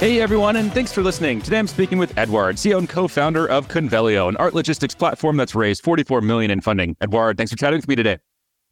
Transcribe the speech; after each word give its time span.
Hey 0.00 0.22
everyone, 0.22 0.56
and 0.56 0.72
thanks 0.72 0.94
for 0.94 1.02
listening. 1.02 1.42
Today 1.42 1.58
I'm 1.58 1.66
speaking 1.66 1.98
with 1.98 2.16
Edward, 2.16 2.56
CEO 2.56 2.78
and 2.78 2.88
co-founder 2.88 3.46
of 3.50 3.68
Convelio, 3.68 4.30
an 4.30 4.36
art 4.38 4.54
logistics 4.54 4.94
platform 4.94 5.36
that's 5.36 5.54
raised 5.54 5.84
44 5.84 6.22
million 6.22 6.50
in 6.50 6.62
funding. 6.62 6.96
Edward, 7.02 7.36
thanks 7.36 7.52
for 7.52 7.58
chatting 7.58 7.76
with 7.76 7.86
me 7.86 7.96
today. 7.96 8.16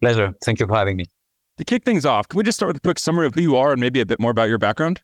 Pleasure. 0.00 0.32
Thank 0.42 0.58
you 0.58 0.66
for 0.66 0.74
having 0.74 0.96
me. 0.96 1.04
To 1.58 1.66
kick 1.66 1.84
things 1.84 2.06
off, 2.06 2.28
can 2.28 2.38
we 2.38 2.44
just 2.44 2.56
start 2.56 2.68
with 2.68 2.78
a 2.78 2.80
quick 2.80 2.98
summary 2.98 3.26
of 3.26 3.34
who 3.34 3.42
you 3.42 3.56
are 3.56 3.72
and 3.72 3.78
maybe 3.78 4.00
a 4.00 4.06
bit 4.06 4.18
more 4.18 4.30
about 4.30 4.48
your 4.48 4.56
background? 4.56 5.02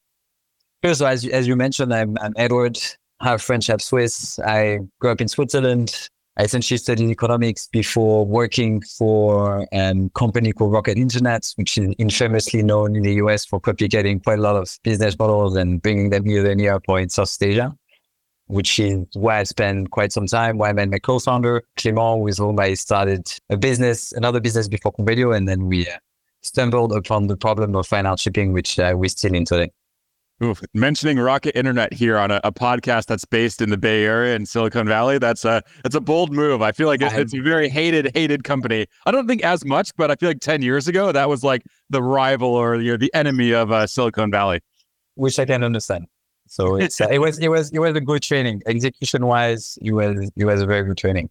Sure. 0.82 0.94
So 0.94 1.04
as, 1.04 1.26
as 1.26 1.46
you 1.46 1.56
mentioned, 1.56 1.92
I'm, 1.92 2.16
I'm 2.22 2.32
Edouard, 2.38 2.78
half 3.20 3.42
French, 3.42 3.66
half 3.66 3.82
Swiss. 3.82 4.38
I 4.38 4.78
grew 5.00 5.10
up 5.10 5.20
in 5.20 5.28
Switzerland. 5.28 6.08
I 6.36 6.42
essentially 6.42 6.78
studied 6.78 7.10
economics 7.10 7.68
before 7.68 8.26
working 8.26 8.82
for 8.82 9.68
a 9.72 9.94
company 10.14 10.52
called 10.52 10.72
Rocket 10.72 10.98
Internet, 10.98 11.52
which 11.54 11.78
is 11.78 11.94
infamously 11.98 12.62
known 12.62 12.96
in 12.96 13.04
the 13.04 13.14
US 13.14 13.44
for 13.44 13.60
replicating 13.60 14.22
quite 14.22 14.40
a 14.40 14.42
lot 14.42 14.56
of 14.56 14.76
business 14.82 15.16
models 15.16 15.54
and 15.54 15.80
bringing 15.80 16.10
them 16.10 16.24
here 16.24 16.50
and 16.50 16.60
here 16.60 16.80
in 16.98 17.08
South 17.08 17.36
Asia, 17.40 17.72
which 18.46 18.80
is 18.80 19.06
where 19.14 19.36
I 19.36 19.44
spent 19.44 19.92
quite 19.92 20.12
some 20.12 20.26
time, 20.26 20.58
where 20.58 20.70
I 20.70 20.72
met 20.72 20.90
my 20.90 20.98
co-founder, 20.98 21.62
Clément, 21.78 22.20
with 22.20 22.38
whom 22.38 22.58
I 22.58 22.74
started 22.74 23.28
a 23.48 23.56
business, 23.56 24.10
another 24.12 24.40
business 24.40 24.66
before 24.66 24.92
Convelio, 24.92 25.36
and 25.36 25.46
then 25.46 25.68
we 25.68 25.86
uh, 25.86 25.98
stumbled 26.42 26.96
upon 26.96 27.28
the 27.28 27.36
problem 27.36 27.76
of 27.76 27.86
fine 27.86 28.06
art 28.06 28.18
shipping, 28.18 28.52
which 28.52 28.76
uh, 28.80 28.92
we're 28.96 29.08
still 29.08 29.34
in 29.34 29.44
today. 29.44 29.70
Oof. 30.44 30.62
Mentioning 30.74 31.18
Rocket 31.18 31.56
Internet 31.56 31.92
here 31.92 32.18
on 32.18 32.30
a, 32.30 32.40
a, 32.44 32.52
podcast 32.52 33.06
that's 33.06 33.24
based 33.24 33.62
in 33.62 33.70
the 33.70 33.78
Bay 33.78 34.04
Area 34.04 34.36
in 34.36 34.44
Silicon 34.44 34.86
Valley, 34.86 35.18
that's 35.18 35.44
a 35.44 35.62
that's 35.82 35.94
a 35.94 36.00
bold 36.00 36.32
move. 36.32 36.60
I 36.60 36.72
feel 36.72 36.86
like 36.86 37.00
it, 37.00 37.12
it's 37.14 37.34
a 37.34 37.40
very 37.40 37.68
hated 37.68 38.10
hated 38.14 38.44
company. 38.44 38.86
I 39.06 39.10
don't 39.10 39.26
think 39.26 39.42
as 39.42 39.64
much, 39.64 39.90
but 39.96 40.10
I 40.10 40.16
feel 40.16 40.28
like 40.28 40.40
ten 40.40 40.60
years 40.60 40.86
ago 40.86 41.12
that 41.12 41.28
was 41.28 41.42
like 41.42 41.62
the 41.88 42.02
rival 42.02 42.54
or 42.54 42.76
you 42.76 42.92
know, 42.92 42.96
the 42.98 43.12
enemy 43.14 43.52
of 43.52 43.72
uh, 43.72 43.86
Silicon 43.86 44.30
Valley. 44.30 44.60
Which 45.14 45.38
I 45.38 45.46
can't 45.46 45.64
understand. 45.64 46.06
So 46.46 46.76
it's, 46.76 47.00
uh, 47.00 47.08
it 47.10 47.20
was 47.20 47.38
it 47.38 47.48
was 47.48 47.70
it 47.70 47.78
was 47.78 47.96
a 47.96 48.00
good 48.00 48.22
training 48.22 48.62
execution 48.66 49.26
wise. 49.26 49.78
It 49.80 49.92
was 49.92 50.30
it 50.36 50.44
was 50.44 50.60
a 50.60 50.66
very 50.66 50.84
good 50.84 50.98
training. 50.98 51.30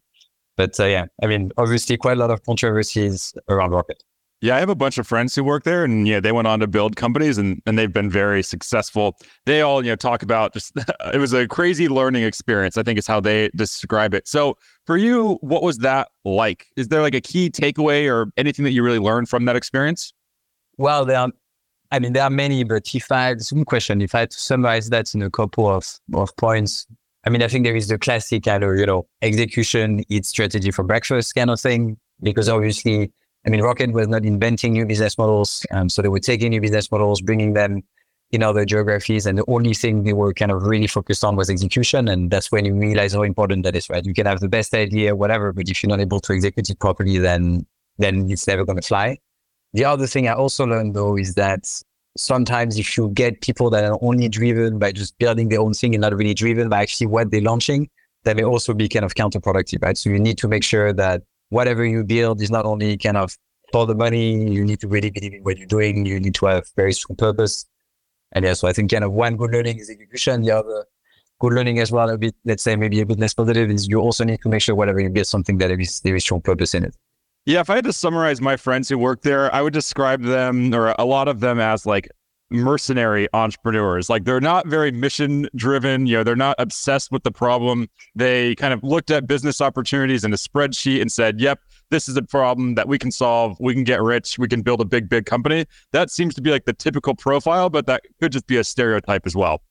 But 0.56 0.80
uh, 0.80 0.86
yeah, 0.86 1.06
I 1.22 1.28
mean, 1.28 1.52
obviously, 1.58 1.97
quite 1.97 2.17
a 2.17 2.19
lot 2.19 2.31
of 2.31 2.44
controversies 2.44 3.34
around 3.50 3.72
Rocket. 3.72 4.03
Yeah, 4.44 4.58
I 4.58 4.59
have 4.59 4.67
a 4.67 4.75
bunch 4.75 4.97
of 4.97 5.08
friends 5.08 5.33
who 5.33 5.41
work 5.41 5.63
there, 5.63 5.86
and 5.86 6.05
yeah, 6.05 6.19
they 6.19 6.33
went 6.33 6.49
on 6.49 6.59
to 6.59 6.67
build 6.67 6.97
companies, 6.97 7.38
and 7.38 7.61
and 7.66 7.80
they've 7.80 7.94
been 7.94 8.09
very 8.09 8.44
successful. 8.44 9.16
They 9.45 9.61
all 9.61 9.81
you 9.81 9.89
know 9.89 9.95
talk 9.95 10.22
about 10.22 10.52
just 10.52 10.73
it 11.13 11.17
was 11.17 11.31
a 11.31 11.47
crazy 11.47 11.88
learning 11.88 12.23
experience. 12.23 12.77
I 12.77 12.83
think 12.83 13.00
is 13.00 13.08
how 13.08 13.22
they 13.22 13.47
describe 13.55 14.13
it. 14.13 14.27
So 14.27 14.58
for 14.85 14.97
you, 14.97 15.38
what 15.39 15.63
was 15.63 15.77
that 15.77 16.09
like? 16.25 16.67
Is 16.75 16.89
there 16.89 17.02
like 17.02 17.16
a 17.16 17.22
key 17.22 17.50
takeaway 17.50 18.11
or 18.11 18.33
anything 18.35 18.66
that 18.66 18.72
you 18.72 18.83
really 18.83 19.00
learned 19.00 19.30
from 19.30 19.45
that 19.45 19.55
experience? 19.55 20.13
Well, 20.78 21.05
there 21.05 21.19
are, 21.19 21.30
I 21.94 22.00
mean, 22.00 22.11
there 22.11 22.23
are 22.23 22.30
many, 22.30 22.66
but 22.66 22.94
if 22.94 23.09
I 23.13 23.31
it's 23.31 23.53
good 23.53 23.66
question, 23.66 24.02
if 24.02 24.13
I 24.13 24.19
had 24.22 24.31
to 24.31 24.39
summarize 24.41 24.89
that 24.89 25.16
in 25.16 25.22
a 25.22 25.30
couple 25.30 25.69
of 25.69 25.85
of 26.13 26.35
points, 26.35 26.85
I 27.23 27.30
mean, 27.30 27.41
I 27.44 27.47
think 27.47 27.63
there 27.63 27.78
is 27.78 27.88
the 27.88 27.97
classic 27.97 28.44
kind 28.44 28.66
of 28.66 28.75
you 28.78 28.88
know 28.88 29.07
execution, 29.22 30.03
eat 30.09 30.25
strategy 30.25 30.72
for 30.72 30.84
breakfast 30.84 31.34
kind 31.34 31.50
of 31.50 31.62
thing, 31.62 31.95
because 32.22 32.50
obviously 32.50 33.13
I 33.46 33.50
mean, 33.50 33.62
Rocket 33.62 33.92
was 33.92 34.08
not 34.08 34.24
inventing 34.24 34.74
new 34.74 34.86
business 34.86 35.18
models. 35.18 35.66
Um, 35.72 35.90
so 35.90 36.02
they 36.02 36.08
were 36.08 36.20
taking 36.20 36.52
new 36.52 36.62
business 36.62 36.92
models, 36.92 37.22
bringing 37.22 37.54
them 37.54 37.84
in 38.31 38.42
other 38.42 38.66
geographies. 38.66 39.26
And 39.26 39.38
the 39.38 39.44
only 39.48 39.74
thing 39.74 40.04
they 40.04 40.14
were 40.14 40.34
kind 40.34 40.52
of 40.52 40.64
really 40.64 40.88
focused 40.88 41.24
on 41.24 41.36
was 41.36 41.50
execution. 41.50 42.08
And 42.08 42.31
that's 42.31 42.52
when 42.52 42.66
you 42.66 42.74
realize 42.74 43.14
how 43.14 43.22
important 43.24 43.64
that 43.64 43.76
is, 43.76 43.90
right? 43.90 44.04
You 44.04 44.14
can 44.14 44.26
have 44.26 44.40
the 44.40 44.50
best 44.50 44.74
idea, 44.74 45.16
whatever, 45.16 45.54
but 45.54 45.70
if 45.70 45.84
you're 45.84 45.90
not 45.90 46.00
able 46.00 46.20
to 46.22 46.34
execute 46.34 46.70
it 46.70 46.80
properly, 46.80 47.18
then, 47.18 47.66
then 47.98 48.30
it's 48.31 48.48
never 48.48 48.66
going 48.66 48.80
to 48.80 48.88
fly. 48.88 49.20
The 49.74 49.86
other 49.86 50.08
thing 50.08 50.28
I 50.28 50.34
also 50.34 50.66
learned 50.66 50.96
though 50.96 51.18
is 51.18 51.36
that 51.36 51.68
sometimes 52.18 52.78
if 52.78 52.96
you 52.98 53.10
get 53.10 53.42
people 53.42 53.70
that 53.72 53.84
are 53.84 53.98
only 54.02 54.30
driven 54.30 54.80
by 54.80 54.92
just 54.92 55.18
building 55.18 55.50
their 55.50 55.60
own 55.60 55.74
thing 55.74 55.94
and 55.94 56.02
not 56.02 56.16
really 56.16 56.34
driven 56.34 56.70
by 56.70 56.81
actually 56.81 57.08
what 57.08 57.31
they're 57.31 57.42
launching, 57.42 57.90
that 58.24 58.36
may 58.36 58.44
also 58.44 58.74
be 58.74 58.88
kind 58.88 59.04
of 59.04 59.16
counterproductive, 59.16 59.84
right? 59.84 59.98
So 59.98 60.10
you 60.10 60.20
need 60.20 60.38
to 60.40 60.48
make 60.48 60.64
sure 60.64 60.94
that 60.94 61.24
whatever 61.50 61.86
you 61.86 62.04
build 62.04 62.42
is 62.42 62.52
not 62.52 62.66
only 62.66 62.98
kind 62.98 63.18
of 63.18 63.38
for 63.72 63.86
the 63.86 63.96
money, 63.96 64.52
you 64.52 64.64
need 64.64 64.80
to 64.81 64.88
really 64.88 65.09
believe 65.09 65.34
in 65.34 65.44
what 65.44 65.58
you're 65.58 65.68
doing. 65.68 66.06
You 66.06 66.20
need 66.20 66.36
to 66.36 66.46
have 66.46 66.66
very 66.76 66.94
strong 66.94 67.16
purpose. 67.16 67.66
And 68.31 68.46
yeah, 68.46 68.54
so 68.54 68.68
I 68.68 68.74
think 68.74 68.92
kind 68.92 69.04
of 69.04 69.12
one 69.12 69.38
good 69.38 69.52
learning 69.52 69.80
is 69.80 69.90
execution. 69.90 70.42
The 70.42 70.52
other 70.52 70.86
good 71.40 71.54
learning 71.54 71.80
as 71.80 71.92
well, 71.92 72.09
a 72.09 72.18
bit, 72.18 72.36
let's 72.46 72.64
say 72.64 72.76
maybe 72.76 73.02
a 73.02 73.06
bit 73.06 73.20
less 73.20 73.34
positive 73.34 73.70
is 73.70 73.88
you 73.88 74.00
also 74.00 74.24
need 74.24 74.42
to 74.42 74.50
make 74.50 74.62
sure 74.62 74.76
whatever 74.76 75.00
you 75.00 75.09
build 75.09 75.28
something 75.28 75.58
that 75.58 75.68
there 75.68 75.80
is, 75.80 76.00
there 76.02 76.16
is 76.16 76.24
strong 76.24 76.42
purpose 76.42 76.74
in 76.74 76.84
it. 76.84 76.96
Yeah, 77.46 77.60
if 77.60 77.70
I 77.70 77.75
had 77.75 77.84
to 77.86 77.94
summarize 77.94 78.40
my 78.40 78.56
friends 78.56 78.88
who 78.88 78.98
work 78.98 79.22
there, 79.22 79.54
I 79.54 79.62
would 79.62 79.74
describe 79.74 80.22
them 80.22 80.74
or 80.74 80.96
a 80.98 81.04
lot 81.04 81.28
of 81.28 81.42
them 81.42 81.60
as 81.60 81.86
like 81.86 82.10
mercenary 82.53 83.28
entrepreneurs. 83.34 84.09
Like 84.09 84.24
they're 84.24 84.40
not 84.40 84.68
very 84.68 84.91
mission 84.91 85.50
driven. 85.56 86.06
You 86.06 86.18
know, 86.18 86.24
they're 86.24 86.36
not 86.36 86.56
obsessed 86.59 87.12
with 87.12 87.24
the 87.24 87.31
problem. 87.31 87.90
They 88.16 88.56
kind 88.56 88.74
of 88.74 88.84
looked 88.84 89.12
at 89.12 89.28
business 89.28 89.59
opportunities 89.59 90.24
in 90.24 90.31
a 90.31 90.38
spreadsheet 90.38 91.02
and 91.02 91.12
said, 91.12 91.40
yep, 91.40 91.59
this 91.90 92.08
is 92.08 92.16
a 92.16 92.22
problem 92.22 92.75
that 92.75 92.88
we 92.88 92.97
can 92.97 93.12
solve. 93.12 93.58
We 93.59 93.74
can 93.74 93.84
get 93.84 94.02
rich. 94.02 94.38
We 94.40 94.47
can 94.47 94.62
build 94.62 94.81
a 94.81 94.86
big, 94.86 95.09
big 95.09 95.25
company. 95.25 95.66
That 95.92 96.09
seems 96.09 96.36
to 96.36 96.42
be 96.42 96.52
like 96.52 96.66
the 96.66 96.74
typical 96.74 97.16
profile, 97.16 97.69
but 97.69 97.88
that 97.88 98.03
could 98.22 98.31
just 98.31 98.47
be 98.47 98.58
a 98.58 98.63
stereotype 98.63 99.25
as 99.25 99.36
well. 99.36 99.62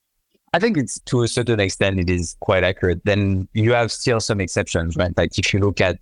I 0.55 0.59
think 0.59 0.77
it's 0.77 1.01
to 1.01 1.23
a 1.23 1.29
certain 1.29 1.61
extent, 1.61 1.99
it 1.99 2.11
is 2.11 2.37
quite 2.41 2.63
accurate. 2.63 3.01
Then 3.05 3.49
you 3.55 3.73
have 3.73 3.91
still 3.91 4.21
some 4.21 4.41
exceptions, 4.41 4.97
right? 4.97 5.17
Like 5.17 5.39
if 5.39 5.55
you 5.55 5.61
look 5.61 5.81
at 5.81 5.97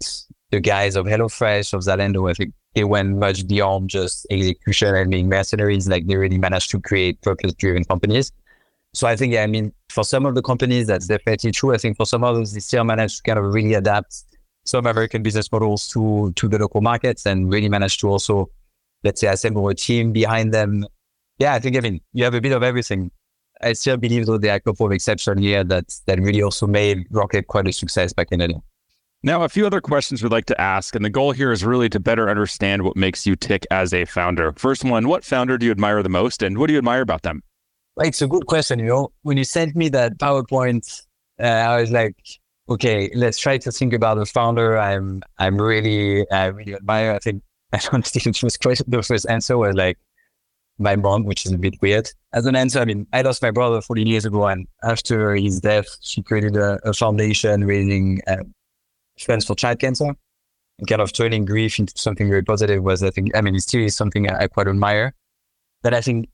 the 0.51 0.59
guys 0.59 0.97
of 0.97 1.07
HelloFresh, 1.07 1.73
of 1.73 1.83
Zalando, 1.83 2.29
I 2.29 2.35
think 2.35 2.53
they 2.75 2.85
went 2.85 3.19
much 3.19 3.47
beyond 3.47 3.91
just 3.91 4.27
execution 4.31 4.95
and 4.95 5.11
being 5.11 5.29
mercenaries. 5.29 5.89
Like 5.89 6.07
they 6.07 6.17
really 6.17 6.39
managed 6.39 6.71
to 6.71 6.81
create 6.81 7.21
purpose 7.23 7.53
driven 7.55 7.85
companies. 7.85 8.33
So 8.93 9.07
I 9.07 9.17
think, 9.17 9.33
yeah, 9.33 9.43
I 9.43 9.47
mean, 9.47 9.73
for 9.89 10.05
some 10.05 10.27
of 10.27 10.35
the 10.35 10.43
companies, 10.43 10.87
that's 10.87 11.07
definitely 11.07 11.53
true. 11.53 11.73
I 11.73 11.79
think 11.79 11.97
for 11.97 12.07
some 12.07 12.25
others, 12.25 12.53
they 12.53 12.61
still 12.61 12.85
managed 12.85 13.19
to 13.19 13.23
kind 13.23 13.39
of 13.39 13.53
really 13.53 13.75
adapt 13.75 14.25
some 14.65 14.87
American 14.87 15.23
business 15.23 15.51
models 15.51 15.89
to, 15.89 16.33
to 16.37 16.49
the 16.49 16.59
local 16.59 16.81
markets 16.81 17.27
and 17.27 17.53
really 17.53 17.69
managed 17.69 18.01
to 18.01 18.09
also, 18.09 18.51
let's 19.05 19.21
say, 19.21 19.29
assemble 19.29 19.69
a 19.69 19.75
team 19.75 20.13
behind 20.13 20.53
them. 20.53 20.87
Yeah, 21.39 21.55
I 21.55 21.61
think, 21.61 21.77
I 21.77 21.81
mean, 21.81 22.01
you 22.13 22.25
have 22.25 22.35
a 22.35 22.41
bit 22.41 22.53
of 22.53 22.63
everything. 22.63 23.11
I 23.63 23.75
still 23.75 23.97
believe 23.97 24.27
though 24.27 24.39
there 24.39 24.53
are 24.53 24.57
a 24.57 24.61
couple 24.61 24.87
of 24.87 24.93
exceptions 24.93 25.41
here 25.41 25.63
that, 25.65 25.85
that 26.07 26.19
really 26.19 26.43
also 26.43 26.67
made 26.67 27.07
Rocket 27.11 27.47
quite 27.47 27.69
a 27.69 27.73
success 27.73 28.13
back 28.13 28.29
in 28.33 28.41
the 28.41 28.49
day. 28.49 28.61
Now, 29.23 29.43
a 29.43 29.51
few 29.51 29.67
other 29.67 29.83
questions 29.83 30.23
we'd 30.23 30.33
like 30.33 30.47
to 30.47 30.59
ask, 30.59 30.95
and 30.95 31.05
the 31.05 31.11
goal 31.11 31.33
here 31.33 31.53
is 31.53 31.63
really 31.63 31.91
to 31.91 32.01
better 32.01 32.31
understand 32.31 32.83
what 32.83 32.97
makes 32.97 33.27
you 33.27 33.37
tick 33.37 33.67
as 33.71 33.93
a 33.93 34.07
founder. 34.07 34.53
First 34.57 34.83
one, 34.83 35.09
what 35.09 35.25
founder 35.25 35.59
do 35.59 35.67
you 35.67 35.73
admire 35.73 36.03
the 36.03 36.09
most, 36.09 36.43
and 36.43 36.57
what 36.57 36.69
do 36.69 36.73
you 36.73 36.79
admire 36.79 37.03
about 37.03 37.21
them? 37.21 37.43
It's 37.99 38.23
a 38.23 38.27
good 38.27 38.47
question. 38.47 38.79
You 38.79 38.87
know, 38.87 39.13
when 39.21 39.37
you 39.37 39.45
sent 39.45 39.77
me 39.77 39.91
that 39.91 40.17
PowerPoint, 40.17 41.03
uh, 41.39 41.43
I 41.43 41.83
was 41.83 41.91
like, 41.91 42.17
okay, 42.71 43.11
let's 43.15 43.39
try 43.39 43.59
to 43.59 43.71
think 43.71 43.93
about 43.93 44.17
a 44.17 44.25
founder. 44.25 44.79
I'm, 44.79 45.23
I'm 45.39 45.61
really, 45.61 46.29
I 46.31 46.47
really 46.47 46.75
admire. 46.75 47.13
I 47.13 47.19
think 47.19 47.43
I 47.75 47.79
don't 47.79 48.07
think 48.07 48.25
the 48.25 48.33
first 48.33 48.63
question, 48.63 48.87
the 48.89 49.03
first 49.03 49.29
answer 49.29 49.59
was 49.59 49.75
like 49.77 49.99
my 50.79 50.97
mom, 50.97 51.25
which 51.25 51.45
is 51.45 51.53
a 51.53 51.59
bit 51.59 51.75
weird 51.83 52.09
as 52.33 52.47
an 52.47 52.57
answer. 52.57 52.81
I 52.81 52.87
mean, 52.87 53.07
I 53.13 53.21
lost 53.21 53.43
my 53.43 53.51
brother 53.51 53.83
14 53.83 54.07
years 54.07 54.25
ago, 54.25 54.47
and 54.47 54.67
after 54.83 55.35
his 55.37 55.61
death, 55.61 55.99
she 56.01 56.23
created 56.23 56.57
a, 56.57 56.79
a 56.89 56.95
foundation 56.95 57.65
raising 57.67 58.23
um, 58.27 58.55
funds 59.25 59.45
for 59.45 59.55
child 59.55 59.79
cancer 59.79 60.15
and 60.79 60.89
kind 60.89 61.01
of 61.01 61.13
turning 61.13 61.45
grief 61.45 61.79
into 61.79 61.93
something 61.97 62.29
very 62.29 62.43
positive 62.43 62.83
was, 62.83 63.03
I 63.03 63.11
think, 63.11 63.37
I 63.37 63.41
mean, 63.41 63.55
it 63.55 63.61
still 63.61 63.83
is 63.83 63.97
something 63.97 64.31
I, 64.31 64.45
I 64.45 64.47
quite 64.49 64.69
admire. 64.69 65.15
But 65.83 65.95
I 65.95 66.01
think 66.01 66.29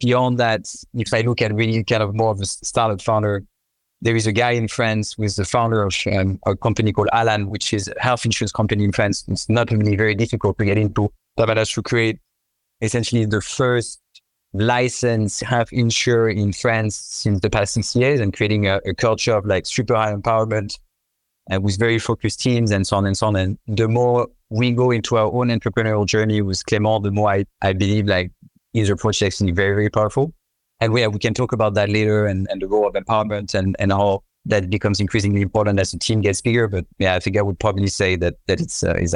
beyond 0.00 0.38
that, 0.38 0.72
if 0.94 1.12
I 1.14 1.20
look 1.22 1.40
at 1.42 1.54
really 1.54 1.82
kind 1.84 2.02
of 2.02 2.14
more 2.14 2.30
of 2.30 2.40
a 2.40 2.46
startup 2.46 3.00
founder, 3.00 3.44
there 4.00 4.16
is 4.16 4.26
a 4.26 4.32
guy 4.32 4.50
in 4.50 4.66
France 4.66 5.12
who 5.12 5.22
is 5.22 5.36
the 5.36 5.44
founder 5.44 5.84
of 5.84 5.94
um, 6.12 6.40
a 6.44 6.56
company 6.56 6.92
called 6.92 7.08
Alan, 7.12 7.48
which 7.48 7.72
is 7.72 7.88
a 7.88 8.00
health 8.00 8.24
insurance 8.24 8.50
company 8.50 8.82
in 8.82 8.92
France. 8.92 9.24
It's 9.28 9.48
not 9.48 9.70
really 9.70 9.96
very 9.96 10.16
difficult 10.16 10.58
to 10.58 10.64
get 10.64 10.76
into. 10.76 11.12
That 11.36 11.46
managed 11.46 11.74
to 11.76 11.82
create 11.82 12.18
essentially 12.80 13.24
the 13.24 13.40
first 13.40 14.00
licensed 14.52 15.40
health 15.42 15.72
insurer 15.72 16.28
in 16.28 16.52
France 16.52 16.96
since 16.96 17.40
the 17.40 17.48
past 17.48 17.74
six 17.74 17.94
years 17.96 18.20
and 18.20 18.34
creating 18.34 18.66
a, 18.66 18.80
a 18.84 18.92
culture 18.92 19.34
of 19.34 19.46
like 19.46 19.66
super 19.66 19.94
high 19.94 20.12
empowerment, 20.12 20.78
uh, 21.50 21.60
with 21.60 21.78
very 21.78 21.98
focused 21.98 22.40
teams 22.40 22.70
and 22.70 22.86
so 22.86 22.96
on 22.96 23.06
and 23.06 23.16
so 23.16 23.26
on. 23.28 23.36
And 23.36 23.58
the 23.66 23.88
more 23.88 24.28
we 24.50 24.70
go 24.72 24.90
into 24.90 25.16
our 25.16 25.32
own 25.32 25.48
entrepreneurial 25.48 26.06
journey 26.06 26.42
with 26.42 26.64
Clément, 26.66 27.02
the 27.02 27.10
more 27.10 27.30
I, 27.30 27.46
I 27.62 27.72
believe 27.72 28.06
like 28.06 28.30
his 28.72 28.90
approach 28.90 29.22
is 29.22 29.26
actually 29.26 29.52
very, 29.52 29.74
very 29.74 29.90
powerful. 29.90 30.32
and 30.80 30.92
we, 30.92 31.06
we 31.06 31.18
can 31.18 31.32
talk 31.32 31.52
about 31.52 31.74
that 31.74 31.88
later 31.88 32.26
and, 32.26 32.48
and 32.50 32.60
the 32.60 32.66
role 32.66 32.88
of 32.88 32.94
empowerment 32.94 33.54
and, 33.54 33.76
and 33.78 33.92
how 33.92 34.22
that 34.46 34.68
becomes 34.68 34.98
increasingly 35.00 35.40
important 35.40 35.78
as 35.78 35.92
the 35.92 35.98
team 35.98 36.20
gets 36.20 36.40
bigger. 36.40 36.66
But 36.66 36.84
yeah, 36.98 37.14
I 37.14 37.20
think 37.20 37.36
I 37.36 37.42
would 37.42 37.58
probably 37.60 37.86
say 37.86 38.16
that 38.16 38.34
that 38.48 38.60
it's 38.60 38.82
uh, 38.82 38.94
is. 38.94 39.14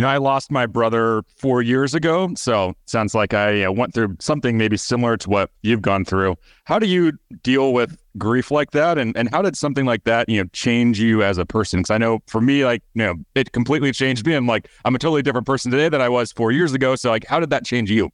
You 0.00 0.06
know, 0.06 0.12
I 0.12 0.16
lost 0.16 0.50
my 0.50 0.64
brother 0.64 1.22
four 1.36 1.60
years 1.60 1.94
ago, 1.94 2.30
so 2.34 2.72
sounds 2.86 3.14
like 3.14 3.34
I 3.34 3.64
uh, 3.64 3.70
went 3.70 3.92
through 3.92 4.16
something 4.18 4.56
maybe 4.56 4.78
similar 4.78 5.18
to 5.18 5.28
what 5.28 5.50
you've 5.60 5.82
gone 5.82 6.06
through. 6.06 6.36
How 6.64 6.78
do 6.78 6.86
you 6.86 7.12
deal 7.42 7.74
with 7.74 7.98
grief 8.16 8.50
like 8.50 8.70
that, 8.70 8.96
and 8.96 9.14
and 9.14 9.28
how 9.28 9.42
did 9.42 9.58
something 9.58 9.84
like 9.84 10.04
that, 10.04 10.26
you 10.30 10.42
know, 10.42 10.48
change 10.54 10.98
you 10.98 11.22
as 11.22 11.36
a 11.36 11.44
person? 11.44 11.80
Because 11.80 11.90
I 11.90 11.98
know 11.98 12.20
for 12.28 12.40
me, 12.40 12.64
like 12.64 12.82
you 12.94 13.04
know, 13.04 13.14
it 13.34 13.52
completely 13.52 13.92
changed 13.92 14.24
me. 14.24 14.32
I'm 14.32 14.46
like 14.46 14.70
I'm 14.86 14.94
a 14.94 14.98
totally 14.98 15.20
different 15.20 15.46
person 15.46 15.70
today 15.70 15.90
than 15.90 16.00
I 16.00 16.08
was 16.08 16.32
four 16.32 16.50
years 16.50 16.72
ago. 16.72 16.96
So 16.96 17.10
like, 17.10 17.26
how 17.26 17.38
did 17.38 17.50
that 17.50 17.66
change 17.66 17.90
you? 17.90 18.08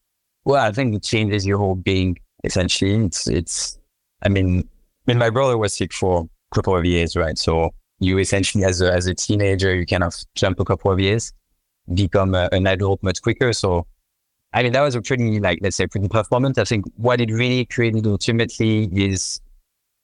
Well, 0.45 0.61
I 0.61 0.73
think 0.73 0.93
it 0.93 1.05
changes 1.05 1.47
your 1.47 1.59
whole 1.59 1.77
being. 1.77 2.19
Essentially, 2.43 2.97
it's 2.97 3.29
it's. 3.29 3.79
I 4.25 4.29
mean, 4.29 4.69
I 5.07 5.13
mean, 5.13 5.19
my 5.19 5.31
brother 5.31 5.57
was 5.57 5.75
sick 5.75 5.93
for 5.93 6.29
a 6.51 6.55
couple 6.57 6.77
of 6.77 6.85
years, 6.85 7.15
right? 7.15 7.39
So 7.39 7.71
you 8.01 8.19
essentially, 8.19 8.65
as 8.65 8.81
a 8.81 8.93
as 8.93 9.07
a 9.07 9.15
teenager, 9.15 9.73
you 9.73 9.87
kind 9.87 10.03
of 10.03 10.17
jump 10.35 10.59
a 10.59 10.65
couple 10.65 10.91
of 10.91 10.99
years 10.99 11.33
become 11.95 12.35
a, 12.35 12.49
an 12.53 12.67
adult 12.67 13.03
much 13.03 13.23
quicker. 13.23 13.53
So, 13.53 13.87
I 14.53 14.63
mean, 14.63 14.73
that 14.73 14.83
was 14.83 14.95
a 14.95 15.03
pretty, 15.03 15.41
like, 15.41 15.59
let's 15.63 15.77
say, 15.77 15.87
pretty 15.87 16.09
moment. 16.31 16.59
I 16.59 16.65
think 16.65 16.85
what 16.97 17.21
it 17.21 17.31
really 17.31 17.65
created 17.67 18.07
ultimately 18.07 18.85
is 18.93 19.41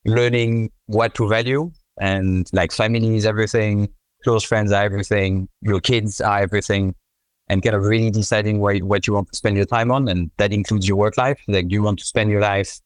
learning 0.04 0.70
what 0.86 1.14
to 1.14 1.28
value 1.28 1.70
and 2.00 2.48
like 2.52 2.72
family 2.72 3.16
is 3.16 3.26
everything, 3.26 3.88
close 4.24 4.44
friends 4.44 4.72
are 4.72 4.82
everything, 4.82 5.48
your 5.60 5.80
kids 5.80 6.20
are 6.20 6.40
everything, 6.40 6.94
and 7.48 7.62
kind 7.62 7.76
of 7.76 7.84
really 7.84 8.10
deciding 8.10 8.60
what, 8.60 8.82
what 8.82 9.06
you 9.06 9.12
want 9.12 9.30
to 9.30 9.36
spend 9.36 9.56
your 9.56 9.66
time 9.66 9.90
on. 9.90 10.08
And 10.08 10.30
that 10.38 10.52
includes 10.52 10.88
your 10.88 10.96
work 10.96 11.16
life. 11.18 11.40
Like, 11.48 11.68
do 11.68 11.74
you 11.74 11.82
want 11.82 11.98
to 11.98 12.04
spend 12.04 12.30
your 12.30 12.40
life 12.40 12.80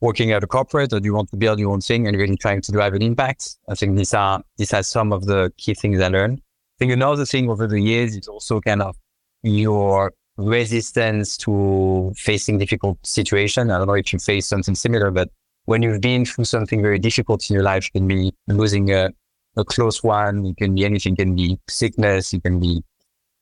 working 0.00 0.32
at 0.32 0.44
a 0.44 0.46
corporate 0.46 0.92
or 0.92 1.00
do 1.00 1.06
you 1.06 1.14
want 1.14 1.30
to 1.30 1.36
build 1.36 1.58
your 1.58 1.72
own 1.72 1.80
thing 1.80 2.06
and 2.06 2.16
really 2.16 2.36
trying 2.36 2.60
to 2.60 2.72
drive 2.72 2.94
an 2.94 3.02
impact? 3.02 3.56
I 3.68 3.74
think 3.74 3.96
these 3.96 4.14
are, 4.14 4.42
these 4.56 4.72
are 4.72 4.82
some 4.82 5.12
of 5.12 5.26
the 5.26 5.52
key 5.56 5.74
things 5.74 6.00
I 6.00 6.08
learned. 6.08 6.42
Think 6.84 6.92
another 6.92 7.24
thing 7.24 7.48
over 7.48 7.66
the 7.66 7.80
years 7.80 8.14
is 8.14 8.28
also 8.28 8.60
kind 8.60 8.82
of 8.82 8.94
your 9.42 10.12
resistance 10.36 11.38
to 11.38 12.12
facing 12.14 12.58
difficult 12.58 12.98
situation. 13.06 13.70
I 13.70 13.78
don't 13.78 13.86
know 13.86 13.94
if 13.94 14.12
you 14.12 14.18
face 14.18 14.46
something 14.46 14.74
similar, 14.74 15.10
but 15.10 15.30
when 15.64 15.80
you've 15.80 16.02
been 16.02 16.26
through 16.26 16.44
something 16.44 16.82
very 16.82 16.98
difficult 16.98 17.48
in 17.48 17.54
your 17.54 17.62
life, 17.62 17.86
it 17.86 17.92
can 17.92 18.06
be 18.06 18.34
losing 18.48 18.92
a, 18.92 19.08
a 19.56 19.64
close 19.64 20.04
one, 20.04 20.44
it 20.44 20.58
can 20.58 20.74
be 20.74 20.84
anything, 20.84 21.14
it 21.14 21.20
can 21.20 21.34
be 21.34 21.58
sickness, 21.70 22.34
it 22.34 22.42
can 22.42 22.60
be 22.60 22.82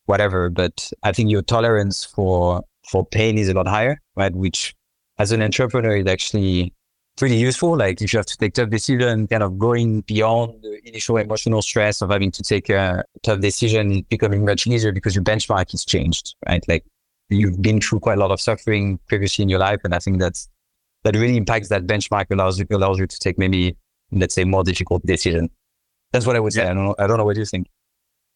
whatever. 0.06 0.48
But 0.48 0.92
I 1.02 1.10
think 1.10 1.28
your 1.28 1.42
tolerance 1.42 2.04
for 2.04 2.62
for 2.88 3.04
pain 3.04 3.38
is 3.38 3.48
a 3.48 3.54
lot 3.54 3.66
higher, 3.66 4.00
right? 4.14 4.32
Which 4.32 4.72
as 5.18 5.32
an 5.32 5.42
entrepreneur 5.42 5.96
is 5.96 6.06
actually 6.06 6.74
pretty 7.16 7.36
useful. 7.36 7.76
Like 7.76 8.00
if 8.00 8.12
you 8.12 8.18
have 8.18 8.26
to 8.26 8.36
take 8.36 8.54
tough 8.54 8.70
decision, 8.70 9.26
kind 9.26 9.42
of 9.42 9.58
going 9.58 10.00
beyond 10.02 10.62
the 10.62 10.80
initial 10.88 11.16
emotional 11.16 11.62
stress 11.62 12.02
of 12.02 12.10
having 12.10 12.30
to 12.32 12.42
take 12.42 12.68
a 12.70 13.04
tough 13.22 13.40
decision 13.40 13.92
is 13.92 14.02
becoming 14.02 14.44
much 14.44 14.66
easier 14.66 14.92
because 14.92 15.14
your 15.14 15.24
benchmark 15.24 15.72
is 15.74 15.84
changed, 15.84 16.34
right? 16.48 16.64
Like 16.68 16.84
you've 17.28 17.60
been 17.60 17.80
through 17.80 18.00
quite 18.00 18.18
a 18.18 18.20
lot 18.20 18.30
of 18.30 18.40
suffering 18.40 18.98
previously 19.08 19.42
in 19.42 19.48
your 19.48 19.58
life. 19.58 19.80
And 19.84 19.94
I 19.94 19.98
think 19.98 20.20
that's, 20.20 20.48
that 21.04 21.14
really 21.14 21.36
impacts 21.36 21.68
that 21.68 21.86
benchmark 21.86 22.26
allows 22.30 22.58
you, 22.58 22.66
allows 22.70 22.98
you 22.98 23.06
to 23.06 23.18
take 23.18 23.38
maybe, 23.38 23.76
let's 24.10 24.34
say 24.34 24.44
more 24.44 24.64
difficult 24.64 25.04
decision. 25.04 25.50
That's 26.12 26.26
what 26.26 26.36
I 26.36 26.40
would 26.40 26.52
say. 26.52 26.62
Yeah. 26.62 26.70
I 26.70 26.74
don't 26.74 26.84
know. 26.84 26.94
I 26.98 27.06
don't 27.06 27.18
know 27.18 27.24
what 27.24 27.36
you 27.36 27.44
think. 27.44 27.68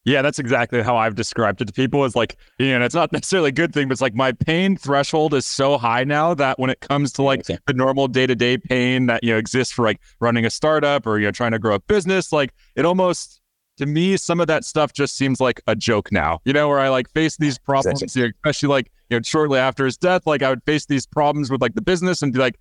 Yeah, 0.05 0.21
that's 0.21 0.39
exactly 0.39 0.81
how 0.81 0.95
I've 0.95 1.15
described 1.15 1.61
it 1.61 1.65
to 1.65 1.73
people. 1.73 2.05
Is 2.05 2.15
like, 2.15 2.37
you 2.59 2.79
know, 2.79 2.85
it's 2.85 2.95
not 2.95 3.11
necessarily 3.11 3.49
a 3.49 3.51
good 3.51 3.73
thing, 3.73 3.89
but 3.89 3.91
it's 3.91 4.01
like 4.01 4.15
my 4.15 4.31
pain 4.31 4.77
threshold 4.77 5.33
is 5.33 5.45
so 5.45 5.77
high 5.77 6.05
now 6.05 6.33
that 6.33 6.57
when 6.59 6.69
it 6.69 6.79
comes 6.79 7.11
to 7.13 7.23
like 7.23 7.43
the 7.45 7.59
normal 7.73 8.07
day 8.07 8.25
to 8.25 8.33
day 8.33 8.57
pain 8.57 9.07
that, 9.07 9.21
you 9.21 9.33
know, 9.33 9.37
exists 9.37 9.73
for 9.73 9.83
like 9.83 9.99
running 10.21 10.45
a 10.45 10.49
startup 10.49 11.05
or, 11.05 11.19
you 11.19 11.25
know, 11.25 11.31
trying 11.31 11.51
to 11.51 11.59
grow 11.59 11.75
a 11.75 11.79
business, 11.79 12.31
like 12.31 12.53
it 12.77 12.85
almost, 12.85 13.41
to 13.79 13.85
me, 13.85 14.15
some 14.15 14.39
of 14.39 14.47
that 14.47 14.63
stuff 14.63 14.93
just 14.93 15.17
seems 15.17 15.41
like 15.41 15.61
a 15.67 15.75
joke 15.75 16.09
now, 16.09 16.39
you 16.45 16.53
know, 16.53 16.69
where 16.69 16.79
I 16.79 16.87
like 16.87 17.09
face 17.11 17.35
these 17.35 17.59
problems, 17.65 18.01
exactly. 18.01 18.21
you 18.21 18.27
know, 18.27 18.33
especially 18.37 18.69
like, 18.69 18.91
you 19.09 19.17
know, 19.17 19.21
shortly 19.23 19.59
after 19.59 19.83
his 19.83 19.97
death, 19.97 20.25
like 20.25 20.41
I 20.41 20.49
would 20.49 20.63
face 20.63 20.85
these 20.85 21.05
problems 21.05 21.51
with 21.51 21.61
like 21.61 21.75
the 21.75 21.81
business 21.81 22.21
and 22.21 22.31
be 22.31 22.39
like, 22.39 22.57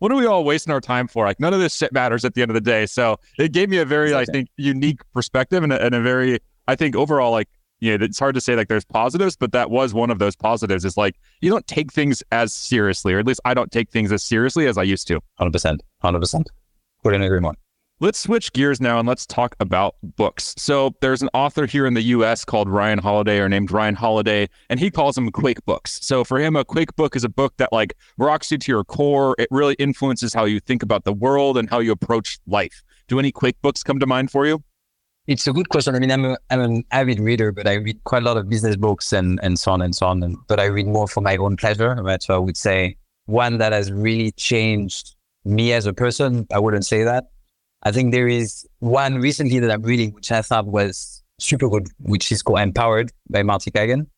what 0.00 0.10
are 0.12 0.16
we 0.16 0.26
all 0.26 0.44
wasting 0.44 0.72
our 0.72 0.80
time 0.80 1.08
for? 1.08 1.26
Like 1.26 1.40
none 1.40 1.54
of 1.54 1.60
this 1.60 1.74
shit 1.76 1.92
matters 1.92 2.24
at 2.26 2.34
the 2.34 2.42
end 2.42 2.50
of 2.50 2.54
the 2.54 2.60
day. 2.60 2.84
So 2.86 3.18
it 3.38 3.52
gave 3.52 3.68
me 3.68 3.78
a 3.78 3.86
very, 3.86 4.08
exactly. 4.08 4.32
I 4.32 4.32
think, 4.32 4.48
unique 4.56 5.00
perspective 5.12 5.62
and 5.62 5.72
a, 5.72 5.82
and 5.82 5.94
a 5.94 6.00
very 6.00 6.40
I 6.68 6.76
think 6.76 6.96
overall, 6.96 7.30
like, 7.30 7.48
you 7.80 7.96
know, 7.96 8.04
it's 8.04 8.18
hard 8.18 8.34
to 8.34 8.40
say 8.40 8.54
like 8.56 8.68
there's 8.68 8.84
positives, 8.84 9.36
but 9.36 9.52
that 9.52 9.70
was 9.70 9.94
one 9.94 10.10
of 10.10 10.18
those 10.18 10.36
positives. 10.36 10.84
Is 10.84 10.96
like 10.96 11.16
you 11.40 11.50
don't 11.50 11.66
take 11.66 11.92
things 11.92 12.22
as 12.30 12.52
seriously, 12.52 13.14
or 13.14 13.18
at 13.18 13.26
least 13.26 13.40
I 13.44 13.54
don't 13.54 13.72
take 13.72 13.90
things 13.90 14.12
as 14.12 14.22
seriously 14.22 14.66
as 14.66 14.76
I 14.76 14.82
used 14.82 15.08
to. 15.08 15.20
Hundred 15.38 15.52
percent, 15.52 15.82
hundred 16.02 16.20
percent. 16.20 16.50
Couldn't 17.02 17.22
agree 17.22 17.40
more. 17.40 17.54
Let's 18.02 18.18
switch 18.18 18.54
gears 18.54 18.80
now 18.80 18.98
and 18.98 19.06
let's 19.06 19.26
talk 19.26 19.54
about 19.60 19.94
books. 20.02 20.54
So 20.56 20.94
there's 21.02 21.20
an 21.20 21.28
author 21.34 21.66
here 21.66 21.84
in 21.84 21.92
the 21.92 22.00
US 22.02 22.46
called 22.46 22.66
Ryan 22.66 22.98
Holiday 22.98 23.38
or 23.40 23.48
named 23.50 23.70
Ryan 23.70 23.94
Holiday, 23.94 24.48
and 24.70 24.80
he 24.80 24.90
calls 24.90 25.16
them 25.16 25.30
Quake 25.30 25.62
books. 25.66 25.98
So 26.02 26.24
for 26.24 26.38
him, 26.38 26.56
a 26.56 26.64
Quake 26.64 26.96
book 26.96 27.14
is 27.14 27.24
a 27.24 27.28
book 27.28 27.52
that 27.58 27.74
like 27.74 27.92
rocks 28.16 28.50
you 28.50 28.56
to 28.56 28.72
your 28.72 28.84
core. 28.84 29.36
It 29.38 29.48
really 29.50 29.74
influences 29.74 30.32
how 30.32 30.46
you 30.46 30.60
think 30.60 30.82
about 30.82 31.04
the 31.04 31.12
world 31.12 31.58
and 31.58 31.68
how 31.68 31.80
you 31.80 31.92
approach 31.92 32.38
life. 32.46 32.82
Do 33.06 33.18
any 33.18 33.32
Quake 33.32 33.60
books 33.60 33.82
come 33.82 33.98
to 33.98 34.06
mind 34.06 34.30
for 34.30 34.46
you? 34.46 34.62
It's 35.30 35.46
a 35.46 35.52
good 35.52 35.68
question. 35.68 35.94
I 35.94 36.00
mean, 36.00 36.10
I'm, 36.10 36.24
a, 36.24 36.36
I'm 36.50 36.60
an 36.60 36.84
avid 36.90 37.20
reader, 37.20 37.52
but 37.52 37.68
I 37.68 37.74
read 37.74 38.02
quite 38.02 38.24
a 38.24 38.26
lot 38.26 38.36
of 38.36 38.48
business 38.48 38.74
books 38.74 39.12
and, 39.12 39.38
and 39.44 39.56
so 39.60 39.70
on 39.70 39.80
and 39.80 39.94
so 39.94 40.06
on. 40.06 40.24
And, 40.24 40.36
but 40.48 40.58
I 40.58 40.64
read 40.64 40.88
more 40.88 41.06
for 41.06 41.20
my 41.20 41.36
own 41.36 41.56
pleasure. 41.56 41.94
Right? 41.94 42.20
So 42.20 42.34
I 42.34 42.38
would 42.38 42.56
say 42.56 42.96
one 43.26 43.58
that 43.58 43.72
has 43.72 43.92
really 43.92 44.32
changed 44.32 45.14
me 45.44 45.72
as 45.72 45.86
a 45.86 45.92
person. 45.92 46.48
I 46.52 46.58
wouldn't 46.58 46.84
say 46.84 47.04
that. 47.04 47.30
I 47.84 47.92
think 47.92 48.10
there 48.10 48.26
is 48.26 48.66
one 48.80 49.20
recently 49.20 49.60
that 49.60 49.70
I'm 49.70 49.82
reading, 49.82 50.12
which 50.14 50.32
I 50.32 50.42
thought 50.42 50.66
was 50.66 51.22
super 51.38 51.68
good, 51.68 51.86
which 52.00 52.32
is 52.32 52.42
called 52.42 52.58
Empowered 52.58 53.12
by 53.28 53.44
Marty 53.44 53.70
Cagan. 53.70 54.10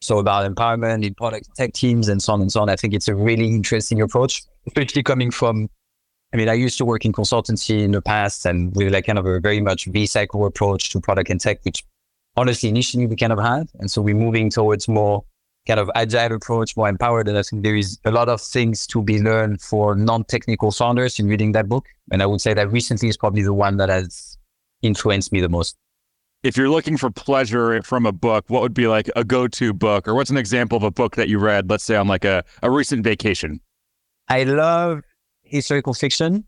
So 0.00 0.18
about 0.18 0.52
empowerment 0.52 1.06
in 1.06 1.14
product 1.14 1.50
tech 1.54 1.72
teams 1.72 2.08
and 2.08 2.20
so 2.20 2.32
on 2.32 2.40
and 2.40 2.50
so 2.50 2.62
on. 2.62 2.68
I 2.68 2.74
think 2.74 2.94
it's 2.94 3.06
a 3.06 3.14
really 3.14 3.46
interesting 3.46 4.00
approach, 4.00 4.42
especially 4.66 5.04
coming 5.04 5.30
from 5.30 5.68
I 6.32 6.36
mean, 6.36 6.48
I 6.48 6.54
used 6.54 6.76
to 6.78 6.84
work 6.84 7.04
in 7.04 7.12
consultancy 7.12 7.82
in 7.82 7.92
the 7.92 8.02
past 8.02 8.44
and 8.44 8.74
with 8.76 8.92
like 8.92 9.06
kind 9.06 9.18
of 9.18 9.26
a 9.26 9.40
very 9.40 9.60
much 9.60 9.86
V 9.86 10.06
cycle 10.06 10.44
approach 10.44 10.90
to 10.90 11.00
product 11.00 11.30
and 11.30 11.40
tech, 11.40 11.60
which 11.64 11.84
honestly 12.36 12.68
initially 12.68 13.06
we 13.06 13.16
kind 13.16 13.32
of 13.32 13.38
had. 13.38 13.68
And 13.78 13.90
so 13.90 14.02
we're 14.02 14.14
moving 14.14 14.50
towards 14.50 14.88
more 14.88 15.24
kind 15.66 15.80
of 15.80 15.90
agile 15.94 16.34
approach, 16.34 16.76
more 16.76 16.88
empowered. 16.88 17.28
And 17.28 17.38
I 17.38 17.42
think 17.42 17.62
there 17.62 17.76
is 17.76 17.98
a 18.04 18.10
lot 18.10 18.28
of 18.28 18.42
things 18.42 18.86
to 18.88 19.02
be 19.02 19.22
learned 19.22 19.62
for 19.62 19.94
non-technical 19.94 20.70
founders 20.72 21.18
in 21.18 21.28
reading 21.28 21.52
that 21.52 21.68
book. 21.68 21.86
And 22.12 22.22
I 22.22 22.26
would 22.26 22.40
say 22.40 22.52
that 22.54 22.70
recently 22.70 23.08
is 23.08 23.16
probably 23.16 23.42
the 23.42 23.54
one 23.54 23.78
that 23.78 23.88
has 23.88 24.36
influenced 24.82 25.32
me 25.32 25.40
the 25.40 25.48
most. 25.48 25.76
If 26.42 26.56
you're 26.56 26.70
looking 26.70 26.96
for 26.96 27.10
pleasure 27.10 27.82
from 27.82 28.06
a 28.06 28.12
book, 28.12 28.44
what 28.48 28.62
would 28.62 28.74
be 28.74 28.86
like 28.86 29.10
a 29.16 29.24
go-to 29.24 29.72
book 29.72 30.06
or 30.06 30.14
what's 30.14 30.30
an 30.30 30.36
example 30.36 30.76
of 30.76 30.84
a 30.84 30.90
book 30.90 31.16
that 31.16 31.28
you 31.28 31.38
read, 31.38 31.68
let's 31.68 31.84
say 31.84 31.96
on 31.96 32.06
like 32.06 32.24
a, 32.24 32.44
a 32.62 32.70
recent 32.70 33.02
vacation? 33.02 33.60
I 34.28 34.44
love 34.44 35.02
historical 35.48 35.94
fiction. 35.94 36.44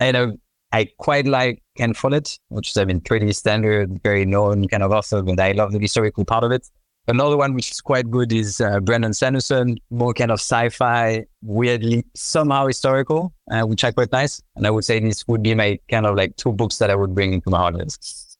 And 0.00 0.16
uh, 0.16 0.32
I 0.72 0.88
quite 0.98 1.26
like 1.26 1.62
Ken 1.76 1.94
Follett, 1.94 2.38
which 2.48 2.70
is, 2.70 2.76
I 2.76 2.84
mean, 2.84 3.00
pretty 3.00 3.32
standard, 3.32 4.02
very 4.02 4.24
known 4.24 4.68
kind 4.68 4.82
of 4.82 4.90
author, 4.90 5.22
but 5.22 5.38
I 5.38 5.52
love 5.52 5.72
the 5.72 5.78
historical 5.78 6.24
part 6.24 6.44
of 6.44 6.52
it. 6.52 6.68
Another 7.06 7.36
one 7.36 7.52
which 7.52 7.70
is 7.70 7.82
quite 7.82 8.10
good 8.10 8.32
is 8.32 8.62
uh, 8.62 8.80
Brandon 8.80 9.12
Sanderson, 9.12 9.76
more 9.90 10.14
kind 10.14 10.30
of 10.30 10.40
sci-fi, 10.40 11.24
weirdly 11.42 12.04
somehow 12.14 12.66
historical, 12.66 13.34
uh, 13.50 13.62
which 13.62 13.84
I 13.84 13.92
quite 13.92 14.10
nice. 14.10 14.40
And 14.56 14.66
I 14.66 14.70
would 14.70 14.86
say 14.86 15.00
this 15.00 15.22
would 15.28 15.42
be 15.42 15.54
my 15.54 15.78
kind 15.90 16.06
of 16.06 16.16
like 16.16 16.34
two 16.36 16.52
books 16.52 16.78
that 16.78 16.90
I 16.90 16.94
would 16.94 17.14
bring 17.14 17.34
into 17.34 17.50
my 17.50 17.68
list. 17.68 18.38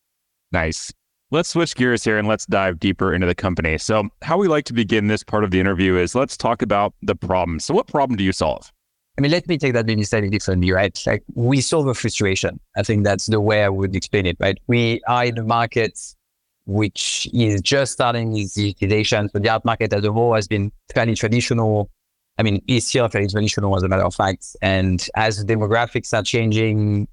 Nice. 0.51 0.91
Let's 1.31 1.51
switch 1.51 1.75
gears 1.75 2.05
here 2.05 2.17
and 2.17 2.27
let's 2.27 2.47
dive 2.47 2.81
deeper 2.81 3.13
into 3.13 3.27
the 3.27 3.35
company. 3.35 3.77
So, 3.77 4.09
how 4.23 4.39
we 4.39 4.49
like 4.49 4.65
to 4.67 4.73
begin 4.73 5.09
this 5.09 5.23
part 5.23 5.45
of 5.45 5.51
the 5.51 5.61
interview 5.61 5.97
is 5.97 6.15
let's 6.15 6.37
talk 6.37 6.63
about 6.63 6.95
the 7.03 7.17
problem. 7.17 7.61
So, 7.61 7.75
what 7.75 7.87
problem 7.87 8.17
do 8.17 8.25
you 8.25 8.33
solve? 8.33 8.71
I 9.17 9.21
mean, 9.21 9.31
let 9.31 9.47
me 9.49 9.59
take 9.59 9.75
that 9.75 9.87
maybe 9.87 10.03
slightly 10.03 10.29
differently, 10.29 10.73
right? 10.73 11.01
Like 11.07 11.23
we 11.35 11.61
solve 11.61 11.87
a 11.87 11.95
frustration. 11.95 12.59
I 12.77 12.83
think 12.83 13.05
that's 13.05 13.27
the 13.27 13.41
way 13.41 13.63
I 13.63 13.69
would 13.69 13.95
explain 13.95 14.27
it, 14.27 14.37
right? 14.41 14.59
We 14.67 15.01
are 15.07 15.25
in 15.25 15.39
a 15.39 15.45
market 15.45 15.99
which 16.67 17.29
is 17.33 17.61
just 17.61 17.93
starting 17.93 18.37
its 18.37 18.57
digitization. 18.57 19.31
So 19.31 19.39
the 19.39 19.51
art 19.51 19.65
market 19.65 19.93
as 19.93 20.05
a 20.05 20.13
whole 20.13 20.35
has 20.35 20.49
been 20.49 20.73
fairly 20.93 21.15
traditional. 21.15 21.91
I 22.39 22.43
mean, 22.43 22.61
is 22.67 22.89
still 22.89 23.09
fairly 23.09 23.29
traditional 23.29 23.77
as 23.77 23.85
a 23.85 23.89
matter 23.89 24.03
of 24.03 24.15
fact. 24.15 24.57
And 24.63 25.07
as 25.15 25.45
the 25.45 25.55
demographics 25.55 26.13
are 26.13 26.23
changing, 26.23 27.07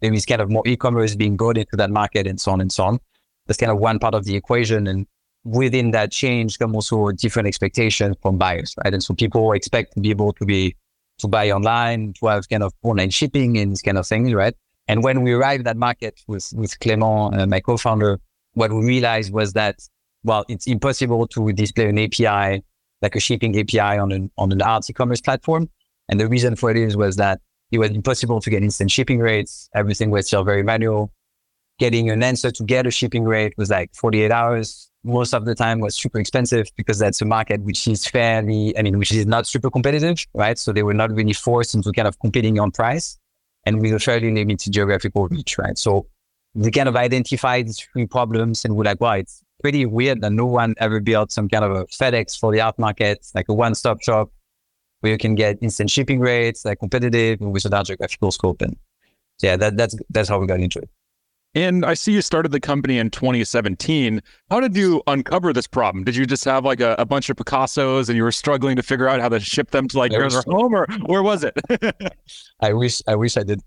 there 0.00 0.14
is 0.14 0.24
kind 0.24 0.40
of 0.40 0.50
more 0.50 0.62
e-commerce 0.66 1.14
being 1.14 1.36
brought 1.36 1.58
into 1.58 1.76
that 1.76 1.90
market 1.90 2.26
and 2.26 2.40
so 2.40 2.52
on 2.52 2.62
and 2.62 2.72
so 2.72 2.84
on. 2.84 3.00
That's 3.46 3.58
kind 3.58 3.70
of 3.70 3.78
one 3.78 3.98
part 3.98 4.14
of 4.14 4.24
the 4.24 4.34
equation. 4.36 4.86
And 4.86 5.06
within 5.44 5.90
that 5.90 6.10
change 6.10 6.58
come 6.58 6.74
also 6.74 7.10
different 7.10 7.48
expectations 7.48 8.16
from 8.22 8.38
buyers, 8.38 8.74
right? 8.82 8.94
And 8.94 9.02
so 9.02 9.12
people 9.12 9.52
expect 9.52 9.92
to 9.94 10.00
be 10.00 10.08
able 10.08 10.32
to 10.34 10.46
be 10.46 10.74
to 11.18 11.28
buy 11.28 11.50
online, 11.50 12.12
to 12.20 12.26
have 12.26 12.48
kind 12.48 12.62
of 12.62 12.72
online 12.82 13.10
shipping 13.10 13.56
and 13.58 13.72
these 13.72 13.82
kind 13.82 13.98
of 13.98 14.06
things, 14.06 14.32
right? 14.34 14.54
And 14.88 15.02
when 15.02 15.22
we 15.22 15.32
arrived 15.32 15.60
at 15.60 15.64
that 15.64 15.76
market 15.76 16.20
with, 16.26 16.52
with 16.54 16.78
Clement, 16.80 17.34
uh, 17.34 17.46
my 17.46 17.60
co-founder, 17.60 18.20
what 18.54 18.72
we 18.72 18.84
realized 18.84 19.32
was 19.32 19.52
that, 19.54 19.76
well, 20.24 20.44
it's 20.48 20.66
impossible 20.66 21.26
to 21.28 21.52
display 21.52 21.88
an 21.88 21.98
API, 21.98 22.62
like 23.02 23.16
a 23.16 23.20
shipping 23.20 23.58
API 23.58 23.98
on 23.98 24.12
an, 24.12 24.30
on 24.38 24.52
an 24.52 24.62
art 24.62 24.88
e-commerce 24.88 25.20
platform. 25.20 25.68
And 26.08 26.20
the 26.20 26.28
reason 26.28 26.56
for 26.56 26.70
it 26.70 26.76
is 26.76 26.96
was 26.96 27.16
that 27.16 27.40
it 27.70 27.78
was 27.78 27.90
impossible 27.90 28.40
to 28.40 28.50
get 28.50 28.62
instant 28.62 28.90
shipping 28.90 29.18
rates. 29.18 29.68
Everything 29.74 30.10
was 30.10 30.26
still 30.26 30.44
very 30.44 30.62
manual. 30.62 31.12
Getting 31.78 32.10
an 32.10 32.22
answer 32.22 32.50
to 32.52 32.64
get 32.64 32.86
a 32.86 32.90
shipping 32.90 33.24
rate 33.24 33.54
was 33.56 33.70
like 33.70 33.90
48 33.94 34.30
hours. 34.30 34.90
Most 35.04 35.34
of 35.34 35.44
the 35.44 35.54
time 35.54 35.80
was 35.80 35.94
super 35.94 36.18
expensive 36.18 36.68
because 36.76 36.98
that's 36.98 37.20
a 37.20 37.24
market 37.26 37.60
which 37.60 37.86
is 37.86 38.06
fairly, 38.06 38.76
I 38.78 38.82
mean, 38.82 38.98
which 38.98 39.12
is 39.12 39.26
not 39.26 39.46
super 39.46 39.70
competitive, 39.70 40.24
right? 40.34 40.58
So 40.58 40.72
they 40.72 40.82
were 40.82 40.94
not 40.94 41.12
really 41.12 41.34
forced 41.34 41.74
into 41.74 41.92
kind 41.92 42.08
of 42.08 42.18
competing 42.18 42.58
on 42.58 42.70
price 42.70 43.18
and 43.66 43.80
with 43.80 43.92
a 43.92 43.98
fairly 43.98 44.32
limited 44.32 44.72
geographical 44.72 45.28
reach, 45.28 45.58
right? 45.58 45.76
So 45.76 46.06
we 46.54 46.70
kind 46.70 46.88
of 46.88 46.96
identified 46.96 47.66
these 47.66 47.80
three 47.80 48.06
problems 48.06 48.64
and 48.64 48.76
we're 48.76 48.84
like, 48.84 49.00
well, 49.00 49.12
it's 49.12 49.42
pretty 49.60 49.84
weird 49.86 50.20
that 50.22 50.32
no 50.32 50.46
one 50.46 50.74
ever 50.78 51.00
built 51.00 51.32
some 51.32 51.48
kind 51.48 51.64
of 51.64 51.72
a 51.72 51.84
FedEx 51.86 52.38
for 52.38 52.52
the 52.52 52.60
art 52.60 52.78
market, 52.78 53.26
like 53.34 53.48
a 53.48 53.54
one-stop 53.54 54.02
shop 54.02 54.30
where 55.00 55.12
you 55.12 55.18
can 55.18 55.34
get 55.34 55.58
instant 55.60 55.90
shipping 55.90 56.20
rates, 56.20 56.64
like 56.64 56.78
competitive 56.78 57.40
with 57.40 57.64
a 57.66 57.68
large 57.68 57.88
geographical 57.88 58.32
scope. 58.32 58.62
And 58.62 58.76
yeah, 59.42 59.56
that, 59.56 59.76
that's 59.76 59.96
that's 60.08 60.28
how 60.28 60.38
we 60.38 60.46
got 60.46 60.60
into 60.60 60.78
it. 60.78 60.88
And 61.54 61.84
I 61.84 61.94
see 61.94 62.12
you 62.12 62.20
started 62.20 62.50
the 62.50 62.60
company 62.60 62.98
in 62.98 63.10
2017. 63.10 64.20
How 64.50 64.60
did 64.60 64.76
you 64.76 65.02
uncover 65.06 65.52
this 65.52 65.68
problem? 65.68 66.02
Did 66.02 66.16
you 66.16 66.26
just 66.26 66.44
have 66.44 66.64
like 66.64 66.80
a, 66.80 66.96
a 66.98 67.04
bunch 67.04 67.30
of 67.30 67.36
Picassos 67.36 68.08
and 68.08 68.16
you 68.16 68.24
were 68.24 68.32
struggling 68.32 68.74
to 68.76 68.82
figure 68.82 69.08
out 69.08 69.20
how 69.20 69.28
to 69.28 69.38
ship 69.38 69.70
them 69.70 69.86
to 69.88 69.98
like 69.98 70.12
your 70.12 70.28
home 70.46 70.74
or 70.74 70.86
where 71.06 71.22
was 71.22 71.44
it? 71.44 71.56
I 72.60 72.72
wish 72.72 73.00
I 73.06 73.14
wish 73.14 73.36
I 73.36 73.44
did. 73.44 73.60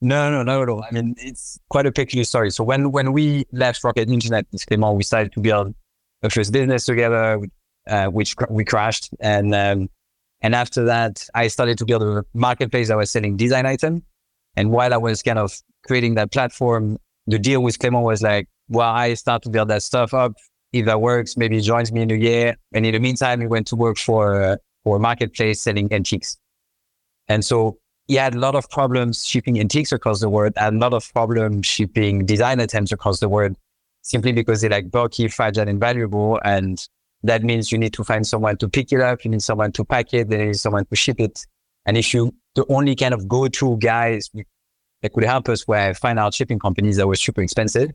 No, 0.00 0.32
no, 0.32 0.42
not 0.42 0.62
at 0.62 0.68
all. 0.68 0.82
I 0.82 0.92
mean, 0.92 1.14
it's 1.18 1.60
quite 1.70 1.86
a 1.86 1.92
peculiar 1.92 2.24
story. 2.24 2.50
So 2.50 2.64
when 2.64 2.90
when 2.90 3.12
we 3.12 3.44
left 3.52 3.84
Rocket 3.84 4.10
Internet 4.10 4.46
we 4.52 5.04
started 5.04 5.32
to 5.32 5.40
build 5.40 5.74
a 6.22 6.30
first 6.30 6.52
business 6.52 6.86
together, 6.86 7.40
uh, 7.86 8.06
which 8.06 8.34
we 8.50 8.64
crashed. 8.64 9.10
And 9.20 9.54
um, 9.54 9.88
and 10.40 10.56
after 10.56 10.84
that, 10.84 11.24
I 11.34 11.46
started 11.46 11.78
to 11.78 11.84
build 11.84 12.02
a 12.02 12.24
marketplace 12.34 12.88
that 12.88 12.96
was 12.96 13.12
selling 13.12 13.36
design 13.36 13.64
items. 13.64 14.02
And 14.56 14.70
while 14.70 14.92
I 14.92 14.96
was 14.96 15.22
kind 15.22 15.38
of 15.38 15.56
creating 15.86 16.14
that 16.16 16.32
platform, 16.32 16.98
the 17.26 17.38
deal 17.38 17.62
with 17.62 17.78
Clément 17.78 18.02
was 18.02 18.22
like, 18.22 18.48
well, 18.68 18.90
I 18.90 19.14
start 19.14 19.42
to 19.42 19.50
build 19.50 19.68
that 19.68 19.82
stuff 19.82 20.14
up. 20.14 20.32
If 20.72 20.86
that 20.86 21.00
works, 21.00 21.36
maybe 21.36 21.56
he 21.56 21.62
joins 21.62 21.92
me 21.92 22.02
in 22.02 22.10
a 22.10 22.14
year. 22.14 22.56
And 22.72 22.86
in 22.86 22.92
the 22.92 23.00
meantime, 23.00 23.40
he 23.40 23.46
went 23.46 23.66
to 23.68 23.76
work 23.76 23.98
for, 23.98 24.42
uh, 24.42 24.56
for 24.84 24.96
a 24.96 25.00
marketplace 25.00 25.60
selling 25.60 25.92
antiques. 25.92 26.38
And 27.28 27.44
so 27.44 27.78
he 28.08 28.14
had 28.14 28.34
a 28.34 28.38
lot 28.38 28.54
of 28.54 28.68
problems 28.70 29.24
shipping 29.24 29.60
antiques 29.60 29.92
across 29.92 30.20
the 30.20 30.28
world, 30.28 30.54
and 30.56 30.76
a 30.76 30.80
lot 30.80 30.94
of 30.94 31.12
problems 31.12 31.66
shipping 31.66 32.26
design 32.26 32.60
items 32.60 32.90
across 32.90 33.20
the 33.20 33.28
world, 33.28 33.56
simply 34.02 34.32
because 34.32 34.60
they're 34.60 34.70
like 34.70 34.90
bulky, 34.90 35.28
fragile, 35.28 35.68
and 35.68 35.78
valuable. 35.78 36.40
And 36.44 36.84
that 37.22 37.44
means 37.44 37.70
you 37.70 37.78
need 37.78 37.92
to 37.92 38.02
find 38.02 38.26
someone 38.26 38.56
to 38.56 38.68
pick 38.68 38.92
it 38.92 39.00
up. 39.00 39.24
You 39.24 39.30
need 39.30 39.42
someone 39.42 39.72
to 39.72 39.84
pack 39.84 40.12
it. 40.14 40.30
You 40.30 40.38
need 40.38 40.56
someone 40.56 40.84
to 40.86 40.96
ship 40.96 41.20
it. 41.20 41.46
And 41.86 41.96
if 41.96 42.12
you, 42.12 42.34
the 42.54 42.64
only 42.68 42.96
kind 42.96 43.14
of 43.14 43.28
go-to 43.28 43.76
guys 43.76 44.30
that 45.02 45.12
could 45.12 45.24
help 45.24 45.48
us 45.48 45.66
were 45.66 45.94
fine 45.94 46.18
art 46.18 46.34
shipping 46.34 46.58
companies 46.58 46.96
that 46.96 47.06
were 47.06 47.16
super 47.16 47.42
expensive. 47.42 47.90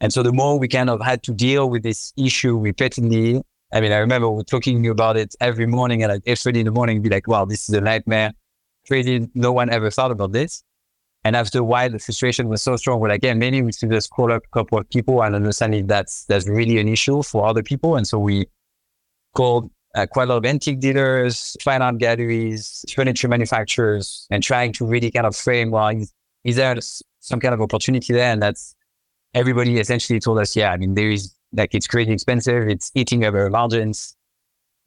And 0.00 0.12
so 0.12 0.22
the 0.22 0.32
more 0.32 0.58
we 0.58 0.68
kind 0.68 0.90
of 0.90 1.00
had 1.00 1.22
to 1.24 1.32
deal 1.32 1.70
with 1.70 1.82
this 1.82 2.12
issue 2.16 2.58
repeatedly, 2.58 3.40
I 3.72 3.80
mean, 3.80 3.92
I 3.92 3.98
remember 3.98 4.30
we 4.30 4.44
talking 4.44 4.86
about 4.88 5.16
it 5.16 5.34
every 5.40 5.66
morning 5.66 6.02
at 6.02 6.10
like 6.10 6.24
8.30 6.24 6.56
in 6.56 6.64
the 6.66 6.70
morning, 6.70 7.00
be 7.02 7.08
like, 7.08 7.26
wow, 7.26 7.44
this 7.44 7.68
is 7.68 7.74
a 7.74 7.80
nightmare. 7.80 8.32
Crazy. 8.86 9.28
No 9.34 9.52
one 9.52 9.70
ever 9.70 9.90
thought 9.90 10.10
about 10.10 10.32
this. 10.32 10.62
And 11.24 11.36
after 11.36 11.60
a 11.60 11.64
while, 11.64 11.88
the 11.88 12.00
frustration 12.00 12.48
was 12.48 12.62
so 12.62 12.76
strong. 12.76 12.98
We're 12.98 13.08
like, 13.08 13.22
yeah, 13.22 13.34
maybe 13.34 13.62
we 13.62 13.72
should 13.72 13.90
just 13.90 14.10
call 14.10 14.32
up 14.32 14.42
a 14.44 14.48
couple 14.52 14.78
of 14.78 14.90
people 14.90 15.22
and 15.22 15.36
understand 15.36 15.74
if 15.74 15.86
that's, 15.86 16.24
that's 16.24 16.48
really 16.48 16.78
an 16.78 16.88
issue 16.88 17.22
for 17.22 17.46
other 17.46 17.62
people. 17.62 17.96
And 17.96 18.06
so 18.06 18.18
we 18.18 18.46
called 19.34 19.70
uh, 19.94 20.06
quite 20.06 20.24
a 20.24 20.26
lot 20.26 20.38
of 20.38 20.44
antique 20.46 20.80
dealers, 20.80 21.56
fine 21.62 21.82
art 21.82 21.98
galleries, 21.98 22.84
furniture 22.94 23.28
manufacturers, 23.28 24.26
and 24.30 24.42
trying 24.42 24.72
to 24.74 24.86
really 24.86 25.10
kind 25.10 25.26
of 25.26 25.36
frame, 25.36 25.70
well, 25.70 25.88
is, 25.88 26.12
is 26.44 26.56
there 26.56 26.76
some 27.20 27.40
kind 27.40 27.54
of 27.54 27.60
opportunity 27.60 28.12
there? 28.12 28.32
And 28.32 28.42
that's 28.42 28.74
everybody 29.34 29.78
essentially 29.78 30.20
told 30.20 30.38
us, 30.38 30.56
yeah, 30.56 30.72
I 30.72 30.76
mean, 30.76 30.94
there 30.94 31.10
is 31.10 31.34
like, 31.52 31.74
it's 31.74 31.86
crazy 31.86 32.12
expensive. 32.12 32.68
It's 32.68 32.90
eating 32.94 33.24
up 33.24 33.34
our 33.34 33.50
margins. 33.50 34.16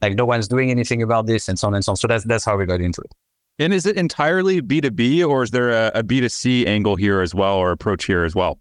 Like 0.01 0.15
no 0.15 0.25
one's 0.25 0.47
doing 0.47 0.71
anything 0.71 1.01
about 1.01 1.25
this 1.25 1.47
and 1.47 1.57
so 1.57 1.67
on 1.67 1.75
and 1.75 1.85
so 1.85 1.91
on. 1.91 1.97
So 1.97 2.07
that's, 2.07 2.25
that's 2.25 2.43
how 2.43 2.57
we 2.57 2.65
got 2.65 2.81
into 2.81 3.01
it. 3.01 3.12
And 3.57 3.74
is 3.74 3.85
it 3.85 3.95
entirely 3.95 4.62
B2B 4.62 5.27
or 5.27 5.43
is 5.43 5.51
there 5.51 5.69
a 5.69 5.91
a 5.95 6.03
B2C 6.03 6.67
angle 6.67 6.97
here 6.97 7.21
as 7.21 7.33
well 7.33 7.55
or 7.55 7.71
approach 7.71 8.05
here 8.05 8.25
as 8.25 8.35
well? 8.35 8.59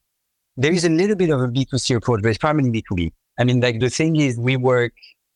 There 0.56 0.72
is 0.72 0.84
a 0.84 0.88
little 0.88 1.16
bit 1.16 1.30
of 1.30 1.40
a 1.40 1.48
B2C 1.48 1.96
approach, 1.96 2.22
but 2.22 2.28
it's 2.28 2.38
primarily 2.38 2.70
B2B. 2.70 3.12
I 3.38 3.44
mean, 3.44 3.60
like 3.60 3.80
the 3.80 3.90
thing 3.90 4.14
is 4.16 4.38
we 4.38 4.56
work, 4.56 4.92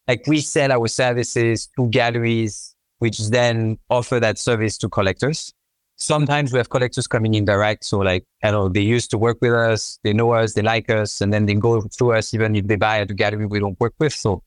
like 0.08 0.26
we 0.26 0.40
sell 0.40 0.72
our 0.72 0.88
services 0.88 1.68
to 1.76 1.86
galleries, 1.88 2.74
which 2.98 3.18
then 3.28 3.78
offer 3.90 4.18
that 4.18 4.38
service 4.38 4.78
to 4.78 4.88
collectors. 4.88 5.52
Sometimes 5.96 6.52
we 6.52 6.58
have 6.58 6.70
collectors 6.70 7.06
coming 7.06 7.34
in 7.34 7.44
direct. 7.44 7.84
So 7.84 7.98
like, 7.98 8.24
I 8.42 8.50
know 8.50 8.68
they 8.68 8.80
used 8.80 9.10
to 9.10 9.18
work 9.18 9.38
with 9.42 9.52
us, 9.52 9.98
they 10.02 10.12
know 10.12 10.32
us, 10.32 10.54
they 10.54 10.62
like 10.62 10.88
us, 10.90 11.20
and 11.20 11.32
then 11.32 11.46
they 11.46 11.54
go 11.54 11.82
through 11.82 12.14
us 12.14 12.32
even 12.32 12.56
if 12.56 12.66
they 12.66 12.76
buy 12.76 13.00
at 13.00 13.10
a 13.10 13.14
gallery 13.14 13.46
we 13.46 13.60
don't 13.60 13.78
work 13.78 13.94
with. 13.98 14.14
So 14.14 14.42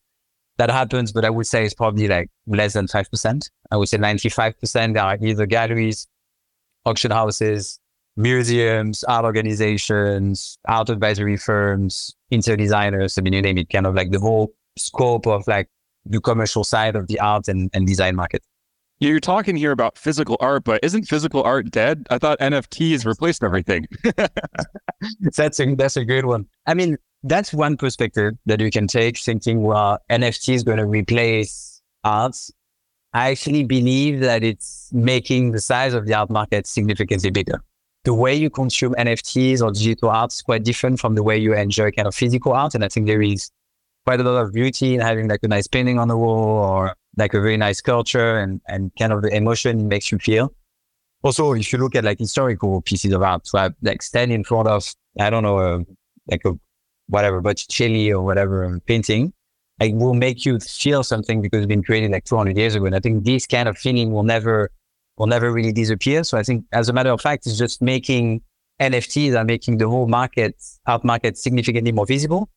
that 0.58 0.70
happens, 0.70 1.12
but 1.12 1.24
I 1.24 1.30
would 1.30 1.46
say 1.46 1.64
it's 1.64 1.74
probably 1.74 2.08
like 2.08 2.28
less 2.46 2.72
than 2.72 2.86
5%. 2.86 3.50
I 3.70 3.76
would 3.76 3.88
say 3.88 3.98
95% 3.98 5.00
are 5.00 5.18
either 5.24 5.46
galleries, 5.46 6.08
auction 6.84 7.10
houses, 7.10 7.78
museums, 8.16 9.04
art 9.04 9.24
organizations, 9.24 10.58
art 10.66 10.90
advisory 10.90 11.36
firms, 11.36 12.14
interior 12.30 12.56
designers. 12.56 13.16
I 13.16 13.22
mean, 13.22 13.34
you 13.34 13.42
name 13.42 13.58
it, 13.58 13.70
kind 13.70 13.86
of 13.86 13.94
like 13.94 14.10
the 14.10 14.20
whole 14.20 14.52
scope 14.76 15.26
of 15.26 15.46
like 15.46 15.68
the 16.04 16.20
commercial 16.20 16.64
side 16.64 16.96
of 16.96 17.06
the 17.06 17.20
art 17.20 17.48
and, 17.48 17.70
and 17.72 17.86
design 17.86 18.16
market. 18.16 18.42
You're 19.00 19.20
talking 19.20 19.56
here 19.56 19.72
about 19.72 19.98
physical 19.98 20.36
art, 20.38 20.62
but 20.62 20.78
isn't 20.84 21.04
physical 21.04 21.42
art 21.42 21.70
dead? 21.70 22.06
I 22.10 22.18
thought 22.18 22.38
NFTs 22.38 23.04
replaced 23.04 23.42
everything. 23.42 23.86
that's 25.20 25.58
a 25.58 25.74
that's 25.74 25.96
a 25.96 26.04
good 26.04 26.24
one. 26.24 26.46
I 26.66 26.74
mean, 26.74 26.96
that's 27.24 27.52
one 27.52 27.76
perspective 27.76 28.34
that 28.46 28.60
you 28.60 28.70
can 28.70 28.86
take 28.86 29.18
thinking, 29.18 29.62
well, 29.62 29.98
NFT 30.08 30.54
is 30.54 30.62
going 30.62 30.78
to 30.78 30.86
replace 30.86 31.82
arts. 32.04 32.52
I 33.12 33.30
actually 33.30 33.64
believe 33.64 34.20
that 34.20 34.42
it's 34.42 34.88
making 34.92 35.50
the 35.50 35.60
size 35.60 35.94
of 35.94 36.06
the 36.06 36.14
art 36.14 36.30
market 36.30 36.66
significantly 36.66 37.30
bigger. 37.30 37.60
The 38.04 38.14
way 38.14 38.34
you 38.34 38.50
consume 38.50 38.94
NFTs 38.94 39.62
or 39.62 39.70
digital 39.70 40.10
art 40.10 40.32
is 40.32 40.42
quite 40.42 40.64
different 40.64 40.98
from 41.00 41.14
the 41.14 41.22
way 41.22 41.36
you 41.36 41.54
enjoy 41.54 41.90
kind 41.90 42.08
of 42.08 42.14
physical 42.14 42.52
art. 42.52 42.74
And 42.74 42.84
I 42.84 42.88
think 42.88 43.06
there 43.06 43.22
is 43.22 43.50
quite 44.04 44.20
a 44.20 44.22
lot 44.22 44.42
of 44.42 44.52
beauty 44.52 44.94
in 44.94 45.00
having 45.00 45.28
like 45.28 45.40
a 45.42 45.48
nice 45.48 45.66
painting 45.66 45.98
on 45.98 46.08
the 46.08 46.16
wall 46.16 46.64
or 46.64 46.94
like 47.16 47.34
a 47.34 47.40
very 47.40 47.56
nice 47.56 47.80
culture 47.80 48.38
and, 48.38 48.60
and 48.66 48.90
kind 48.98 49.12
of 49.12 49.22
the 49.22 49.34
emotion 49.34 49.80
it 49.80 49.84
makes 49.84 50.10
you 50.10 50.18
feel. 50.18 50.52
Also, 51.22 51.52
if 51.52 51.72
you 51.72 51.78
look 51.78 51.94
at 51.94 52.04
like 52.04 52.18
historical 52.18 52.80
pieces 52.82 53.12
of 53.12 53.22
art, 53.22 53.44
to 53.44 53.56
have 53.56 53.74
like 53.82 54.02
stand 54.02 54.32
in 54.32 54.42
front 54.42 54.66
of, 54.66 54.84
I 55.20 55.30
don't 55.30 55.44
know, 55.44 55.58
uh, 55.58 55.78
like 56.28 56.40
a 56.44 56.52
whatever, 57.08 57.40
but 57.40 57.56
Botticelli 57.56 58.10
or 58.10 58.22
whatever 58.22 58.80
painting, 58.86 59.32
like 59.78 59.94
will 59.94 60.14
make 60.14 60.44
you 60.44 60.58
feel 60.58 61.04
something 61.04 61.40
because 61.40 61.60
it's 61.60 61.68
been 61.68 61.82
created 61.82 62.10
like 62.10 62.24
200 62.24 62.56
years 62.56 62.74
ago. 62.74 62.86
And 62.86 62.96
I 62.96 63.00
think 63.00 63.24
this 63.24 63.46
kind 63.46 63.68
of 63.68 63.78
feeling 63.78 64.12
will 64.12 64.22
never, 64.24 64.70
will 65.16 65.26
never 65.28 65.52
really 65.52 65.72
disappear. 65.72 66.24
So 66.24 66.38
I 66.38 66.42
think 66.42 66.64
as 66.72 66.88
a 66.88 66.92
matter 66.92 67.10
of 67.10 67.20
fact, 67.20 67.46
it's 67.46 67.58
just 67.58 67.82
making 67.82 68.42
NFTs 68.80 69.38
are 69.38 69.44
making 69.44 69.78
the 69.78 69.88
whole 69.88 70.08
market, 70.08 70.56
art 70.86 71.04
market 71.04 71.38
significantly 71.38 71.92
more 71.92 72.06
visible. 72.06 72.48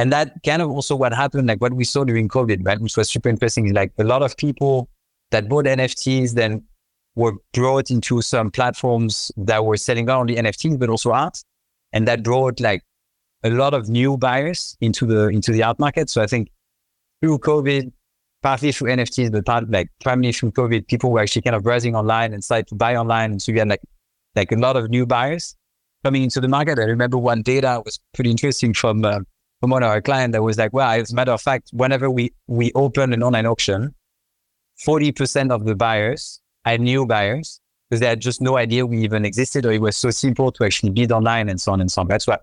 And 0.00 0.10
that 0.14 0.42
kind 0.46 0.62
of 0.62 0.70
also 0.70 0.96
what 0.96 1.12
happened, 1.12 1.48
like 1.48 1.60
what 1.60 1.74
we 1.74 1.84
saw 1.84 2.04
during 2.04 2.26
COVID, 2.26 2.64
right? 2.64 2.80
Which 2.80 2.96
was 2.96 3.10
super 3.10 3.28
interesting 3.28 3.66
is 3.66 3.74
like 3.74 3.92
a 3.98 4.04
lot 4.04 4.22
of 4.22 4.34
people 4.38 4.88
that 5.30 5.46
bought 5.46 5.66
NFTs 5.66 6.32
then 6.32 6.64
were 7.16 7.34
brought 7.52 7.90
into 7.90 8.22
some 8.22 8.50
platforms 8.50 9.30
that 9.36 9.62
were 9.62 9.76
selling 9.76 10.06
not 10.06 10.20
only 10.20 10.36
NFTs, 10.36 10.78
but 10.78 10.88
also 10.88 11.10
art. 11.10 11.42
And 11.92 12.08
that 12.08 12.22
brought 12.22 12.60
like 12.60 12.82
a 13.42 13.50
lot 13.50 13.74
of 13.74 13.90
new 13.90 14.16
buyers 14.16 14.74
into 14.80 15.04
the 15.04 15.28
into 15.28 15.52
the 15.52 15.62
art 15.64 15.78
market. 15.78 16.08
So 16.08 16.22
I 16.22 16.26
think 16.26 16.48
through 17.20 17.40
COVID, 17.40 17.92
partly 18.42 18.72
through 18.72 18.92
NFTs, 18.92 19.30
but 19.30 19.44
part, 19.44 19.70
like 19.70 19.88
primarily 20.00 20.32
through 20.32 20.52
COVID, 20.52 20.88
people 20.88 21.10
were 21.10 21.20
actually 21.20 21.42
kind 21.42 21.54
of 21.54 21.62
browsing 21.62 21.94
online 21.94 22.32
and 22.32 22.42
started 22.42 22.68
to 22.68 22.74
buy 22.74 22.96
online. 22.96 23.32
And 23.32 23.42
so 23.42 23.52
we 23.52 23.58
had 23.58 23.68
like 23.68 23.82
like 24.34 24.50
a 24.50 24.56
lot 24.56 24.78
of 24.78 24.88
new 24.88 25.04
buyers 25.04 25.54
coming 26.04 26.22
into 26.22 26.40
the 26.40 26.48
market. 26.48 26.78
I 26.78 26.84
remember 26.84 27.18
one 27.18 27.42
data 27.42 27.82
was 27.84 28.00
pretty 28.14 28.30
interesting 28.30 28.72
from 28.72 29.04
uh, 29.04 29.20
from 29.60 29.70
one 29.70 29.82
of 29.82 29.90
our 29.90 30.00
clients 30.00 30.34
that 30.34 30.42
was 30.42 30.58
like, 30.58 30.72
well, 30.72 30.90
as 30.90 31.12
a 31.12 31.14
matter 31.14 31.32
of 31.32 31.40
fact, 31.40 31.70
whenever 31.72 32.10
we 32.10 32.32
we 32.46 32.72
open 32.74 33.12
an 33.12 33.22
online 33.22 33.46
auction, 33.46 33.94
forty 34.82 35.12
percent 35.12 35.52
of 35.52 35.64
the 35.64 35.74
buyers 35.74 36.40
are 36.64 36.78
new 36.78 37.06
buyers 37.06 37.60
because 37.88 38.00
they 38.00 38.06
had 38.06 38.20
just 38.20 38.40
no 38.40 38.56
idea 38.56 38.86
we 38.86 38.98
even 39.02 39.24
existed 39.24 39.66
or 39.66 39.72
it 39.72 39.80
was 39.80 39.96
so 39.96 40.10
simple 40.10 40.52
to 40.52 40.64
actually 40.64 40.90
bid 40.90 41.12
online 41.12 41.48
and 41.48 41.60
so 41.60 41.72
on 41.72 41.80
and 41.80 41.90
so 41.90 42.00
on. 42.00 42.08
That's 42.08 42.26
why, 42.26 42.38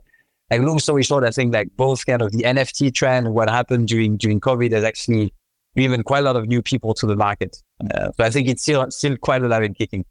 like 0.51 0.61
long 0.61 0.79
story 0.79 1.03
short, 1.03 1.23
I 1.23 1.31
think 1.31 1.53
like 1.53 1.69
both 1.75 2.05
kind 2.05 2.21
of 2.21 2.31
the 2.31 2.43
NFT 2.43 2.93
trend 2.93 3.33
what 3.33 3.49
happened 3.49 3.87
during 3.87 4.17
during 4.17 4.39
COVID 4.39 4.71
has 4.71 4.83
actually 4.83 5.33
driven 5.75 6.03
quite 6.03 6.19
a 6.19 6.23
lot 6.23 6.35
of 6.35 6.47
new 6.47 6.61
people 6.61 6.93
to 6.95 7.05
the 7.05 7.15
market. 7.15 7.57
Uh, 7.93 8.11
so 8.15 8.23
I 8.23 8.29
think 8.29 8.47
it's 8.47 8.61
still 8.61 8.89
still 8.91 9.17
quite 9.17 9.41
alive 9.41 9.63
and 9.63 9.75
kicking. 9.75 10.05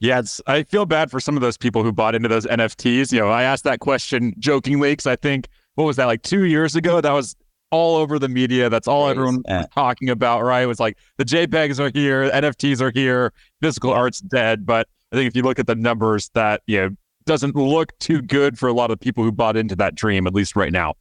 Yeah, 0.00 0.20
I 0.48 0.64
feel 0.64 0.84
bad 0.84 1.12
for 1.12 1.20
some 1.20 1.36
of 1.36 1.42
those 1.42 1.56
people 1.56 1.84
who 1.84 1.92
bought 1.92 2.16
into 2.16 2.28
those 2.28 2.44
NFTs. 2.44 3.12
You 3.12 3.20
know, 3.20 3.30
I 3.30 3.44
asked 3.44 3.62
that 3.64 3.78
question 3.78 4.34
jokingly 4.40 4.90
because 4.90 5.06
I 5.06 5.14
think 5.14 5.46
what 5.74 5.84
was 5.84 5.96
that 5.96 6.06
like 6.06 6.22
two 6.22 6.44
years 6.44 6.76
ago? 6.76 7.00
That 7.00 7.12
was 7.12 7.36
all 7.70 7.96
over 7.96 8.18
the 8.18 8.28
media. 8.28 8.68
That's 8.68 8.86
all 8.86 9.06
Crazy. 9.06 9.18
everyone 9.18 9.42
eh. 9.48 9.58
was 9.58 9.66
talking 9.74 10.10
about, 10.10 10.42
right? 10.42 10.62
It 10.62 10.66
was 10.66 10.78
like 10.78 10.98
the 11.16 11.24
JPEGs 11.24 11.80
are 11.80 11.90
here, 11.92 12.30
NFTs 12.30 12.80
are 12.80 12.90
here, 12.90 13.32
physical 13.60 13.92
art's 13.92 14.20
dead. 14.20 14.66
But 14.66 14.88
I 15.10 15.16
think 15.16 15.28
if 15.28 15.34
you 15.34 15.42
look 15.42 15.58
at 15.58 15.66
the 15.66 15.74
numbers, 15.74 16.30
that 16.34 16.62
you 16.66 16.80
know 16.80 16.90
doesn't 17.24 17.56
look 17.56 17.96
too 17.98 18.20
good 18.20 18.58
for 18.58 18.68
a 18.68 18.72
lot 18.72 18.90
of 18.90 19.00
people 19.00 19.24
who 19.24 19.32
bought 19.32 19.56
into 19.56 19.76
that 19.76 19.94
dream, 19.94 20.26
at 20.26 20.34
least 20.34 20.56
right 20.56 20.72
now. 20.72 20.94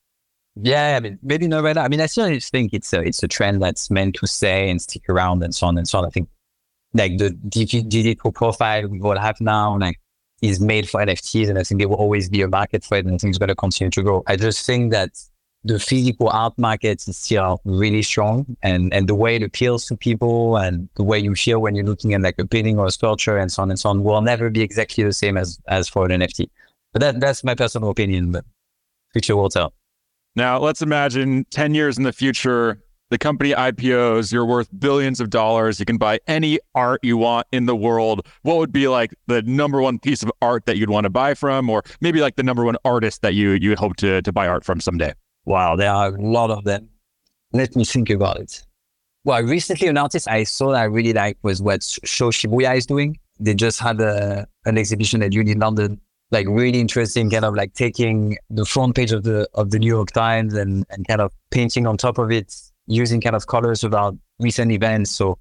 Yeah, 0.56 0.98
I 0.98 1.00
mean, 1.00 1.18
maybe 1.24 1.48
not 1.48 1.64
right 1.64 1.76
now. 1.76 1.84
I 1.84 1.88
mean, 1.88 2.02
I 2.02 2.08
still 2.08 2.28
just 2.30 2.52
think 2.52 2.74
it's 2.74 2.92
a 2.94 3.02
it's 3.02 3.24
a 3.24 3.28
trend 3.28 3.62
that's 3.62 3.90
meant 3.90 4.16
to 4.16 4.28
stay 4.28 4.70
and 4.70 4.82
stick 4.82 5.04
around 5.10 5.44
and 5.44 5.54
so 5.54 5.68
on 5.68 5.78
and 5.78 5.88
so 5.88 6.00
on. 6.00 6.06
I 6.06 6.10
think 6.10 6.30
like 6.94 7.18
the 7.18 7.30
digi- 7.48 7.88
digital 7.88 8.32
profile 8.32 8.88
we 8.88 9.00
all 9.02 9.18
have 9.18 9.40
now, 9.40 9.78
like 9.78 10.00
is 10.42 10.60
made 10.60 10.90
for 10.90 11.02
NFTs, 11.02 11.50
and 11.50 11.60
I 11.60 11.64
think 11.64 11.80
there 11.80 11.88
will 11.88 11.98
always 11.98 12.30
be 12.30 12.42
a 12.42 12.48
market 12.48 12.84
for 12.84 12.98
it, 12.98 13.06
and 13.06 13.14
I 13.14 13.18
think 13.18 13.32
it's 13.32 13.38
going 13.38 13.50
to 13.50 13.56
continue 13.56 13.92
to 13.92 14.04
grow. 14.04 14.24
I 14.28 14.36
just 14.36 14.66
think 14.66 14.92
that 14.92 15.12
the 15.64 15.80
physical 15.80 16.30
art 16.30 16.58
market 16.58 17.08
is 17.08 17.18
still 17.18 17.62
really 17.66 18.02
strong, 18.02 18.58
and 18.64 18.94
and 18.94 19.08
the 19.08 19.16
way 19.16 19.36
it 19.36 19.44
appeals 19.44 19.86
to 19.86 19.98
people, 19.98 20.58
and 20.58 20.90
the 20.96 21.04
way 21.04 21.20
you 21.20 21.36
feel 21.36 21.60
when 21.60 21.76
you're 21.76 21.86
looking 21.86 22.14
at 22.14 22.22
like 22.22 22.40
a 22.40 22.48
painting 22.48 22.80
or 22.80 22.88
a 22.88 22.92
sculpture 22.92 23.38
and 23.38 23.52
so 23.52 23.62
on 23.62 23.70
and 23.70 23.80
so 23.80 23.90
on, 23.90 24.04
will 24.04 24.22
never 24.22 24.50
be 24.50 24.62
exactly 24.62 25.04
the 25.04 25.14
same 25.14 25.38
as 25.38 25.60
as 25.68 25.88
for 25.88 26.06
an 26.06 26.22
NFT. 26.22 26.50
But 26.94 27.02
that 27.02 27.20
that's 27.20 27.44
my 27.44 27.56
personal 27.56 27.90
opinion. 27.90 28.32
But 28.32 28.46
future 29.14 29.36
will 29.36 29.50
tell. 29.50 29.74
Now, 30.36 30.60
let's 30.60 30.82
imagine 30.82 31.46
10 31.52 31.74
years 31.74 31.98
in 31.98 32.04
the 32.04 32.14
future, 32.14 32.82
the 33.12 33.18
company 33.18 33.52
IPOs, 33.52 34.32
you're 34.32 34.46
worth 34.46 34.70
billions 34.80 35.20
of 35.20 35.30
dollars. 35.30 35.80
You 35.80 35.86
can 35.86 35.98
buy 35.98 36.20
any 36.28 36.60
art 36.74 37.02
you 37.04 37.18
want 37.18 37.46
in 37.52 37.66
the 37.66 37.76
world. 37.76 38.26
What 38.44 38.58
would 38.58 38.72
be 38.72 38.88
like 38.88 39.14
the 39.28 39.42
number 39.44 39.82
one 39.82 40.00
piece 40.00 40.24
of 40.24 40.32
art 40.42 40.66
that 40.66 40.78
you'd 40.78 40.90
want 40.90 41.04
to 41.04 41.10
buy 41.10 41.34
from, 41.34 41.70
or 41.70 41.84
maybe 42.00 42.22
like 42.22 42.38
the 42.38 42.44
number 42.44 42.64
one 42.64 42.78
artist 42.86 43.22
that 43.22 43.36
you 43.36 43.52
you 43.52 43.76
hope 43.76 43.98
to, 43.98 44.22
to 44.22 44.32
buy 44.32 44.48
art 44.48 44.64
from 44.64 44.80
someday? 44.80 45.14
Wow, 45.46 45.76
there 45.76 45.92
are 45.92 46.16
a 46.16 46.22
lot 46.22 46.52
of 46.52 46.64
them. 46.64 46.88
Let 47.52 47.76
me 47.76 47.84
think 47.84 48.10
about 48.10 48.40
it. 48.40 48.64
Well, 49.26 49.44
recently 49.44 49.88
an 49.88 49.98
artist 49.98 50.28
I 50.28 50.46
saw 50.46 50.72
that 50.72 50.80
I 50.80 50.86
really 50.86 51.14
like 51.14 51.38
was 51.44 51.62
what 51.62 51.84
Sho 51.84 52.30
Shibuya 52.30 52.78
is 52.78 52.86
doing. 52.86 53.20
They 53.40 53.54
just 53.54 53.80
had 53.80 54.00
a, 54.00 54.48
an 54.66 54.78
exhibition 54.78 55.22
at 55.22 55.34
Unit 55.34 55.58
London, 55.58 56.00
like 56.32 56.48
really 56.48 56.80
interesting, 56.80 57.30
kind 57.30 57.44
of 57.44 57.56
like 57.56 57.74
taking 57.74 58.38
the 58.50 58.66
front 58.66 58.96
page 58.96 59.12
of 59.12 59.24
the 59.24 59.50
of 59.54 59.72
the 59.72 59.80
New 59.80 59.88
York 59.88 60.12
Times 60.12 60.54
and, 60.54 60.86
and 60.90 61.06
kind 61.08 61.20
of 61.20 61.34
painting 61.52 61.86
on 61.86 61.98
top 61.98 62.18
of 62.18 62.32
it, 62.32 62.56
using 62.92 63.22
kind 63.22 63.36
of 63.36 63.48
colors 63.48 63.84
about 63.84 64.18
recent 64.40 64.72
events. 64.72 65.12
So 65.12 65.38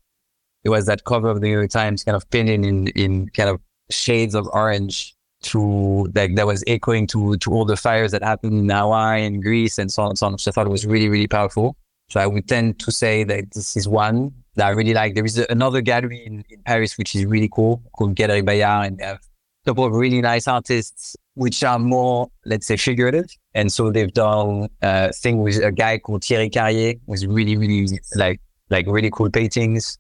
it 0.65 0.69
was 0.69 0.87
that 0.87 1.05
cover 1.05 1.29
of 1.29 1.41
the 1.41 1.47
New 1.47 1.53
York 1.53 1.71
Times 1.71 2.05
kind 2.05 2.17
of 2.17 2.29
painted 2.31 2.65
in 2.65 2.89
in 2.89 3.29
kind 3.31 3.49
of 3.49 3.61
shades 3.91 4.35
of 4.35 4.49
orange 4.53 5.15
to 5.43 6.07
like 6.15 6.35
that 6.37 6.47
was 6.47 6.63
echoing 6.67 7.07
to 7.09 7.37
to 7.39 7.51
all 7.53 7.65
the 7.65 7.77
fires 7.77 8.13
that 8.13 8.23
happened 8.23 8.59
in 8.59 8.69
Hawaii 8.69 9.25
and 9.25 9.43
Greece 9.43 9.79
and 9.79 9.91
so 9.91 10.03
on 10.03 10.11
and 10.11 10.19
so 10.19 10.27
on. 10.27 10.39
So 10.39 10.51
I 10.51 10.53
thought 10.53 10.67
it 10.67 10.71
was 10.71 10.87
really, 10.87 11.09
really 11.09 11.27
powerful. 11.27 11.77
So 12.11 12.21
I 12.21 12.27
would 12.27 12.49
tend 12.49 12.79
to 12.81 12.93
say 12.93 13.25
that 13.25 13.53
this 13.53 13.77
is 13.77 13.89
one 13.89 14.33
that 14.57 14.67
I 14.67 14.71
really 14.71 14.95
like. 14.95 15.15
There 15.15 15.25
is 15.25 15.39
a, 15.39 15.47
another 15.49 15.81
gallery 15.81 16.25
in, 16.27 16.45
in 16.51 16.63
Paris 16.65 16.99
which 16.99 17.15
is 17.15 17.25
really 17.25 17.49
cool 17.53 17.83
called 17.97 18.17
Galerie 18.17 18.43
Bayard 18.43 18.87
and 18.87 18.99
they 18.99 19.05
have 19.05 19.17
a 19.17 19.71
couple 19.71 19.85
of 19.85 19.93
really 19.93 20.21
nice 20.21 20.49
artists 20.49 21.17
which 21.35 21.63
are 21.63 21.79
more, 21.79 22.29
let's 22.45 22.67
say, 22.67 22.77
figurative. 22.77 23.31
And 23.55 23.73
so 23.73 23.91
they've 23.91 24.13
done 24.13 24.69
uh, 24.83 25.09
a 25.11 25.13
thing 25.13 25.39
with 25.43 25.57
a 25.57 25.73
guy 25.73 25.99
called 25.99 26.25
Thierry 26.25 26.49
Carrier 26.49 26.95
with 27.07 27.25
really, 27.25 27.57
really 27.57 27.99
like 28.15 28.41
like 28.71 28.87
really 28.87 29.11
cool 29.11 29.31
paintings. 29.31 29.99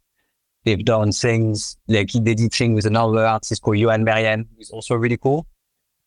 They've 0.64 0.84
done 0.84 1.10
things 1.12 1.76
like 1.88 2.12
they 2.12 2.34
did 2.34 2.52
thing 2.52 2.74
with 2.74 2.86
another 2.86 3.26
artist 3.26 3.62
called 3.62 3.78
Johan 3.78 4.04
Marian, 4.04 4.48
who's 4.56 4.70
also 4.70 4.94
really 4.94 5.16
cool. 5.16 5.46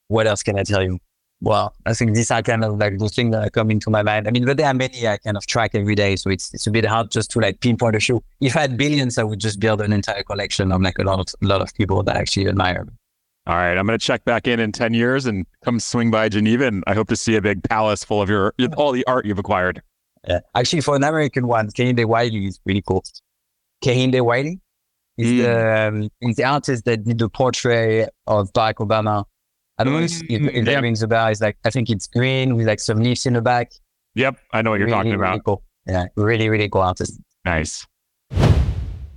What 0.07 0.27
else 0.27 0.43
can 0.43 0.57
I 0.57 0.63
tell 0.63 0.83
you? 0.83 0.99
Well, 1.41 1.75
I 1.85 1.93
think 1.93 2.15
these 2.15 2.31
are 2.31 2.41
kind 2.41 2.63
of 2.63 2.77
like 2.77 2.97
the 2.99 3.09
things 3.09 3.35
that 3.35 3.51
come 3.51 3.69
into 3.69 3.89
my 3.89 4.01
mind. 4.01 4.29
I 4.29 4.31
mean, 4.31 4.45
but 4.45 4.55
there 4.55 4.67
are 4.67 4.73
many 4.73 5.05
I 5.05 5.17
kind 5.17 5.35
of 5.35 5.45
track 5.45 5.71
every 5.73 5.95
day, 5.95 6.15
so 6.15 6.29
it's 6.29 6.53
it's 6.53 6.67
a 6.67 6.71
bit 6.71 6.85
hard 6.85 7.11
just 7.11 7.31
to 7.31 7.39
like 7.39 7.59
pinpoint 7.59 7.97
a 7.97 7.99
show. 7.99 8.23
If 8.39 8.55
I 8.55 8.61
had 8.61 8.77
billions, 8.77 9.17
I 9.17 9.23
would 9.23 9.39
just 9.39 9.59
build 9.59 9.81
an 9.81 9.91
entire 9.91 10.23
collection 10.23 10.71
of 10.71 10.81
like 10.81 10.99
a 10.99 11.03
lot 11.03 11.19
of 11.19 11.27
a 11.43 11.45
lot 11.45 11.61
of 11.61 11.73
people 11.73 12.01
that 12.03 12.15
actually 12.15 12.47
admire. 12.47 12.87
All 13.45 13.55
right, 13.55 13.77
I'm 13.77 13.85
going 13.85 13.99
to 13.99 14.05
check 14.05 14.23
back 14.23 14.47
in 14.47 14.59
in 14.61 14.71
10 14.71 14.93
years 14.93 15.25
and 15.25 15.45
come 15.65 15.79
swing 15.79 16.09
by 16.11 16.29
Geneva, 16.29 16.65
and 16.65 16.81
I 16.87 16.93
hope 16.93 17.09
to 17.09 17.15
see 17.17 17.35
a 17.35 17.41
big 17.41 17.61
palace 17.63 18.03
full 18.03 18.21
of 18.21 18.29
your 18.29 18.53
all 18.77 18.93
the 18.93 19.05
art 19.05 19.25
you've 19.25 19.39
acquired. 19.39 19.81
Yeah. 20.27 20.39
Actually, 20.55 20.79
for 20.81 20.95
an 20.95 21.03
American 21.03 21.47
one, 21.47 21.67
Kehinde 21.69 22.05
Wiley 22.05 22.45
is 22.45 22.59
really 22.65 22.81
cool. 22.81 23.03
Kehinde 23.83 24.21
Wiley 24.23 24.61
is 25.17 25.27
Mm. 25.27 25.37
the 25.43 25.87
um, 25.87 26.09
is 26.21 26.37
the 26.37 26.45
artist 26.45 26.85
that 26.85 27.03
did 27.03 27.17
the 27.19 27.27
portrait 27.29 28.09
of 28.27 28.51
Barack 28.53 28.75
Obama. 28.75 29.25
I 29.77 29.83
don't 29.83 29.93
know 29.93 29.99
if, 29.99 30.21
if, 30.23 30.41
Mm, 30.41 30.53
if 30.53 30.65
that 30.65 30.71
yeah. 30.71 30.79
rings 30.79 31.03
a 31.03 31.07
bell. 31.07 31.27
It's 31.27 31.41
like 31.41 31.57
I 31.65 31.69
think 31.69 31.89
it's 31.89 32.07
green 32.07 32.55
with 32.55 32.65
like 32.67 32.79
some 32.79 32.99
leaves 32.99 33.25
in 33.25 33.33
the 33.33 33.41
back. 33.41 33.71
Yep, 34.15 34.37
I 34.53 34.61
know 34.61 34.69
what 34.69 34.77
you're 34.79 34.85
really, 34.85 34.97
talking 34.97 35.11
really 35.17 35.33
about. 35.33 35.43
cool. 35.43 35.63
Yeah, 35.85 36.05
really, 36.15 36.47
really 36.47 36.69
cool 36.69 36.81
artist. 36.81 37.19
Nice. 37.43 37.85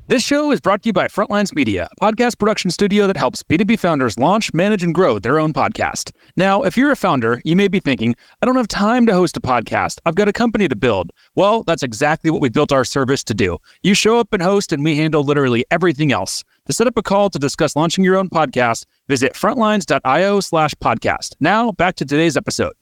This 0.09 0.23
show 0.23 0.53
is 0.53 0.61
brought 0.61 0.85
to 0.85 0.90
you 0.90 0.92
by 0.92 1.09
Frontlines 1.09 1.53
Media, 1.53 1.88
a 1.90 2.01
podcast 2.01 2.38
production 2.38 2.71
studio 2.71 3.09
that 3.09 3.16
helps 3.16 3.42
B2B 3.42 3.77
founders 3.77 4.16
launch, 4.16 4.55
manage, 4.55 4.85
and 4.85 4.95
grow 4.95 5.19
their 5.19 5.40
own 5.40 5.53
podcast. 5.53 6.12
Now, 6.37 6.62
if 6.62 6.77
you're 6.77 6.92
a 6.92 6.97
founder, 6.97 7.42
you 7.45 7.57
may 7.57 7.66
be 7.66 7.81
thinking, 7.81 8.14
I 8.40 8.47
don't 8.47 8.55
have 8.55 8.69
time 8.69 9.05
to 9.07 9.14
host 9.14 9.37
a 9.37 9.40
podcast. 9.40 9.99
I've 10.07 10.14
got 10.14 10.29
a 10.29 10.33
company 10.33 10.69
to 10.69 10.77
build. 10.77 11.11
Well, 11.35 11.64
that's 11.64 11.83
exactly 11.83 12.31
what 12.31 12.40
we 12.40 12.51
built 12.51 12.71
our 12.71 12.85
service 12.85 13.25
to 13.25 13.35
do. 13.35 13.59
You 13.83 13.95
show 13.95 14.21
up 14.21 14.33
and 14.33 14.40
host, 14.40 14.73
and 14.73 14.85
we 14.85 14.97
handle 14.97 15.25
literally 15.25 15.64
everything 15.73 16.12
else. 16.12 16.45
To 16.66 16.73
set 16.73 16.87
up 16.87 16.97
a 16.97 17.03
call 17.03 17.29
to 17.31 17.38
discuss 17.40 17.75
launching 17.75 18.05
your 18.05 18.16
own 18.16 18.31
podcast, 18.31 18.87
visit 19.09 19.33
frontlines.io 19.33 20.38
slash 20.38 20.75
podcast. 20.77 21.35
Now, 21.40 21.73
back 21.73 21.97
to 21.97 22.05
today's 22.05 22.37
episode. 22.37 22.75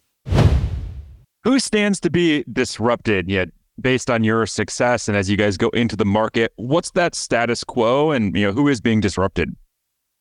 Who 1.45 1.59
stands 1.59 2.01
to 2.01 2.11
be 2.11 2.45
disrupted 2.53 3.31
yet 3.31 3.49
based 3.81 4.11
on 4.11 4.25
your 4.25 4.47
success 4.47 5.09
and 5.09 5.17
as 5.17 5.29
you 5.29 5.37
guys 5.37 5.57
go 5.57 5.69
into 5.71 5.97
the 5.97 6.05
market? 6.05 6.53
What's 6.57 6.91
that 6.93 7.15
status 7.15 7.65
quo 7.65 8.11
and 8.11 8.37
you 8.37 8.47
know 8.47 8.53
who 8.53 8.69
is 8.69 8.81
being 8.81 9.01
disrupted? 9.01 9.55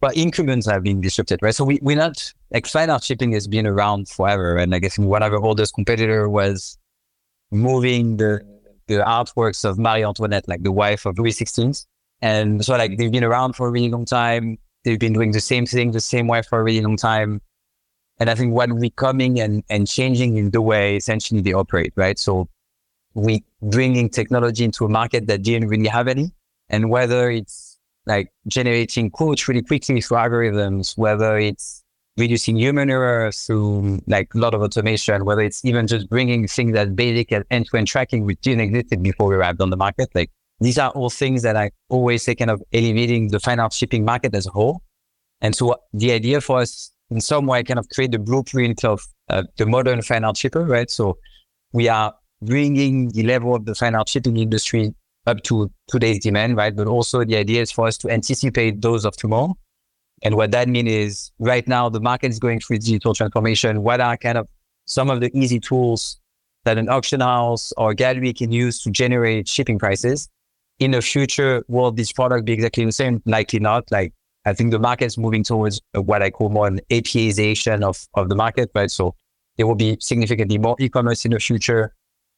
But 0.01 0.17
incumbents 0.17 0.69
have 0.69 0.83
been 0.83 0.99
disrupted, 0.99 1.39
right? 1.41 1.55
So 1.55 1.63
we, 1.63 1.79
we're 1.81 1.95
not 1.95 2.33
like 2.51 2.67
fine 2.67 2.89
shipping 2.99 3.31
has 3.31 3.47
been 3.47 3.65
around 3.65 4.09
forever. 4.09 4.57
And 4.57 4.75
I 4.75 4.79
guess 4.79 4.99
one 4.99 5.23
of 5.23 5.33
oldest 5.33 5.73
competitor 5.75 6.27
was 6.29 6.77
moving 7.51 8.17
the 8.17 8.41
the 8.87 8.95
artworks 8.95 9.63
of 9.63 9.79
Marie 9.79 10.03
Antoinette, 10.03 10.45
like 10.47 10.63
the 10.63 10.71
wife 10.71 11.05
of 11.05 11.17
Louis 11.17 11.31
XVI. 11.31 11.85
And 12.21 12.65
so 12.65 12.75
like 12.75 12.97
they've 12.97 13.11
been 13.11 13.23
around 13.23 13.53
for 13.53 13.67
a 13.67 13.71
really 13.71 13.89
long 13.89 14.05
time. 14.05 14.57
They've 14.83 14.99
been 14.99 15.13
doing 15.13 15.31
the 15.31 15.39
same 15.39 15.65
thing 15.65 15.91
the 15.91 16.01
same 16.01 16.27
way 16.27 16.41
for 16.41 16.59
a 16.59 16.63
really 16.63 16.81
long 16.81 16.97
time. 16.97 17.41
And 18.19 18.29
I 18.29 18.35
think 18.35 18.53
what 18.53 18.71
we're 18.71 18.89
coming 18.91 19.39
and, 19.39 19.63
and 19.69 19.87
changing 19.87 20.37
in 20.37 20.51
the 20.51 20.61
way 20.61 20.97
essentially 20.97 21.41
they 21.41 21.53
operate, 21.53 21.93
right? 21.95 22.19
So 22.19 22.47
we 23.13 23.43
bringing 23.61 24.09
technology 24.09 24.63
into 24.63 24.85
a 24.85 24.89
market 24.89 25.27
that 25.27 25.43
didn't 25.43 25.69
really 25.69 25.87
have 25.87 26.07
any. 26.07 26.31
And 26.69 26.89
whether 26.89 27.29
it's 27.29 27.77
like 28.05 28.31
generating 28.47 29.09
quotes 29.09 29.47
really 29.47 29.61
quickly 29.61 30.01
through 30.01 30.17
algorithms, 30.17 30.97
whether 30.97 31.37
it's 31.37 31.83
reducing 32.17 32.57
human 32.57 32.89
error 32.89 33.31
through 33.31 34.01
like 34.07 34.33
a 34.35 34.37
lot 34.37 34.53
of 34.53 34.61
automation, 34.61 35.25
whether 35.25 35.41
it's 35.41 35.63
even 35.65 35.87
just 35.87 36.09
bringing 36.09 36.47
things 36.47 36.73
that 36.73 36.95
basic 36.95 37.31
as 37.31 37.43
end-to-end 37.49 37.87
tracking, 37.87 38.25
which 38.25 38.39
didn't 38.41 38.61
exist 38.61 39.01
before 39.01 39.27
we 39.27 39.35
arrived 39.35 39.61
on 39.61 39.69
the 39.69 39.77
market. 39.77 40.09
Like 40.13 40.29
these 40.59 40.77
are 40.77 40.91
all 40.91 41.09
things 41.09 41.41
that 41.41 41.55
I 41.55 41.71
always 41.89 42.23
say 42.23 42.35
kind 42.35 42.51
of 42.51 42.61
elevating 42.71 43.29
the 43.29 43.39
art 43.59 43.73
shipping 43.73 44.05
market 44.05 44.35
as 44.35 44.45
a 44.45 44.51
whole. 44.51 44.81
And 45.41 45.55
so 45.55 45.75
the 45.93 46.11
idea 46.11 46.39
for 46.39 46.59
us 46.59 46.91
in 47.09 47.19
some 47.19 47.45
way 47.47 47.63
kind 47.63 47.79
of 47.79 47.89
create 47.89 48.11
the 48.11 48.19
blueprint 48.19 48.85
of 48.85 49.01
uh, 49.29 49.43
the 49.57 49.65
modern 49.65 50.01
art 50.09 50.37
shipper, 50.37 50.65
right? 50.65 50.89
So 50.89 51.17
we 51.71 51.89
are 51.89 52.13
bringing 52.45 53.09
the 53.09 53.23
level 53.23 53.55
of 53.55 53.65
the 53.65 53.75
fine 53.75 53.95
art 53.95 54.09
shipping 54.09 54.37
industry 54.37 54.93
up 55.25 55.41
to 55.43 55.71
today's 55.87 56.19
demand, 56.19 56.57
right? 56.57 56.75
But 56.75 56.87
also 56.87 57.23
the 57.23 57.37
idea 57.37 57.61
is 57.61 57.71
for 57.71 57.87
us 57.87 57.97
to 57.99 58.09
anticipate 58.09 58.81
those 58.81 59.05
of 59.05 59.15
tomorrow. 59.15 59.55
And 60.23 60.35
what 60.35 60.51
that 60.51 60.67
means 60.69 60.89
is 60.89 61.31
right 61.39 61.67
now 61.67 61.89
the 61.89 61.99
market 61.99 62.31
is 62.31 62.39
going 62.39 62.59
through 62.59 62.79
digital 62.79 63.13
transformation. 63.13 63.83
What 63.83 63.99
are 64.01 64.17
kind 64.17 64.37
of 64.37 64.47
some 64.85 65.09
of 65.09 65.21
the 65.21 65.31
easy 65.37 65.59
tools 65.59 66.19
that 66.65 66.77
an 66.77 66.89
auction 66.89 67.19
house 67.19 67.73
or 67.77 67.93
gallery 67.93 68.33
can 68.33 68.51
use 68.51 68.81
to 68.83 68.91
generate 68.91 69.47
shipping 69.47 69.79
prices? 69.79 70.29
In 70.79 70.91
the 70.91 71.01
future, 71.01 71.63
will 71.67 71.91
this 71.91 72.11
product 72.11 72.45
be 72.45 72.53
exactly 72.53 72.85
the 72.85 72.91
same? 72.91 73.21
Likely 73.25 73.59
not. 73.59 73.89
Like 73.91 74.13
I 74.45 74.53
think 74.53 74.71
the 74.71 74.79
market 74.79 75.05
is 75.05 75.17
moving 75.17 75.43
towards 75.43 75.81
what 75.93 76.21
I 76.21 76.29
call 76.29 76.49
more 76.49 76.67
an 76.67 76.81
APIization 76.89 77.83
of, 77.83 78.05
of 78.15 78.29
the 78.29 78.35
market, 78.35 78.71
right? 78.75 78.91
So 78.91 79.15
there 79.57 79.67
will 79.67 79.75
be 79.75 79.97
significantly 79.99 80.57
more 80.57 80.75
e-commerce 80.79 81.25
in 81.25 81.31
the 81.31 81.39
future, 81.39 81.93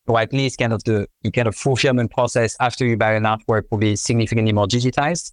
or 0.07 0.19
at 0.19 0.33
least 0.33 0.59
kind 0.59 0.73
of 0.73 0.83
the, 0.83 1.07
the 1.23 1.31
kind 1.31 1.47
of 1.47 1.55
fulfillment 1.55 2.11
process 2.11 2.55
after 2.59 2.85
you 2.85 2.97
buy 2.97 3.13
an 3.13 3.23
artwork 3.23 3.63
will 3.71 3.77
be 3.77 3.95
significantly 3.95 4.53
more 4.53 4.67
digitized. 4.67 5.31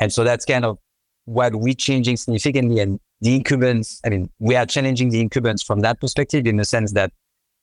And 0.00 0.12
so 0.12 0.24
that's 0.24 0.44
kind 0.44 0.64
of 0.64 0.78
what 1.24 1.54
we're 1.54 1.74
changing 1.74 2.16
significantly. 2.16 2.80
And 2.80 2.98
the 3.20 3.36
incumbents, 3.36 4.00
I 4.04 4.08
mean, 4.08 4.30
we 4.38 4.56
are 4.56 4.66
challenging 4.66 5.10
the 5.10 5.20
incumbents 5.20 5.62
from 5.62 5.80
that 5.80 6.00
perspective 6.00 6.46
in 6.46 6.56
the 6.56 6.64
sense 6.64 6.92
that 6.92 7.12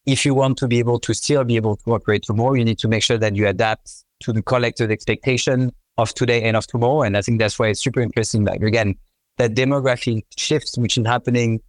if 0.05 0.25
you 0.25 0.33
want 0.33 0.57
to 0.59 0.67
be 0.67 0.79
able 0.79 0.99
to 0.99 1.13
still 1.13 1.43
be 1.43 1.55
able 1.55 1.77
to 1.77 1.93
operate 1.93 2.23
tomorrow, 2.23 2.53
you 2.53 2.63
need 2.63 2.79
to 2.79 2.87
make 2.87 3.03
sure 3.03 3.17
that 3.17 3.35
you 3.35 3.47
adapt 3.47 3.91
to 4.21 4.31
the 4.31 4.41
collective 4.41 4.91
expectation 4.91 5.71
of 5.97 6.13
today 6.13 6.43
and 6.43 6.55
of 6.55 6.67
tomorrow. 6.67 7.01
And 7.01 7.17
I 7.17 7.21
think 7.21 7.39
that's 7.39 7.57
why 7.57 7.69
it's 7.69 7.81
super 7.81 8.01
interesting. 8.01 8.45
Like 8.45 8.61
again, 8.61 8.95
that 9.37 9.55
demographic 9.55 10.23
shifts, 10.37 10.77
which 10.77 10.97
is 10.97 11.05
happening 11.05 11.61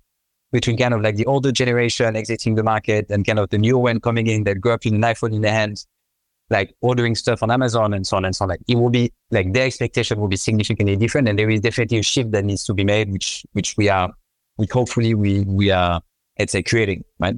between 0.53 0.77
kind 0.77 0.95
of 0.95 1.03
like 1.03 1.17
the 1.17 1.27
older 1.27 1.53
generation 1.53 2.17
exiting 2.17 2.55
the 2.55 2.63
market 2.63 3.07
and 3.11 3.27
kind 3.27 3.39
of 3.39 3.51
the 3.51 3.59
new 3.59 3.77
one 3.79 4.01
coming 4.01 4.27
in 4.27 4.45
that 4.45 4.61
grew 4.61 4.73
up 4.73 4.85
with 4.85 4.95
an 4.95 5.03
iPhone 5.03 5.35
in 5.35 5.43
their 5.43 5.53
hands, 5.53 5.87
like 6.51 6.75
ordering 6.81 7.15
stuff 7.15 7.43
on 7.43 7.51
Amazon 7.51 7.93
and 7.93 8.07
so 8.07 8.17
on 8.17 8.25
and 8.25 8.35
so 8.35 8.45
on. 8.45 8.51
Like 8.51 8.61
it 8.69 8.77
will 8.77 8.91
be 8.91 9.13
like 9.31 9.53
their 9.53 9.67
expectation 9.67 10.21
will 10.21 10.29
be 10.29 10.37
significantly 10.37 10.97
different. 10.97 11.29
And 11.29 11.39
there 11.39 11.51
is 11.51 11.61
definitely 11.61 11.99
a 11.99 12.03
shift 12.03 12.31
that 12.33 12.45
needs 12.45 12.65
to 12.65 12.75
be 12.75 12.85
made, 12.85 13.11
which, 13.11 13.45
which 13.53 13.77
we 13.77 13.89
are, 13.89 14.13
we 14.57 14.67
hopefully 14.73 15.15
we, 15.15 15.41
we 15.43 15.71
are, 15.71 16.01
it's 16.37 16.55
a 16.55 16.63
creating, 16.63 17.03
right? 17.19 17.37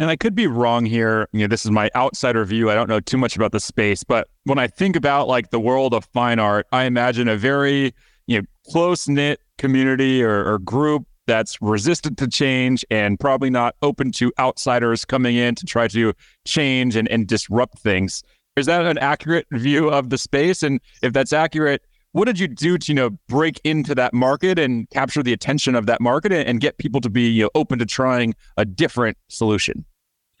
And 0.00 0.10
I 0.10 0.16
could 0.16 0.36
be 0.36 0.46
wrong 0.46 0.86
here. 0.86 1.28
You 1.32 1.40
know, 1.40 1.46
this 1.48 1.64
is 1.64 1.72
my 1.72 1.90
outsider 1.96 2.44
view. 2.44 2.70
I 2.70 2.74
don't 2.74 2.88
know 2.88 3.00
too 3.00 3.18
much 3.18 3.34
about 3.34 3.50
the 3.50 3.60
space, 3.60 4.04
but 4.04 4.28
when 4.44 4.58
I 4.58 4.68
think 4.68 4.94
about 4.94 5.26
like 5.26 5.50
the 5.50 5.58
world 5.58 5.92
of 5.92 6.04
fine 6.12 6.38
art, 6.38 6.66
I 6.70 6.84
imagine 6.84 7.28
a 7.28 7.36
very, 7.36 7.92
you 8.26 8.38
know, 8.38 8.46
close 8.70 9.08
knit 9.08 9.40
community 9.58 10.22
or, 10.22 10.44
or 10.44 10.60
group 10.60 11.07
that's 11.28 11.56
resistant 11.60 12.18
to 12.18 12.26
change 12.26 12.84
and 12.90 13.20
probably 13.20 13.50
not 13.50 13.76
open 13.82 14.10
to 14.12 14.32
outsiders 14.40 15.04
coming 15.04 15.36
in 15.36 15.54
to 15.54 15.64
try 15.64 15.86
to 15.86 16.12
change 16.44 16.96
and, 16.96 17.06
and 17.08 17.28
disrupt 17.28 17.78
things. 17.78 18.24
Is 18.56 18.66
that 18.66 18.84
an 18.86 18.98
accurate 18.98 19.46
view 19.52 19.88
of 19.88 20.10
the 20.10 20.18
space? 20.18 20.64
And 20.64 20.80
if 21.02 21.12
that's 21.12 21.32
accurate, 21.32 21.82
what 22.12 22.24
did 22.24 22.40
you 22.40 22.48
do 22.48 22.78
to 22.78 22.92
you 22.92 22.96
know 22.96 23.10
break 23.28 23.60
into 23.62 23.94
that 23.94 24.12
market 24.12 24.58
and 24.58 24.88
capture 24.90 25.22
the 25.22 25.32
attention 25.32 25.76
of 25.76 25.86
that 25.86 26.00
market 26.00 26.32
and, 26.32 26.48
and 26.48 26.60
get 26.60 26.78
people 26.78 27.00
to 27.02 27.10
be 27.10 27.28
you 27.28 27.44
know, 27.44 27.50
open 27.54 27.78
to 27.78 27.86
trying 27.86 28.34
a 28.56 28.64
different 28.64 29.16
solution? 29.28 29.84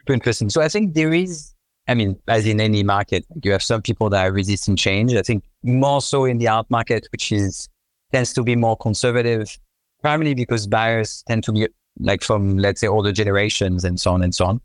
Super 0.00 0.14
interesting. 0.14 0.50
So 0.50 0.62
I 0.62 0.68
think 0.68 0.94
there 0.94 1.12
is, 1.12 1.52
I 1.86 1.94
mean, 1.94 2.18
as 2.26 2.46
in 2.46 2.60
any 2.60 2.82
market, 2.82 3.24
you 3.44 3.52
have 3.52 3.62
some 3.62 3.82
people 3.82 4.10
that 4.10 4.26
are 4.26 4.32
resisting 4.32 4.74
change. 4.74 5.14
I 5.14 5.22
think 5.22 5.44
more 5.62 6.00
so 6.00 6.24
in 6.24 6.38
the 6.38 6.48
art 6.48 6.68
market, 6.70 7.06
which 7.12 7.30
is 7.30 7.68
tends 8.10 8.32
to 8.32 8.42
be 8.42 8.56
more 8.56 8.76
conservative, 8.76 9.56
primarily 10.02 10.34
because 10.34 10.66
buyers 10.66 11.22
tend 11.26 11.44
to 11.44 11.52
be 11.52 11.68
like 12.00 12.22
from 12.22 12.58
let's 12.58 12.80
say 12.80 12.86
older 12.86 13.12
generations 13.12 13.84
and 13.84 14.00
so 14.00 14.12
on 14.12 14.22
and 14.22 14.34
so 14.34 14.46
on. 14.46 14.60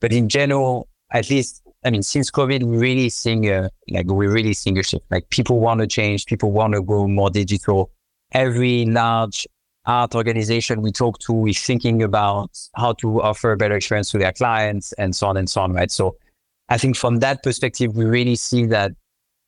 But 0.00 0.12
in 0.12 0.28
general, 0.28 0.88
at 1.12 1.30
least 1.30 1.62
I 1.84 1.90
mean, 1.90 2.02
since 2.02 2.32
COVID, 2.32 2.64
we're 2.64 2.80
really 2.80 3.08
seeing 3.08 3.48
a, 3.48 3.70
like, 3.90 4.06
we're 4.06 4.32
really 4.32 4.54
seeing 4.54 4.76
a 4.76 4.82
shift. 4.82 5.04
Like 5.08 5.30
people 5.30 5.60
want 5.60 5.80
to 5.80 5.86
change, 5.86 6.26
people 6.26 6.50
want 6.50 6.74
to 6.74 6.82
go 6.82 7.06
more 7.06 7.30
digital. 7.30 7.92
Every 8.32 8.86
large 8.86 9.46
art 9.84 10.16
organization 10.16 10.82
we 10.82 10.90
talk 10.90 11.20
to 11.20 11.46
is 11.46 11.60
thinking 11.60 12.02
about 12.02 12.50
how 12.74 12.94
to 12.94 13.22
offer 13.22 13.52
a 13.52 13.56
better 13.56 13.76
experience 13.76 14.10
to 14.10 14.18
their 14.18 14.32
clients 14.32 14.92
and 14.94 15.14
so 15.14 15.28
on 15.28 15.36
and 15.36 15.48
so 15.48 15.60
on, 15.60 15.74
right? 15.74 15.92
So 15.92 16.16
I 16.68 16.76
think 16.76 16.96
from 16.96 17.20
that 17.20 17.44
perspective, 17.44 17.94
we 17.94 18.04
really 18.04 18.34
see 18.34 18.66
that 18.66 18.90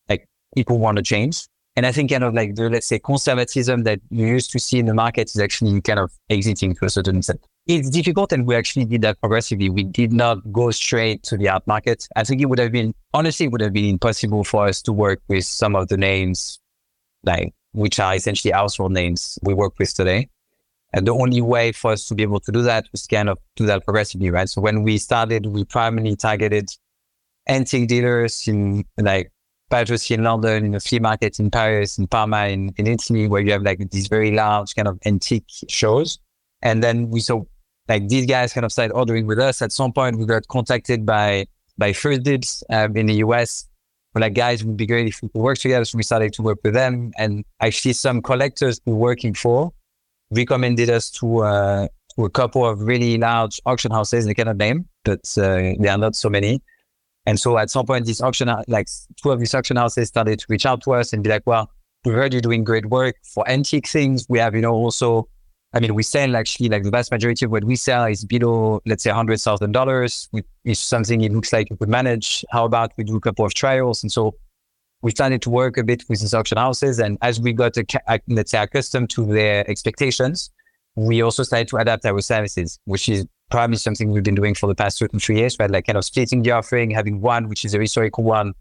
like 0.08 0.28
people 0.54 0.78
want 0.78 0.96
to 0.98 1.02
change. 1.02 1.44
And 1.78 1.86
I 1.86 1.92
think 1.92 2.10
kind 2.10 2.24
of 2.24 2.34
like 2.34 2.56
the, 2.56 2.68
let's 2.68 2.88
say, 2.88 2.98
conservatism 2.98 3.84
that 3.84 4.00
you 4.10 4.26
used 4.26 4.50
to 4.50 4.58
see 4.58 4.80
in 4.80 4.86
the 4.86 4.94
market 4.94 5.30
is 5.30 5.38
actually 5.38 5.80
kind 5.80 6.00
of 6.00 6.10
exiting 6.28 6.74
to 6.74 6.86
a 6.86 6.90
certain 6.90 7.18
extent. 7.18 7.40
It's 7.68 7.88
difficult 7.88 8.32
and 8.32 8.48
we 8.48 8.56
actually 8.56 8.84
did 8.84 9.02
that 9.02 9.20
progressively. 9.20 9.70
We 9.70 9.84
did 9.84 10.12
not 10.12 10.38
go 10.50 10.72
straight 10.72 11.22
to 11.22 11.36
the 11.36 11.48
art 11.48 11.64
market. 11.68 12.08
I 12.16 12.24
think 12.24 12.40
it 12.40 12.46
would 12.46 12.58
have 12.58 12.72
been, 12.72 12.96
honestly, 13.14 13.46
it 13.46 13.52
would 13.52 13.60
have 13.60 13.72
been 13.72 13.84
impossible 13.84 14.42
for 14.42 14.66
us 14.66 14.82
to 14.82 14.92
work 14.92 15.20
with 15.28 15.44
some 15.44 15.76
of 15.76 15.86
the 15.86 15.96
names, 15.96 16.58
like, 17.22 17.54
which 17.70 18.00
are 18.00 18.16
essentially 18.16 18.50
household 18.50 18.90
names 18.90 19.38
we 19.44 19.54
work 19.54 19.78
with 19.78 19.94
today. 19.94 20.28
And 20.92 21.06
the 21.06 21.14
only 21.14 21.40
way 21.40 21.70
for 21.70 21.92
us 21.92 22.06
to 22.06 22.16
be 22.16 22.24
able 22.24 22.40
to 22.40 22.50
do 22.50 22.62
that 22.62 22.86
was 22.90 23.06
kind 23.06 23.28
of 23.28 23.38
do 23.54 23.66
that 23.66 23.84
progressively, 23.84 24.30
right? 24.30 24.48
So 24.48 24.60
when 24.60 24.82
we 24.82 24.98
started, 24.98 25.46
we 25.46 25.64
primarily 25.64 26.16
targeted 26.16 26.70
antique 27.46 27.86
dealers 27.86 28.48
in 28.48 28.84
like 28.96 29.30
Patricia 29.70 30.14
in 30.14 30.24
London, 30.24 30.64
in 30.64 30.74
a 30.74 30.80
flea 30.80 30.98
market 30.98 31.38
in 31.38 31.50
Paris, 31.50 31.98
in 31.98 32.06
Parma, 32.06 32.46
in, 32.46 32.72
in 32.76 32.86
Italy, 32.86 33.28
where 33.28 33.42
you 33.42 33.52
have 33.52 33.62
like 33.62 33.90
these 33.90 34.08
very 34.08 34.30
large 34.30 34.74
kind 34.74 34.88
of 34.88 34.98
antique 35.04 35.46
shows. 35.68 36.18
And 36.62 36.82
then 36.82 37.10
we 37.10 37.20
saw 37.20 37.44
like 37.88 38.08
these 38.08 38.26
guys 38.26 38.52
kind 38.52 38.64
of 38.64 38.72
started 38.72 38.92
ordering 38.94 39.26
with 39.26 39.38
us. 39.38 39.62
At 39.62 39.72
some 39.72 39.92
point, 39.92 40.18
we 40.18 40.26
got 40.26 40.46
contacted 40.48 41.06
by 41.06 41.46
by 41.76 41.92
1stDibs 41.92 42.62
um, 42.70 42.96
in 42.96 43.06
the 43.06 43.14
US. 43.14 43.66
We're 44.14 44.22
like, 44.22 44.34
guys, 44.34 44.64
would 44.64 44.76
be 44.76 44.86
great 44.86 45.06
if 45.06 45.22
we 45.22 45.28
could 45.28 45.40
work 45.40 45.58
together. 45.58 45.84
So 45.84 45.96
we 45.96 46.02
started 46.02 46.32
to 46.34 46.42
work 46.42 46.58
with 46.64 46.74
them. 46.74 47.12
And 47.18 47.44
actually, 47.60 47.92
some 47.92 48.20
collectors 48.20 48.80
we're 48.84 48.94
working 48.94 49.34
for 49.34 49.72
recommended 50.30 50.90
us 50.90 51.10
to, 51.10 51.44
uh, 51.44 51.88
to 52.16 52.24
a 52.24 52.30
couple 52.30 52.66
of 52.66 52.80
really 52.80 53.16
large 53.16 53.60
auction 53.64 53.92
houses. 53.92 54.26
They 54.26 54.34
cannot 54.34 54.56
name, 54.56 54.88
but 55.04 55.20
uh, 55.36 55.74
there 55.78 55.90
are 55.90 55.98
not 55.98 56.16
so 56.16 56.28
many. 56.28 56.60
And 57.28 57.38
so 57.38 57.58
at 57.58 57.68
some 57.68 57.84
point, 57.84 58.06
this 58.06 58.22
auction, 58.22 58.50
like 58.68 58.88
two 59.22 59.30
of 59.30 59.38
these 59.38 59.54
auction 59.54 59.76
houses 59.76 60.08
started 60.08 60.38
to 60.38 60.46
reach 60.48 60.64
out 60.64 60.80
to 60.84 60.92
us 60.94 61.12
and 61.12 61.22
be 61.22 61.28
like, 61.28 61.42
well, 61.44 61.70
we 62.06 62.12
heard 62.12 62.32
you're 62.32 62.40
doing 62.40 62.64
great 62.64 62.86
work 62.86 63.16
for 63.34 63.46
antique 63.46 63.86
things. 63.86 64.24
We 64.30 64.38
have, 64.38 64.54
you 64.54 64.62
know, 64.62 64.72
also, 64.72 65.28
I 65.74 65.80
mean, 65.80 65.94
we 65.94 66.02
sell 66.04 66.36
actually 66.36 66.70
like 66.70 66.84
the 66.84 66.90
vast 66.90 67.10
majority 67.10 67.44
of 67.44 67.50
what 67.50 67.64
we 67.64 67.76
sell 67.76 68.06
is 68.06 68.24
below, 68.24 68.80
let's 68.86 69.02
say, 69.02 69.10
$100,000, 69.10 70.28
which 70.30 70.46
is 70.64 70.80
something 70.80 71.20
it 71.20 71.30
looks 71.30 71.52
like 71.52 71.68
you 71.68 71.76
could 71.76 71.90
manage. 71.90 72.46
How 72.48 72.64
about 72.64 72.92
we 72.96 73.04
do 73.04 73.16
a 73.16 73.20
couple 73.20 73.44
of 73.44 73.52
trials? 73.52 74.02
And 74.02 74.10
so 74.10 74.34
we 75.02 75.10
started 75.10 75.42
to 75.42 75.50
work 75.50 75.76
a 75.76 75.84
bit 75.84 76.04
with 76.08 76.20
these 76.20 76.32
auction 76.32 76.56
houses. 76.56 76.98
And 76.98 77.18
as 77.20 77.38
we 77.38 77.52
got, 77.52 77.76
a, 77.76 78.20
let's 78.28 78.52
say, 78.52 78.62
accustomed 78.62 79.10
to 79.10 79.26
their 79.26 79.68
expectations, 79.70 80.50
we 80.96 81.20
also 81.20 81.42
started 81.42 81.68
to 81.68 81.76
adapt 81.76 82.06
our 82.06 82.22
services, 82.22 82.80
which 82.86 83.06
is 83.10 83.26
probably 83.50 83.76
something 83.76 84.10
we've 84.10 84.22
been 84.22 84.34
doing 84.34 84.54
for 84.54 84.66
the 84.66 84.74
past 84.74 84.98
two 84.98 85.08
three 85.18 85.38
years, 85.38 85.56
right? 85.58 85.70
Like 85.70 85.86
kind 85.86 85.96
of 85.96 86.04
splitting 86.04 86.42
the 86.42 86.52
offering, 86.52 86.90
having 86.90 87.20
one, 87.20 87.48
which 87.48 87.64
is 87.64 87.74
a 87.74 87.78
historical 87.78 88.24
one, 88.24 88.54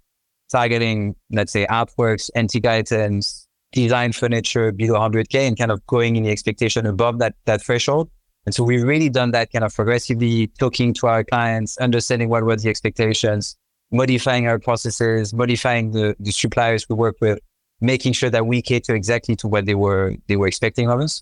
targeting, 0.50 1.15
let's 1.32 1.52
say, 1.52 1.65
artworks, 1.67 2.30
antique 2.36 2.65
items, 2.65 3.47
design 3.71 4.12
furniture 4.13 4.71
below 4.71 5.00
100K 5.00 5.47
and 5.47 5.58
kind 5.58 5.71
of 5.71 5.86
going 5.88 6.15
in 6.15 6.23
the 6.23 6.32
expectation 6.32 6.86
above 6.86 7.19
that, 7.19 7.36
that 7.45 7.62
threshold. 7.62 8.10
And 8.45 8.56
so 8.56 8.63
we've 8.63 8.84
really 8.84 9.10
done 9.10 9.32
that 9.32 9.52
kind 9.52 9.65
of 9.65 9.76
progressively, 9.76 10.47
talking 10.60 10.93
to 10.95 11.08
our 11.08 11.23
clients, 11.23 11.78
understanding 11.80 12.30
what 12.30 12.43
were 12.43 12.56
the 12.56 12.69
expectations, 12.69 13.58
modifying 13.91 14.47
our 14.47 14.58
processes, 14.58 15.34
modifying 15.34 15.91
the, 15.91 16.15
the 16.19 16.32
suppliers 16.32 16.88
we 16.88 16.95
work 16.95 17.17
with, 17.19 17.39
making 17.82 18.13
sure 18.13 18.30
that 18.30 18.45
we 18.45 18.62
cater 18.62 18.95
exactly 18.95 19.36
to 19.38 19.47
what 19.47 19.65
they 19.65 19.76
were, 19.76 20.15
they 20.28 20.38
were 20.38 20.47
expecting 20.47 20.89
of 20.89 21.02
us. 21.02 21.21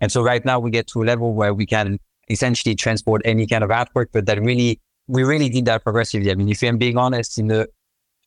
And 0.00 0.12
so 0.12 0.22
right 0.22 0.44
now 0.44 0.60
we 0.60 0.70
get 0.70 0.86
to 0.88 1.02
a 1.02 1.04
level 1.04 1.34
where 1.34 1.52
we 1.52 1.66
can 1.66 1.98
essentially 2.30 2.74
transport 2.74 3.20
any 3.24 3.46
kind 3.46 3.64
of 3.64 3.70
artwork, 3.70 4.06
but 4.12 4.26
that 4.26 4.40
really, 4.40 4.80
we 5.08 5.24
really 5.24 5.48
did 5.48 5.64
that 5.66 5.82
progressively. 5.82 6.30
I 6.30 6.34
mean, 6.34 6.48
if 6.48 6.62
I'm 6.62 6.78
being 6.78 6.96
honest, 6.96 7.38
in 7.38 7.48
the 7.48 7.68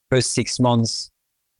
first 0.09 0.33
six 0.33 0.59
months 0.59 1.09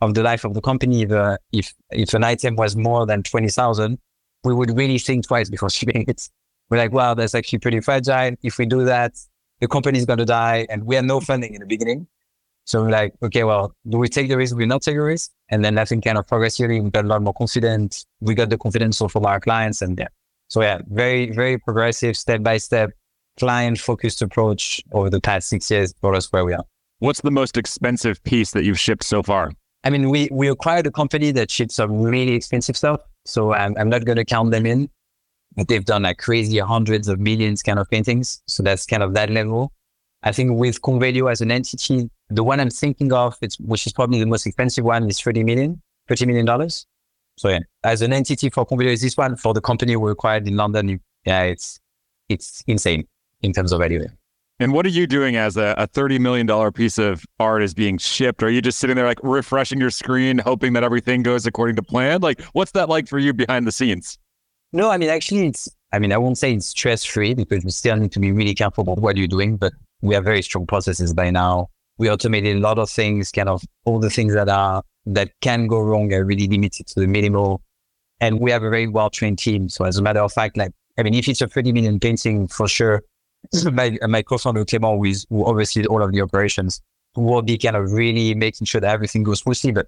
of 0.01 0.13
the 0.13 0.21
life 0.21 0.43
of 0.43 0.53
the 0.53 0.62
company, 0.62 1.06
the, 1.06 1.21
uh, 1.21 1.38
if, 1.51 1.73
if 1.91 2.13
an 2.13 2.23
item 2.23 2.56
was 2.56 2.75
more 2.75 3.06
than 3.06 3.23
20,000, 3.23 3.97
we 4.43 4.53
would 4.53 4.77
really 4.77 4.99
think 4.99 5.25
twice 5.25 5.49
before 5.49 5.69
shipping 5.77 6.06
it. 6.08 6.29
We're 6.69 6.77
like, 6.77 6.91
wow, 6.91 7.13
that's 7.13 7.34
actually 7.36 7.60
pretty 7.60 7.79
fragile. 7.79 8.36
If 8.43 8.58
we 8.58 8.65
do 8.65 8.84
that, 8.86 9.13
the 9.60 9.67
company 9.67 9.97
is 9.97 10.06
going 10.06 10.19
to 10.19 10.25
die 10.25 10.67
and 10.69 10.86
we 10.86 10.95
had 10.95 11.06
no 11.06 11.19
funding 11.19 11.53
in 11.53 11.62
the 11.62 11.65
beginning. 11.65 12.08
So 12.65 12.82
we're 12.82 12.91
like, 12.91 13.13
okay, 13.21 13.43
well, 13.43 13.73
do 13.88 13.97
we 13.97 14.08
take 14.08 14.29
the 14.29 14.38
risk? 14.38 14.53
Do 14.53 14.58
we 14.58 14.65
not 14.65 14.82
take 14.82 14.95
the 14.95 15.01
risk? 15.01 15.32
And 15.49 15.63
then 15.63 15.77
I 15.77 15.86
think 15.86 16.03
kind 16.03 16.17
of 16.17 16.27
progressively 16.27 16.79
we 16.79 16.89
got 16.89 17.06
a 17.06 17.08
lot 17.08 17.21
more 17.21 17.34
confident. 17.34 18.06
We 18.21 18.36
got 18.36 18.49
the 18.49 18.58
confidence 18.58 19.01
from 19.10 19.25
our 19.25 19.39
clients 19.39 19.82
and 19.82 19.97
yeah, 19.99 20.08
so 20.54 20.62
yeah, 20.62 20.82
very, 20.92 21.32
very 21.32 21.58
progressive, 21.58 22.16
step 22.16 22.44
by 22.44 22.58
step, 22.58 22.92
client 23.39 23.80
focused 23.80 24.22
approach 24.22 24.84
over 24.92 25.10
the 25.10 25.20
past 25.20 25.50
six 25.50 25.72
years 25.72 25.94
brought 25.94 26.16
us 26.16 26.32
where 26.32 26.46
we 26.46 26.54
are. 26.54 26.63
What's 27.00 27.22
the 27.22 27.32
most 27.32 27.58
expensive 27.58 28.24
piece 28.24 28.52
that 28.52 28.63
you've 28.63 28.80
shipped 28.80 29.04
so 29.04 29.24
far? 29.24 29.52
I 29.84 29.89
mean, 29.89 30.12
we, 30.12 30.30
we 30.32 30.48
acquired 30.50 30.86
a 30.86 30.92
company 30.92 31.32
that 31.32 31.50
ships 31.50 31.74
some 31.74 32.04
really 32.04 32.34
expensive 32.34 32.78
stuff. 32.78 33.02
So 33.26 33.52
I'm, 33.52 33.76
I'm 33.80 33.89
not 33.89 34.06
going 34.06 34.18
to 34.18 34.26
count 34.26 34.52
them 34.52 34.68
in. 34.68 34.92
But 35.56 35.70
they've 35.70 35.84
done 35.84 36.04
like 36.04 36.20
crazy 36.20 36.60
hundreds 36.60 37.08
of 37.08 37.20
millions 37.20 37.63
kind 37.63 37.80
of 37.80 37.89
paintings. 37.89 38.44
So 38.48 38.62
that's 38.62 38.86
kind 38.86 39.02
of 39.02 39.16
that 39.16 39.32
level. 39.32 39.74
I 40.22 40.34
think 40.34 40.60
with 40.60 40.84
Convelio 40.84 41.32
as 41.32 41.42
an 41.42 41.50
entity, 41.50 42.12
the 42.30 42.44
one 42.44 42.60
I'm 42.60 42.70
thinking 42.70 43.12
of, 43.12 43.36
it's, 43.42 43.60
which 43.60 43.88
is 43.88 43.94
probably 43.94 44.20
the 44.20 44.28
most 44.28 44.46
expensive 44.46 44.86
one, 44.86 45.10
is 45.10 45.20
30 45.20 45.46
million, 45.46 45.82
$30 46.12 46.28
million. 46.28 46.70
So 47.36 47.50
yeah, 47.50 47.60
as 47.84 48.02
an 48.02 48.13
entity 48.13 48.50
for 48.50 48.65
Convelio 48.65 48.91
is 48.91 49.02
this 49.02 49.17
one 49.17 49.36
for 49.36 49.54
the 49.54 49.62
company 49.62 49.96
we 49.96 50.12
acquired 50.12 50.48
in 50.48 50.56
London. 50.56 51.00
Yeah, 51.26 51.43
it's 51.43 51.80
it's 52.30 52.63
insane 52.67 53.08
in 53.41 53.54
terms 53.54 53.72
of 53.72 53.80
value. 53.80 54.06
And 54.60 54.72
what 54.72 54.86
are 54.86 54.89
you 54.89 55.08
doing 55.08 55.36
as 55.36 55.58
a, 55.58 55.74
a 55.78 55.88
$30 55.88 56.19
million 56.19 56.72
piece 56.72 56.98
of 56.98 57.26
art 57.39 57.63
is 57.63 57.74
being 57.74 57.98
shipped? 57.98 58.43
Are 58.43 58.50
you 58.50 58.62
just 58.62 58.78
sitting 58.78 58.96
there 58.96 59.06
like 59.06 59.19
refreshing 59.24 59.80
your 59.80 59.89
screen, 59.89 60.38
hoping 60.38 60.74
that 60.74 60.84
everything 60.84 61.24
goes 61.24 61.46
according 61.46 61.76
to 61.78 61.84
plan? 61.84 62.22
Like, 62.22 62.41
what's 62.54 62.72
that 62.72 62.88
like 62.88 63.08
for 63.08 63.17
you 63.17 63.34
behind 63.34 63.65
the 63.65 63.72
scenes? 63.72 64.17
No, 64.72 64.91
I 64.91 64.98
mean, 64.98 65.10
actually, 65.10 65.48
it's, 65.48 65.67
I 65.91 66.00
mean, 66.00 66.13
I 66.13 66.17
won't 66.17 66.38
say 66.38 66.54
it's 66.54 66.67
stress 66.67 67.04
free 67.04 67.34
because 67.34 67.65
we 67.65 67.72
still 67.72 67.96
need 67.96 68.12
to 68.13 68.19
be 68.19 68.32
really 68.32 68.54
careful 68.54 68.84
about 68.84 69.00
what 69.00 69.17
you're 69.17 69.28
doing, 69.28 69.58
but 69.58 69.74
we 70.02 70.13
have 70.13 70.24
very 70.24 70.41
strong 70.41 70.67
processes 70.67 71.13
by 71.13 71.32
now. 71.32 71.69
We 72.04 72.10
automated 72.10 72.58
a 72.58 72.60
lot 72.60 72.80
of 72.80 72.89
things, 72.89 73.32
kind 73.32 73.48
of 73.48 73.63
all 73.86 73.98
the 73.98 74.10
things 74.10 74.34
that 74.34 74.50
are 74.50 74.84
that 75.06 75.32
can 75.39 75.68
go 75.68 75.80
wrong 75.80 76.12
are 76.12 76.26
really 76.26 76.48
limited 76.50 76.86
to 76.88 77.00
the 77.00 77.08
minimal. 77.08 77.62
And 78.20 78.42
we 78.42 78.52
have 78.52 78.62
a 78.62 78.70
very 78.70 78.88
well 78.88 79.10
trained 79.10 79.39
team. 79.39 79.70
So 79.70 79.86
as 79.86 79.98
a 79.98 80.02
matter 80.02 80.20
of 80.20 80.34
fact, 80.34 80.58
like, 80.58 80.74
I 80.98 81.04
mean, 81.04 81.13
if 81.13 81.30
it's 81.30 81.39
a 81.39 81.48
30 81.48 81.72
million 81.72 82.02
painting, 82.02 82.50
for 82.50 82.68
sure, 82.68 83.04
my, 83.72 83.98
my 84.02 84.22
co-founder 84.22 84.66
Clément, 84.66 84.98
who, 84.98 85.06
is, 85.06 85.26
who 85.30 85.46
oversees 85.46 85.86
all 85.86 86.04
of 86.04 86.12
the 86.12 86.20
operations, 86.20 86.82
will 87.16 87.42
be 87.42 87.58
kind 87.58 87.78
of 87.78 87.89
really 87.94 88.36
making 88.36 88.66
sure 88.66 88.82
that 88.82 88.94
everything 88.94 89.24
goes 89.24 89.39
smoothly. 89.39 89.72
But 89.72 89.88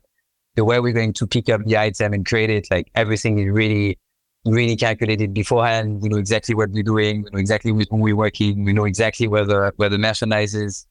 the 0.55 0.63
way 0.63 0.79
we're 0.79 0.93
going 0.93 1.11
to 1.11 1.27
pick 1.27 1.49
up 1.49 1.65
the 1.65 1.77
item 1.77 2.13
and 2.13 2.25
create 2.25 2.49
it, 2.49 2.67
like 2.71 2.89
everything 2.95 3.39
is 3.39 3.49
really 3.49 3.99
really 4.45 4.75
calculated 4.75 5.33
beforehand. 5.33 6.01
We 6.01 6.09
know 6.09 6.17
exactly 6.17 6.55
what 6.55 6.69
we're 6.69 6.83
doing. 6.83 7.23
We 7.23 7.29
know 7.31 7.39
exactly 7.39 7.71
with 7.71 7.89
whom 7.89 8.01
we're 8.01 8.15
working. 8.15 8.63
We 8.63 8.73
know 8.73 8.85
exactly 8.85 9.27
where 9.27 9.43
the, 9.43 9.73
where 9.77 9.89
the 9.89 9.97
merchandise 9.97 10.53
is. 10.53 10.85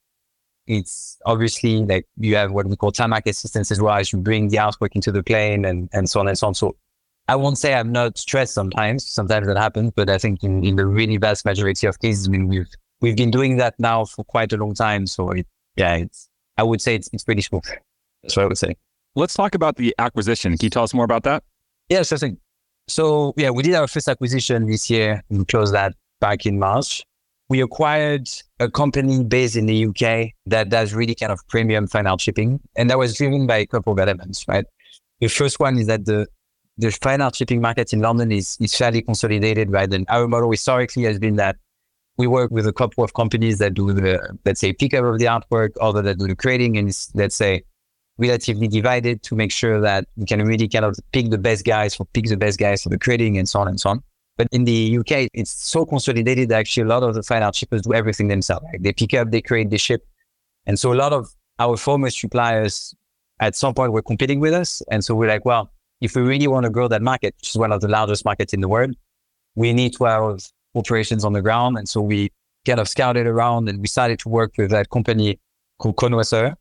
It's 0.67 1.17
obviously 1.25 1.85
like 1.85 2.07
you 2.17 2.35
have 2.35 2.51
what 2.51 2.65
we 2.65 2.75
call 2.75 2.91
tarmac 2.91 3.27
assistance 3.27 3.71
as 3.71 3.81
well 3.81 3.95
as 3.95 4.11
you 4.11 4.19
bring 4.19 4.49
the 4.49 4.57
artwork 4.57 4.91
into 4.93 5.11
the 5.11 5.21
plane 5.23 5.65
and, 5.65 5.89
and 5.93 6.09
so 6.09 6.19
on 6.19 6.27
and 6.27 6.37
so 6.37 6.47
on. 6.47 6.53
So 6.55 6.75
I 7.27 7.35
won't 7.35 7.57
say 7.57 7.73
I'm 7.73 7.91
not 7.91 8.17
stressed 8.17 8.53
sometimes. 8.53 9.05
Sometimes 9.05 9.47
that 9.47 9.57
happens, 9.57 9.91
but 9.95 10.09
I 10.09 10.17
think 10.17 10.43
in, 10.43 10.63
in 10.63 10.75
the 10.75 10.85
really 10.85 11.17
vast 11.17 11.45
majority 11.45 11.87
of 11.87 11.99
cases, 11.99 12.27
I 12.27 12.31
mean, 12.31 12.47
we've, 12.47 12.67
we've 13.01 13.15
been 13.15 13.31
doing 13.31 13.57
that 13.57 13.75
now 13.79 14.05
for 14.05 14.23
quite 14.25 14.53
a 14.53 14.57
long 14.57 14.73
time. 14.73 15.07
So 15.07 15.31
it, 15.31 15.47
yeah, 15.75 15.95
it's, 15.95 16.29
I 16.57 16.63
would 16.63 16.81
say 16.81 16.95
it's, 16.95 17.09
it's 17.13 17.23
pretty 17.23 17.41
smooth. 17.41 17.65
That's 18.23 18.35
what 18.35 18.43
I 18.43 18.47
would 18.47 18.57
say. 18.57 18.75
Let's 19.15 19.33
talk 19.33 19.55
about 19.55 19.77
the 19.77 19.95
acquisition. 19.97 20.57
Can 20.57 20.65
you 20.65 20.69
tell 20.69 20.83
us 20.83 20.93
more 20.93 21.05
about 21.05 21.23
that? 21.23 21.43
Yeah, 21.89 22.03
sure 22.03 22.17
thing. 22.17 22.37
So 22.87 23.33
yeah, 23.37 23.49
we 23.49 23.63
did 23.63 23.75
our 23.75 23.87
first 23.87 24.07
acquisition 24.07 24.67
this 24.67 24.89
year. 24.89 25.23
We 25.29 25.45
closed 25.45 25.73
that 25.73 25.95
back 26.19 26.45
in 26.45 26.59
March. 26.59 27.03
We 27.49 27.61
acquired 27.61 28.27
a 28.59 28.69
company 28.69 29.23
based 29.23 29.55
in 29.55 29.67
the 29.67 29.85
UK 29.85 30.31
that 30.47 30.69
does 30.69 30.93
really 30.93 31.15
kind 31.15 31.31
of 31.31 31.39
premium 31.47 31.87
fine 31.87 32.07
art 32.07 32.21
shipping. 32.21 32.59
And 32.75 32.89
that 32.89 32.97
was 32.97 33.15
driven 33.15 33.45
by 33.45 33.57
a 33.57 33.67
couple 33.67 33.93
of 33.93 33.99
elements, 33.99 34.47
right? 34.47 34.65
The 35.19 35.27
first 35.27 35.59
one 35.59 35.77
is 35.77 35.87
that 35.87 36.05
the 36.05 36.27
the 36.77 36.91
fine 36.91 37.21
art 37.21 37.35
shipping 37.35 37.61
market 37.61 37.93
in 37.93 38.01
London 38.01 38.31
is, 38.31 38.57
is 38.59 38.75
fairly 38.75 39.01
consolidated, 39.01 39.71
right? 39.71 39.91
And 39.93 40.05
our 40.09 40.27
model 40.27 40.51
historically 40.51 41.03
has 41.03 41.19
been 41.19 41.37
that 41.37 41.55
we 42.17 42.27
work 42.27 42.51
with 42.51 42.67
a 42.67 42.73
couple 42.73 43.03
of 43.03 43.13
companies 43.13 43.59
that 43.59 43.73
do 43.73 43.93
the, 43.93 44.37
let's 44.45 44.59
say, 44.59 44.73
pickup 44.73 45.05
of 45.05 45.19
the 45.19 45.25
artwork, 45.25 45.71
other 45.79 46.01
that 46.01 46.17
do 46.17 46.27
the 46.27 46.35
creating, 46.35 46.77
and 46.77 46.91
let's 47.13 47.35
say 47.35 47.63
relatively 48.17 48.67
divided 48.67 49.21
to 49.23 49.35
make 49.35 49.51
sure 49.51 49.81
that 49.81 50.05
we 50.15 50.25
can 50.25 50.41
really 50.45 50.67
kind 50.67 50.85
of 50.85 50.97
pick 51.11 51.29
the 51.29 51.37
best 51.37 51.65
guys 51.65 51.93
for 51.95 52.05
pick 52.05 52.25
the 52.25 52.37
best 52.37 52.57
guys 52.57 52.81
for 52.81 52.89
the 52.89 52.97
creating 52.97 53.37
and 53.37 53.49
so 53.49 53.59
on 53.59 53.67
and 53.67 53.79
so 53.79 53.89
on. 53.89 54.03
But 54.37 54.47
in 54.51 54.65
the 54.65 54.97
UK, 54.99 55.29
it's 55.33 55.51
so 55.51 55.85
consolidated 55.85 56.49
that 56.49 56.59
actually 56.59 56.83
a 56.83 56.87
lot 56.87 57.03
of 57.03 57.15
the 57.15 57.23
fine 57.23 57.41
art 57.41 57.55
shippers 57.55 57.83
do 57.83 57.93
everything 57.93 58.27
themselves. 58.27 58.65
Like 58.71 58.81
they 58.81 58.91
pick 58.91 59.13
up, 59.13 59.31
they 59.31 59.41
create, 59.41 59.69
they 59.69 59.77
ship. 59.77 60.05
And 60.65 60.77
so 60.77 60.91
a 60.91 60.95
lot 60.95 61.13
of 61.13 61.33
our 61.59 61.77
former 61.77 62.09
suppliers 62.09 62.93
at 63.39 63.55
some 63.55 63.73
point 63.73 63.93
were 63.93 64.01
competing 64.01 64.39
with 64.39 64.53
us. 64.53 64.81
And 64.91 65.05
so 65.05 65.15
we're 65.15 65.29
like, 65.29 65.45
well, 65.45 65.71
if 66.01 66.15
we 66.15 66.21
really 66.21 66.47
want 66.47 66.65
to 66.65 66.69
grow 66.69 66.87
that 66.89 67.01
market, 67.01 67.35
which 67.39 67.51
is 67.51 67.57
one 67.57 67.71
of 67.71 67.81
the 67.81 67.87
largest 67.87 68.25
markets 68.25 68.53
in 68.53 68.61
the 68.61 68.67
world, 68.67 68.95
we 69.55 69.71
need 69.71 69.93
to 69.93 70.03
have 70.05 70.41
operations 70.75 71.23
on 71.23 71.33
the 71.33 71.41
ground. 71.41 71.77
And 71.77 71.87
so 71.87 72.01
we 72.01 72.31
kind 72.65 72.79
of 72.79 72.89
scouted 72.89 73.27
around 73.27 73.69
and 73.69 73.79
we 73.79 73.87
started 73.87 74.19
to 74.19 74.29
work 74.29 74.53
with 74.57 74.71
that 74.71 74.89
company 74.89 75.39
called 75.79 75.95
Connoisseur. 75.95 76.55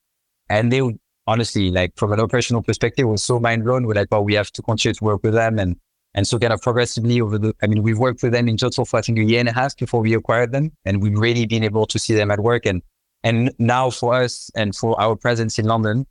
And 0.49 0.71
they 0.71 0.83
honestly, 1.27 1.71
like 1.71 1.93
from 1.97 2.13
an 2.13 2.21
operational 2.21 2.63
perspective, 2.63 3.09
was 3.09 3.25
so 3.25 3.41
mind 3.41 3.65
blown. 3.65 3.87
We're 3.87 3.95
like, 3.95 4.09
well, 4.13 4.23
we 4.23 4.35
have 4.35 4.51
to 4.53 4.63
continue 4.63 4.95
to 4.95 5.05
work 5.05 5.23
with 5.25 5.35
them. 5.35 5.59
And, 5.59 5.77
and 6.15 6.27
so 6.27 6.39
kind 6.39 6.53
of 6.53 6.63
progressively 6.63 7.21
over 7.21 7.39
the, 7.39 7.55
I 7.63 7.67
mean, 7.67 7.83
we've 7.83 7.99
worked 7.99 8.23
with 8.23 8.33
them 8.33 8.49
in 8.49 8.57
total 8.57 8.85
for 8.85 8.99
I 8.99 9.03
think 9.03 9.19
a 9.19 9.25
year 9.25 9.41
and 9.41 9.49
a 9.49 9.53
half 9.53 9.77
before 9.77 10.01
we 10.01 10.15
acquired 10.15 10.53
them. 10.53 10.73
And 10.85 11.03
we've 11.03 11.19
really 11.19 11.47
been 11.47 11.65
able 11.65 11.87
to 11.87 11.99
see 11.99 12.15
them 12.15 12.31
at 12.31 12.41
work. 12.41 12.67
And, 12.67 12.83
and 13.25 13.53
now 13.59 13.91
for 13.91 14.15
us 14.15 14.51
and 14.55 14.77
for 14.77 15.01
our 15.01 15.17
presence 15.17 15.59
in 15.59 15.67
London, 15.67 16.07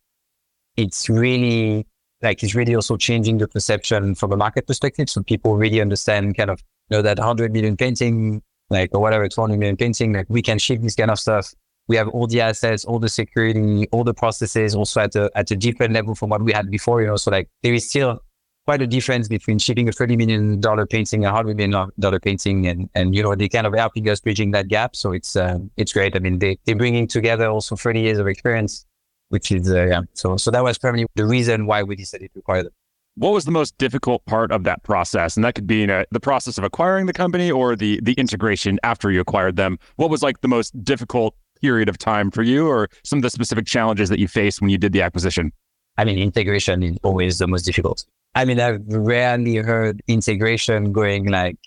it's 0.76 1.08
really 1.08 1.88
like 2.22 2.42
it's 2.42 2.56
really 2.56 2.74
also 2.74 2.98
changing 2.98 3.38
the 3.38 3.48
perception 3.48 4.16
from 4.16 4.34
a 4.34 4.38
market 4.38 4.68
perspective. 4.68 5.10
So 5.10 5.24
people 5.24 5.56
really 5.56 5.80
understand 5.80 6.36
kind 6.36 6.50
of 6.50 6.62
you 6.90 6.98
know 6.98 7.02
that 7.02 7.20
100 7.20 7.54
million 7.54 7.78
painting, 7.78 8.42
like 8.70 8.90
or 8.94 9.02
whatever, 9.02 9.28
200 9.28 9.58
million 9.58 9.78
painting, 9.78 10.14
like 10.14 10.26
we 10.30 10.42
can 10.42 10.58
ship 10.58 10.82
this 10.82 10.96
kind 10.96 11.12
of 11.12 11.20
stuff 11.20 11.54
we 11.88 11.96
have 11.98 12.08
all 12.10 12.28
the 12.28 12.42
assets, 12.42 12.86
all 12.86 13.00
the 13.00 13.10
security, 13.10 13.88
all 13.92 14.04
the 14.04 14.14
processes 14.14 14.76
also 14.76 15.02
at 15.02 15.16
a, 15.16 15.30
at 15.36 15.52
a 15.52 15.56
different 15.56 15.94
level 15.94 16.16
from 16.16 16.30
what 16.30 16.42
we 16.42 16.54
had 16.54 16.70
before, 16.72 17.02
you 17.02 17.08
know, 17.08 17.18
so 17.18 17.30
like 17.32 17.50
there 17.62 17.74
is 17.74 17.90
still 17.90 18.22
quite 18.66 18.82
a 18.82 18.88
difference 18.88 19.28
between 19.28 19.60
shipping 19.60 19.90
a 19.90 19.92
$30 19.92 20.18
million 20.18 20.88
painting 20.88 21.26
a 21.26 21.32
$100 21.32 21.56
million 21.56 22.20
painting. 22.22 22.68
And, 22.68 22.90
and, 22.96 23.16
you 23.16 23.22
know, 23.22 23.36
they 23.36 23.50
kind 23.50 23.68
of 23.68 23.74
helping 23.74 24.08
us 24.10 24.20
bridging 24.20 24.52
that 24.52 24.68
gap. 24.68 24.96
So 24.96 25.12
it's, 25.12 25.36
uh, 25.36 25.60
it's 25.78 25.94
great. 25.94 26.16
I 26.16 26.20
mean, 26.20 26.40
they, 26.40 26.58
they're 26.66 26.76
bringing 26.76 27.08
together 27.08 27.48
also 27.48 27.76
30 27.76 28.02
years 28.02 28.20
of 28.20 28.28
experience, 28.28 28.86
which 29.30 29.52
is, 29.52 29.70
uh, 29.70 29.86
yeah. 29.86 30.02
So, 30.14 30.38
so 30.38 30.52
that 30.52 30.64
was 30.64 30.78
probably 30.78 31.06
the 31.16 31.26
reason 31.26 31.66
why 31.66 31.84
we 31.84 31.96
decided 31.96 32.32
to 32.34 32.40
acquire 32.40 32.64
them. 32.64 32.72
What 33.16 33.34
was 33.34 33.46
the 33.46 33.52
most 33.52 33.78
difficult 33.78 34.26
part 34.26 34.52
of 34.52 34.64
that 34.64 34.82
process? 34.84 35.36
And 35.36 35.44
that 35.46 35.54
could 35.54 35.68
be 35.68 35.82
you 35.82 35.88
know, 35.88 36.04
the 36.10 36.20
process 36.20 36.58
of 36.58 36.64
acquiring 36.64 37.06
the 37.06 37.14
company 37.14 37.52
or 37.52 37.76
the 37.76 38.00
the 38.02 38.14
integration 38.14 38.80
after 38.82 39.12
you 39.12 39.22
acquired 39.22 39.56
them. 39.56 39.78
What 39.98 40.10
was 40.10 40.24
like 40.24 40.42
the 40.42 40.48
most 40.48 40.84
difficult 40.84 41.36
period 41.62 41.90
of 41.90 42.00
time 42.00 42.32
for 42.32 42.42
you 42.42 42.68
or 42.68 42.90
some 43.04 43.20
of 43.20 43.24
the 43.24 43.30
specific 43.30 43.68
challenges 43.68 44.10
that 44.10 44.18
you 44.18 44.28
faced 44.28 44.62
when 44.62 44.72
you 44.72 44.80
did 44.80 44.94
the 44.94 45.04
acquisition? 45.04 45.52
I 45.98 46.06
mean, 46.06 46.18
integration 46.18 46.84
is 46.84 46.98
always 47.04 47.38
the 47.38 47.48
most 47.48 47.64
difficult. 47.64 48.06
I 48.36 48.46
mean, 48.46 48.60
I've 48.60 48.82
rarely 48.88 49.58
heard 49.58 50.02
integration 50.08 50.92
going 50.92 51.28
like 51.28 51.58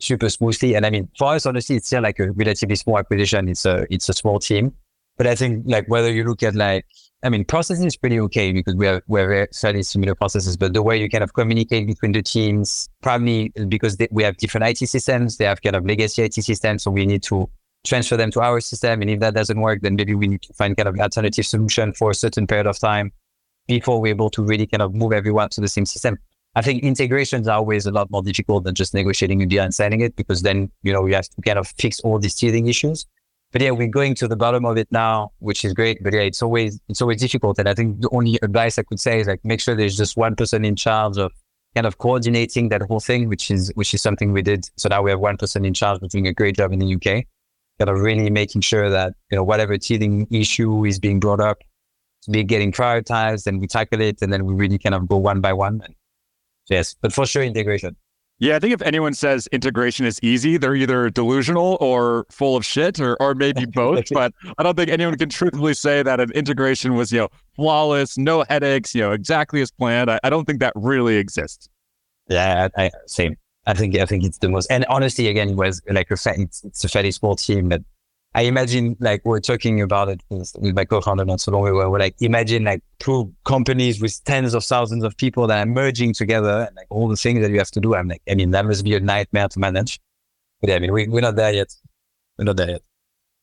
super 0.00 0.28
smoothly. 0.28 0.74
And 0.74 0.84
I 0.84 0.90
mean, 0.90 1.08
for 1.16 1.34
us, 1.34 1.46
honestly, 1.46 1.76
it's 1.76 1.86
still 1.86 2.02
like 2.02 2.18
a 2.18 2.32
relatively 2.32 2.74
small 2.76 2.98
acquisition. 2.98 3.48
It's 3.48 3.64
a, 3.64 3.86
it's 3.90 4.08
a 4.08 4.12
small 4.12 4.40
team. 4.40 4.72
But 5.16 5.26
I 5.26 5.34
think 5.34 5.64
like 5.66 5.86
whether 5.88 6.10
you 6.10 6.24
look 6.24 6.42
at 6.42 6.54
like, 6.54 6.86
I 7.22 7.28
mean, 7.28 7.44
processing 7.44 7.86
is 7.86 7.96
pretty 7.96 8.18
okay 8.20 8.50
because 8.52 8.74
we 8.74 8.86
have, 8.86 9.02
we 9.06 9.20
have 9.20 9.48
fairly 9.54 9.82
similar 9.82 10.14
processes, 10.14 10.56
but 10.56 10.72
the 10.72 10.82
way 10.82 10.98
you 10.98 11.10
kind 11.10 11.22
of 11.22 11.34
communicate 11.34 11.86
between 11.86 12.12
the 12.12 12.22
teams, 12.22 12.88
probably 13.02 13.50
because 13.68 13.98
they, 13.98 14.08
we 14.10 14.22
have 14.22 14.38
different 14.38 14.66
IT 14.66 14.88
systems, 14.88 15.36
they 15.36 15.44
have 15.44 15.60
kind 15.60 15.76
of 15.76 15.84
legacy 15.84 16.22
IT 16.22 16.34
systems. 16.34 16.82
So 16.82 16.90
we 16.90 17.04
need 17.04 17.22
to 17.24 17.48
transfer 17.84 18.16
them 18.16 18.30
to 18.32 18.40
our 18.40 18.60
system. 18.60 19.02
And 19.02 19.10
if 19.10 19.20
that 19.20 19.34
doesn't 19.34 19.60
work, 19.60 19.82
then 19.82 19.96
maybe 19.96 20.14
we 20.14 20.28
need 20.28 20.42
to 20.42 20.54
find 20.54 20.76
kind 20.76 20.88
of 20.88 20.98
alternative 20.98 21.44
solution 21.44 21.92
for 21.92 22.10
a 22.10 22.14
certain 22.14 22.46
period 22.46 22.66
of 22.66 22.78
time 22.78 23.12
before 23.78 24.00
we're 24.00 24.08
able 24.08 24.30
to 24.30 24.42
really 24.42 24.66
kind 24.66 24.82
of 24.82 24.94
move 24.94 25.12
everyone 25.12 25.48
to 25.50 25.60
the 25.60 25.68
same 25.68 25.86
system. 25.86 26.18
I 26.56 26.62
think 26.62 26.82
integrations 26.82 27.46
are 27.46 27.58
always 27.58 27.86
a 27.86 27.92
lot 27.92 28.10
more 28.10 28.22
difficult 28.22 28.64
than 28.64 28.74
just 28.74 28.92
negotiating 28.92 29.40
a 29.42 29.46
deal 29.46 29.62
and 29.62 29.72
signing 29.72 30.00
it 30.00 30.16
because 30.16 30.42
then, 30.42 30.70
you 30.82 30.92
know, 30.92 31.02
we 31.02 31.12
have 31.12 31.28
to 31.28 31.42
kind 31.42 31.58
of 31.58 31.68
fix 31.78 32.00
all 32.00 32.18
these 32.18 32.34
teething 32.34 32.66
issues. 32.66 33.06
But 33.52 33.62
yeah, 33.62 33.70
we're 33.70 33.88
going 33.88 34.14
to 34.16 34.28
the 34.28 34.36
bottom 34.36 34.64
of 34.64 34.76
it 34.76 34.88
now, 34.90 35.30
which 35.38 35.64
is 35.64 35.72
great. 35.72 36.02
But 36.02 36.12
yeah, 36.12 36.20
it's 36.20 36.42
always, 36.42 36.80
it's 36.88 37.00
always 37.00 37.20
difficult. 37.20 37.58
And 37.58 37.68
I 37.68 37.74
think 37.74 38.00
the 38.00 38.08
only 38.10 38.38
advice 38.42 38.78
I 38.78 38.82
could 38.82 38.98
say 38.98 39.20
is 39.20 39.28
like, 39.28 39.40
make 39.44 39.60
sure 39.60 39.76
there's 39.76 39.96
just 39.96 40.16
one 40.16 40.34
person 40.34 40.64
in 40.64 40.74
charge 40.74 41.16
of 41.18 41.32
kind 41.74 41.86
of 41.86 41.98
coordinating 41.98 42.68
that 42.70 42.82
whole 42.82 43.00
thing, 43.00 43.28
which 43.28 43.50
is, 43.50 43.70
which 43.76 43.94
is 43.94 44.02
something 44.02 44.32
we 44.32 44.42
did. 44.42 44.68
So 44.76 44.88
now 44.88 45.02
we 45.02 45.10
have 45.10 45.20
one 45.20 45.36
person 45.36 45.64
in 45.64 45.74
charge, 45.74 46.02
of 46.02 46.08
doing 46.08 46.26
a 46.26 46.32
great 46.32 46.56
job 46.56 46.72
in 46.72 46.80
the 46.80 46.94
UK 46.96 47.26
kind 47.80 47.88
of 47.88 48.00
really 48.00 48.28
making 48.28 48.60
sure 48.60 48.90
that, 48.90 49.14
you 49.30 49.36
know, 49.36 49.42
whatever 49.42 49.78
teething 49.78 50.26
issue 50.30 50.84
is 50.84 50.98
being 50.98 51.18
brought 51.18 51.40
up, 51.40 51.56
be 52.28 52.42
getting 52.42 52.72
prioritized 52.72 53.46
and 53.46 53.60
we 53.60 53.66
tackle 53.66 54.00
it 54.00 54.20
and 54.22 54.32
then 54.32 54.44
we 54.44 54.54
really 54.54 54.78
kind 54.78 54.94
of 54.94 55.08
go 55.08 55.16
one 55.16 55.40
by 55.40 55.52
one. 55.52 55.80
And 55.84 55.94
yes, 56.68 56.94
but 57.00 57.12
for 57.12 57.26
sure 57.26 57.42
integration. 57.42 57.96
Yeah, 58.40 58.56
I 58.56 58.58
think 58.58 58.72
if 58.72 58.80
anyone 58.80 59.12
says 59.12 59.46
integration 59.48 60.06
is 60.06 60.18
easy, 60.22 60.56
they're 60.56 60.74
either 60.74 61.10
delusional 61.10 61.76
or 61.78 62.24
full 62.30 62.56
of 62.56 62.64
shit 62.64 62.98
or, 62.98 63.14
or 63.20 63.34
maybe 63.34 63.66
both. 63.74 64.06
but 64.10 64.32
I 64.56 64.62
don't 64.62 64.76
think 64.76 64.90
anyone 64.90 65.18
can 65.18 65.28
truthfully 65.28 65.74
say 65.74 66.02
that 66.02 66.20
an 66.20 66.30
integration 66.32 66.94
was, 66.94 67.12
you 67.12 67.20
know, 67.20 67.28
flawless, 67.54 68.16
no 68.16 68.44
headaches, 68.48 68.94
you 68.94 69.02
know, 69.02 69.12
exactly 69.12 69.60
as 69.60 69.70
planned. 69.70 70.10
I, 70.10 70.18
I 70.24 70.30
don't 70.30 70.46
think 70.46 70.60
that 70.60 70.72
really 70.74 71.16
exists. 71.16 71.68
Yeah, 72.28 72.68
I, 72.76 72.84
I, 72.84 72.90
same. 73.06 73.36
I 73.66 73.74
think 73.74 73.94
I 73.98 74.06
think 74.06 74.24
it's 74.24 74.38
the 74.38 74.48
most. 74.48 74.70
And 74.70 74.86
honestly, 74.86 75.28
again, 75.28 75.50
it 75.50 75.56
was 75.56 75.82
like 75.90 76.10
a 76.10 76.14
it's, 76.14 76.64
it's 76.64 76.82
a 76.82 76.88
fairly 76.88 77.10
small 77.10 77.36
team, 77.36 77.68
but 77.68 77.82
I 78.34 78.42
imagine 78.42 78.96
like 79.00 79.22
we're 79.24 79.40
talking 79.40 79.80
about 79.80 80.08
it 80.08 80.22
with, 80.28 80.54
my 80.60 80.84
co-founder 80.84 81.24
not 81.24 81.40
so 81.40 81.50
long 81.50 81.66
ago. 81.66 81.90
We're 81.90 81.98
like 81.98 82.14
imagine 82.20 82.64
like 82.64 82.82
two 83.00 83.32
companies 83.44 84.00
with 84.00 84.22
tens 84.24 84.54
of 84.54 84.64
thousands 84.64 85.02
of 85.02 85.16
people 85.16 85.48
that 85.48 85.66
are 85.66 85.70
merging 85.70 86.14
together 86.14 86.66
and 86.68 86.76
like 86.76 86.86
all 86.90 87.08
the 87.08 87.16
things 87.16 87.40
that 87.40 87.50
you 87.50 87.58
have 87.58 87.72
to 87.72 87.80
do. 87.80 87.96
I'm 87.96 88.06
like, 88.06 88.22
I 88.30 88.36
mean, 88.36 88.52
that 88.52 88.66
must 88.66 88.84
be 88.84 88.94
a 88.94 89.00
nightmare 89.00 89.48
to 89.48 89.58
manage. 89.58 89.98
But 90.60 90.70
yeah, 90.70 90.76
I 90.76 90.78
mean, 90.78 90.92
we, 90.92 91.08
we're 91.08 91.22
not 91.22 91.36
there 91.36 91.52
yet. 91.52 91.74
We're 92.38 92.44
not 92.44 92.56
there 92.56 92.70
yet. 92.70 92.82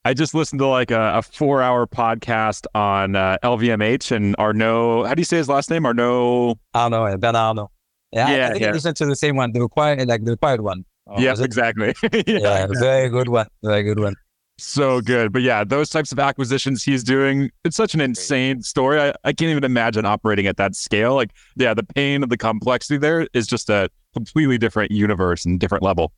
I 0.05 0.13
just 0.13 0.33
listened 0.33 0.59
to 0.59 0.67
like 0.67 0.91
a, 0.91 1.17
a 1.17 1.21
four 1.21 1.61
hour 1.61 1.85
podcast 1.85 2.65
on 2.73 3.17
uh, 3.17 3.37
LVMH 3.43 4.11
and 4.15 4.37
Arnault. 4.37 5.03
How 5.03 5.13
do 5.13 5.19
you 5.19 5.25
say 5.25 5.35
his 5.35 5.49
last 5.49 5.69
name? 5.69 5.85
Arnault. 5.85 6.59
Arnault, 6.73 7.17
Bernard 7.17 7.35
Arnault. 7.35 7.71
Yeah, 8.13 8.29
yeah 8.29 8.45
I 8.45 8.49
think 8.51 8.61
yeah. 8.61 8.69
I 8.69 8.71
listened 8.71 8.95
to 8.97 9.05
the 9.05 9.17
same 9.17 9.35
one, 9.35 9.51
the 9.51 9.61
Acquired, 9.61 10.07
like 10.07 10.23
the 10.23 10.33
Acquired 10.33 10.61
one. 10.61 10.85
Oh, 11.07 11.19
yes, 11.19 11.41
exactly. 11.41 11.93
yeah, 12.13 12.21
yeah, 12.25 12.67
very 12.79 13.09
good 13.09 13.27
one. 13.27 13.47
Very 13.61 13.83
good 13.83 13.99
one. 13.99 14.15
So 14.59 15.01
good. 15.01 15.31
But 15.31 15.43
yeah, 15.43 15.63
those 15.63 15.89
types 15.89 16.11
of 16.11 16.19
acquisitions 16.19 16.83
he's 16.83 17.03
doing, 17.03 17.51
it's 17.63 17.75
such 17.75 17.93
an 17.93 18.01
insane 18.01 18.63
story. 18.63 18.99
I, 18.99 19.13
I 19.23 19.31
can't 19.33 19.51
even 19.51 19.63
imagine 19.63 20.05
operating 20.05 20.47
at 20.47 20.57
that 20.57 20.75
scale. 20.75 21.15
Like, 21.15 21.31
yeah, 21.55 21.75
the 21.75 21.83
pain 21.83 22.23
of 22.23 22.29
the 22.29 22.37
complexity 22.37 22.97
there 22.97 23.27
is 23.33 23.45
just 23.45 23.69
a 23.69 23.89
completely 24.13 24.57
different 24.57 24.91
universe 24.91 25.45
and 25.45 25.59
different 25.59 25.83
level. 25.83 26.11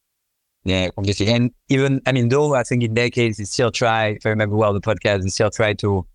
Yeah, 0.63 0.89
completely. 0.89 1.27
And 1.27 1.51
even, 1.67 2.01
I 2.05 2.13
mean, 2.13 2.29
though 2.29 2.55
I 2.55 2.63
think 2.63 2.83
in 2.83 2.93
that 2.93 3.11
case, 3.11 3.37
he 3.37 3.45
still 3.45 3.71
try, 3.71 4.07
if 4.07 4.25
I 4.25 4.29
remember 4.29 4.55
well, 4.55 4.73
the 4.73 4.81
podcast, 4.81 5.23
he 5.23 5.29
still 5.29 5.49
try 5.49 5.73
to 5.73 6.05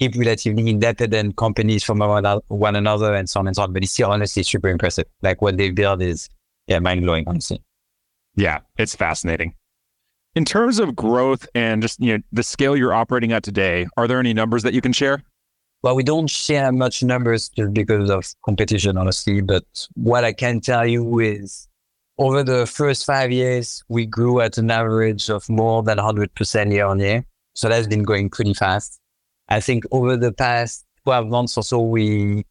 keep 0.00 0.16
relatively 0.16 0.68
independent 0.68 1.36
companies 1.36 1.84
from 1.84 1.98
one 1.98 2.76
another 2.76 3.14
and 3.14 3.30
so 3.30 3.40
on 3.40 3.46
and 3.46 3.54
so 3.54 3.62
on. 3.62 3.72
But 3.72 3.84
it's 3.84 3.92
still 3.92 4.10
honestly 4.10 4.42
super 4.42 4.68
impressive. 4.68 5.06
Like 5.22 5.42
what 5.42 5.56
they 5.56 5.70
build 5.70 6.02
is, 6.02 6.28
yeah, 6.66 6.80
mind 6.80 7.02
blowing, 7.02 7.24
honestly. 7.28 7.62
Yeah, 8.34 8.60
it's 8.76 8.94
fascinating. 8.96 9.54
In 10.38 10.44
terms 10.44 10.78
of 10.78 10.94
growth 10.94 11.48
and 11.56 11.82
just 11.82 11.98
you 11.98 12.16
know 12.16 12.22
the 12.30 12.44
scale 12.44 12.76
you're 12.76 12.94
operating 12.94 13.32
at 13.32 13.42
today, 13.42 13.88
are 13.96 14.06
there 14.06 14.20
any 14.20 14.32
numbers 14.32 14.62
that 14.62 14.72
you 14.72 14.80
can 14.80 14.92
share? 14.92 15.24
Well, 15.82 15.96
we 15.96 16.04
don't 16.04 16.30
share 16.30 16.70
much 16.70 17.02
numbers 17.02 17.48
just 17.48 17.74
because 17.74 18.08
of 18.08 18.24
competition, 18.44 18.96
honestly. 18.96 19.40
But 19.40 19.64
what 19.94 20.22
I 20.22 20.32
can 20.32 20.60
tell 20.60 20.86
you 20.86 21.18
is 21.18 21.66
over 22.18 22.44
the 22.44 22.66
first 22.66 23.04
five 23.04 23.32
years, 23.32 23.82
we 23.88 24.06
grew 24.06 24.40
at 24.40 24.58
an 24.58 24.70
average 24.70 25.28
of 25.28 25.48
more 25.48 25.82
than 25.82 25.98
100% 25.98 26.72
year 26.72 26.86
on 26.86 27.00
year. 27.00 27.24
So 27.54 27.68
that's 27.68 27.88
been 27.88 28.04
going 28.04 28.30
pretty 28.30 28.54
fast. 28.54 29.00
I 29.48 29.58
think 29.58 29.82
over 29.90 30.16
the 30.16 30.30
past 30.30 30.86
12 31.02 31.26
months 31.26 31.56
or 31.56 31.64
so, 31.64 31.80
we 31.80 32.44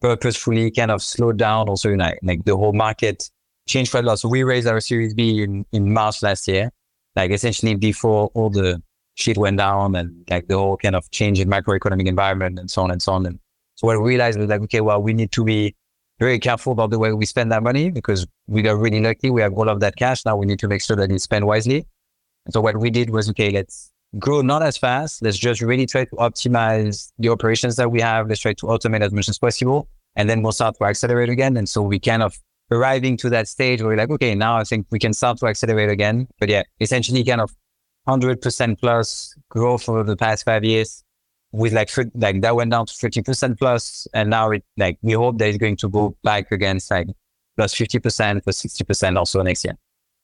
purposefully 0.00 0.70
kind 0.70 0.92
of 0.92 1.02
slowed 1.02 1.38
down 1.38 1.68
also, 1.68 1.88
you 1.88 1.96
like 1.96 2.44
the 2.44 2.56
whole 2.56 2.72
market 2.72 3.28
changed 3.66 3.90
quite 3.90 4.04
a 4.04 4.06
lot. 4.06 4.20
So 4.20 4.28
we 4.28 4.44
raised 4.44 4.68
our 4.68 4.78
Series 4.80 5.12
B 5.12 5.42
in, 5.42 5.66
in 5.72 5.92
March 5.92 6.22
last 6.22 6.46
year, 6.46 6.70
like 7.16 7.30
essentially 7.30 7.74
before 7.74 8.30
all 8.34 8.50
the 8.50 8.82
shit 9.14 9.36
went 9.36 9.58
down 9.58 9.94
and 9.94 10.24
like 10.30 10.48
the 10.48 10.56
whole 10.56 10.76
kind 10.76 10.96
of 10.96 11.10
change 11.10 11.38
in 11.38 11.48
macroeconomic 11.48 12.06
environment 12.06 12.58
and 12.58 12.70
so 12.70 12.82
on 12.82 12.90
and 12.90 13.02
so 13.02 13.12
on. 13.12 13.26
And 13.26 13.38
so 13.74 13.86
what 13.86 14.00
we 14.00 14.10
realized 14.10 14.38
was 14.38 14.48
like, 14.48 14.62
okay, 14.62 14.80
well, 14.80 15.02
we 15.02 15.12
need 15.12 15.32
to 15.32 15.44
be 15.44 15.74
very 16.18 16.38
careful 16.38 16.72
about 16.72 16.90
the 16.90 16.98
way 16.98 17.12
we 17.12 17.26
spend 17.26 17.50
that 17.52 17.62
money 17.62 17.90
because 17.90 18.26
we 18.46 18.62
got 18.62 18.78
really 18.78 19.00
lucky. 19.00 19.30
We 19.30 19.42
have 19.42 19.52
all 19.54 19.68
of 19.68 19.80
that 19.80 19.96
cash. 19.96 20.24
Now 20.24 20.36
we 20.36 20.46
need 20.46 20.58
to 20.60 20.68
make 20.68 20.82
sure 20.82 20.96
that 20.96 21.10
it's 21.10 21.24
spent 21.24 21.44
wisely. 21.44 21.86
And 22.46 22.52
so 22.52 22.60
what 22.60 22.76
we 22.76 22.90
did 22.90 23.10
was, 23.10 23.28
okay, 23.30 23.50
let's 23.50 23.90
grow 24.18 24.40
not 24.40 24.62
as 24.62 24.76
fast. 24.76 25.22
Let's 25.22 25.38
just 25.38 25.60
really 25.60 25.86
try 25.86 26.04
to 26.04 26.16
optimize 26.16 27.12
the 27.18 27.28
operations 27.28 27.76
that 27.76 27.90
we 27.90 28.00
have. 28.00 28.28
Let's 28.28 28.40
try 28.40 28.54
to 28.54 28.66
automate 28.66 29.00
as 29.00 29.12
much 29.12 29.28
as 29.28 29.38
possible. 29.38 29.88
And 30.16 30.28
then 30.28 30.42
we'll 30.42 30.52
start 30.52 30.76
to 30.78 30.84
accelerate 30.84 31.28
again. 31.28 31.56
And 31.56 31.68
so 31.68 31.82
we 31.82 31.98
kind 31.98 32.22
of 32.22 32.38
arriving 32.72 33.16
to 33.18 33.30
that 33.30 33.48
stage 33.48 33.80
where 33.80 33.90
we're 33.90 33.96
like, 33.96 34.10
okay, 34.10 34.34
now 34.34 34.56
I 34.56 34.64
think 34.64 34.86
we 34.90 34.98
can 34.98 35.12
start 35.12 35.38
to 35.38 35.46
accelerate 35.46 35.90
again. 35.90 36.26
But 36.40 36.48
yeah, 36.48 36.62
essentially 36.80 37.22
kind 37.24 37.40
of 37.40 37.54
100% 38.08 38.80
plus 38.80 39.34
growth 39.48 39.88
over 39.88 40.02
the 40.02 40.16
past 40.16 40.44
five 40.44 40.64
years 40.64 41.04
with 41.52 41.72
like, 41.72 41.90
like 42.14 42.40
that 42.40 42.56
went 42.56 42.70
down 42.70 42.86
to 42.86 42.94
50% 42.94 43.58
plus. 43.58 44.08
And 44.14 44.30
now 44.30 44.50
it 44.50 44.64
like, 44.76 44.98
we 45.02 45.12
hope 45.12 45.38
that 45.38 45.48
it's 45.48 45.58
going 45.58 45.76
to 45.76 45.88
go 45.88 46.16
back 46.24 46.50
against 46.50 46.90
like 46.90 47.08
plus 47.56 47.74
50%, 47.74 48.42
plus 48.42 48.62
60% 48.62 49.16
also 49.16 49.42
next 49.42 49.64
year. 49.64 49.76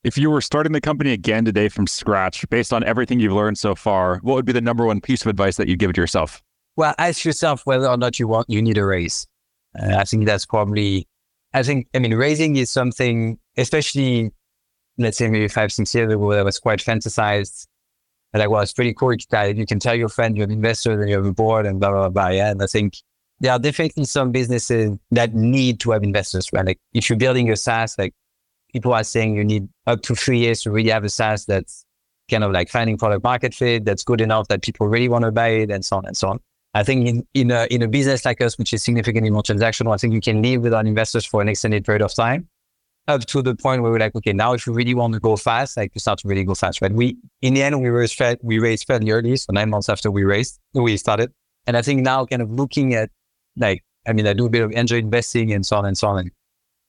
If 0.04 0.16
you 0.16 0.30
were 0.30 0.40
starting 0.40 0.72
the 0.72 0.80
company 0.80 1.12
again 1.12 1.44
today 1.44 1.68
from 1.68 1.86
scratch, 1.86 2.48
based 2.50 2.72
on 2.72 2.84
everything 2.84 3.20
you've 3.20 3.32
learned 3.32 3.58
so 3.58 3.74
far, 3.74 4.18
what 4.22 4.34
would 4.34 4.46
be 4.46 4.52
the 4.52 4.60
number 4.60 4.86
one 4.86 5.00
piece 5.00 5.22
of 5.22 5.26
advice 5.26 5.56
that 5.56 5.68
you'd 5.68 5.80
give 5.80 5.92
to 5.92 6.00
yourself? 6.00 6.40
Well, 6.76 6.94
ask 6.98 7.24
yourself 7.24 7.62
whether 7.66 7.88
or 7.88 7.96
not 7.96 8.20
you 8.20 8.28
want, 8.28 8.48
you 8.48 8.62
need 8.62 8.78
a 8.78 8.84
raise. 8.84 9.26
Uh, 9.78 9.96
I 9.96 10.04
think 10.04 10.24
that's 10.24 10.46
probably, 10.46 11.08
I 11.52 11.62
think, 11.62 11.88
I 11.94 11.98
mean, 11.98 12.14
raising 12.14 12.56
is 12.56 12.70
something, 12.70 13.38
especially, 13.56 14.30
let's 14.98 15.16
say 15.18 15.28
maybe 15.28 15.48
five, 15.48 15.72
six 15.72 15.94
years 15.94 16.12
ago, 16.12 16.32
that 16.32 16.44
was 16.44 16.58
quite 16.58 16.80
fantasized. 16.80 17.66
And 18.32 18.40
like, 18.40 18.50
well, 18.50 18.60
it's 18.60 18.74
pretty 18.74 18.92
cool. 18.92 19.14
that 19.30 19.56
You 19.56 19.64
can 19.64 19.78
tell 19.78 19.94
your 19.94 20.10
friend 20.10 20.36
you 20.36 20.42
have 20.42 20.50
investors 20.50 21.00
and 21.00 21.08
you 21.08 21.16
have 21.16 21.24
a 21.24 21.32
board 21.32 21.66
and 21.66 21.80
blah, 21.80 21.90
blah, 21.90 22.10
blah. 22.10 22.28
Yeah. 22.28 22.50
And 22.50 22.62
I 22.62 22.66
think 22.66 22.94
there 23.40 23.52
are 23.52 23.58
definitely 23.58 24.04
some 24.04 24.32
businesses 24.32 24.98
that 25.12 25.34
need 25.34 25.80
to 25.80 25.92
have 25.92 26.02
investors, 26.02 26.52
right? 26.52 26.66
Like 26.66 26.78
if 26.92 27.08
you're 27.08 27.18
building 27.18 27.50
a 27.50 27.56
SaaS, 27.56 27.96
like 27.96 28.14
people 28.72 28.92
are 28.92 29.04
saying 29.04 29.36
you 29.36 29.44
need 29.44 29.68
up 29.86 30.02
to 30.02 30.14
three 30.14 30.40
years 30.40 30.62
to 30.62 30.70
really 30.70 30.90
have 30.90 31.04
a 31.04 31.08
SaaS 31.08 31.46
that's 31.46 31.84
kind 32.30 32.44
of 32.44 32.52
like 32.52 32.68
finding 32.68 32.98
product 32.98 33.24
market 33.24 33.54
fit, 33.54 33.84
that's 33.84 34.02
good 34.02 34.20
enough 34.20 34.48
that 34.48 34.62
people 34.62 34.86
really 34.88 35.08
want 35.08 35.24
to 35.24 35.32
buy 35.32 35.48
it 35.48 35.70
and 35.70 35.84
so 35.84 35.96
on 35.96 36.04
and 36.04 36.16
so 36.16 36.28
on. 36.28 36.40
I 36.78 36.84
think 36.84 37.08
in, 37.08 37.26
in 37.34 37.50
a, 37.50 37.66
in 37.70 37.82
a 37.82 37.88
business 37.88 38.24
like 38.24 38.40
us, 38.40 38.56
which 38.56 38.72
is 38.72 38.84
significantly 38.84 39.30
more 39.30 39.42
transactional, 39.42 39.92
I 39.92 39.96
think 39.96 40.14
you 40.14 40.20
can 40.20 40.42
live 40.42 40.62
without 40.62 40.86
investors 40.86 41.24
for 41.24 41.42
an 41.42 41.48
extended 41.48 41.84
period 41.84 42.02
of 42.02 42.14
time 42.14 42.48
up 43.08 43.24
to 43.24 43.42
the 43.42 43.56
point 43.56 43.82
where 43.82 43.90
we're 43.90 43.98
like, 43.98 44.14
okay, 44.14 44.32
now 44.34 44.52
if 44.52 44.66
you 44.66 44.72
really 44.72 44.94
want 44.94 45.14
to 45.14 45.18
go 45.18 45.34
fast, 45.34 45.76
like 45.76 45.90
you 45.94 45.98
start 45.98 46.18
to 46.20 46.28
really 46.28 46.44
go 46.44 46.54
fast, 46.54 46.80
right? 46.80 46.92
We, 46.92 47.16
in 47.40 47.54
the 47.54 47.62
end, 47.62 47.80
we 47.80 47.88
raised, 47.88 48.22
we 48.42 48.58
raised 48.58 48.86
fairly 48.86 49.10
early. 49.10 49.34
So 49.36 49.52
nine 49.52 49.70
months 49.70 49.88
after 49.88 50.10
we 50.10 50.24
raised, 50.24 50.60
we 50.74 50.96
started. 50.98 51.32
And 51.66 51.76
I 51.76 51.82
think 51.82 52.02
now 52.02 52.26
kind 52.26 52.42
of 52.42 52.50
looking 52.50 52.94
at 52.94 53.10
like, 53.56 53.82
I 54.06 54.12
mean, 54.12 54.26
I 54.26 54.34
do 54.34 54.46
a 54.46 54.50
bit 54.50 54.62
of 54.62 54.72
angel 54.74 54.98
investing 54.98 55.52
and 55.52 55.64
so 55.66 55.78
on 55.78 55.86
and 55.86 55.96
so 55.96 56.08
on. 56.08 56.18
And 56.18 56.30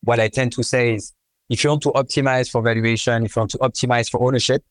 what 0.02 0.20
I 0.20 0.28
tend 0.28 0.52
to 0.54 0.64
say 0.64 0.94
is 0.96 1.14
if 1.50 1.64
you 1.64 1.70
want 1.70 1.84
to 1.84 1.92
optimize 1.92 2.52
for 2.52 2.62
valuation, 2.62 3.26
if 3.26 3.36
you 3.36 3.40
want 3.40 3.52
to 3.52 3.58
optimize 3.60 4.10
for 4.10 4.22
ownership, 4.22 4.62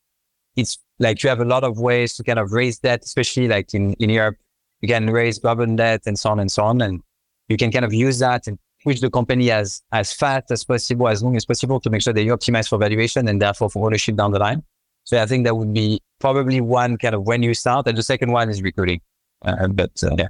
it's 0.54 0.78
like 0.98 1.22
you 1.22 1.30
have 1.30 1.40
a 1.40 1.44
lot 1.44 1.64
of 1.64 1.78
ways 1.78 2.14
to 2.16 2.24
kind 2.24 2.38
of 2.38 2.52
raise 2.52 2.78
debt, 2.78 3.04
especially 3.04 3.48
like 3.48 3.72
in, 3.74 3.94
in 3.94 4.10
Europe, 4.10 4.36
you 4.80 4.88
can 4.88 5.10
raise 5.10 5.38
government 5.38 5.78
debt 5.78 6.02
and 6.06 6.18
so 6.18 6.30
on 6.30 6.40
and 6.40 6.50
so 6.50 6.64
on. 6.64 6.80
And 6.80 7.00
you 7.48 7.56
can 7.56 7.70
kind 7.72 7.84
of 7.84 7.92
use 7.92 8.18
that 8.20 8.46
and 8.46 8.58
push 8.84 9.00
the 9.00 9.10
company 9.10 9.50
as, 9.50 9.82
as 9.92 10.12
fast 10.12 10.50
as 10.50 10.64
possible, 10.64 11.08
as 11.08 11.22
long 11.22 11.36
as 11.36 11.44
possible 11.44 11.80
to 11.80 11.90
make 11.90 12.02
sure 12.02 12.12
that 12.12 12.22
you 12.22 12.32
optimize 12.34 12.68
for 12.68 12.78
valuation 12.78 13.26
and 13.28 13.42
therefore 13.42 13.70
for 13.70 13.84
ownership 13.86 14.16
down 14.16 14.32
the 14.32 14.38
line. 14.38 14.62
So 15.04 15.20
I 15.20 15.26
think 15.26 15.44
that 15.44 15.56
would 15.56 15.72
be 15.72 16.00
probably 16.20 16.60
one 16.60 16.98
kind 16.98 17.14
of 17.14 17.26
when 17.26 17.42
you 17.42 17.54
start. 17.54 17.86
And 17.86 17.96
the 17.96 18.02
second 18.02 18.30
one 18.30 18.50
is 18.50 18.62
recruiting. 18.62 19.00
Uh, 19.42 19.68
but 19.68 19.90
uh, 20.02 20.14
yeah, 20.18 20.28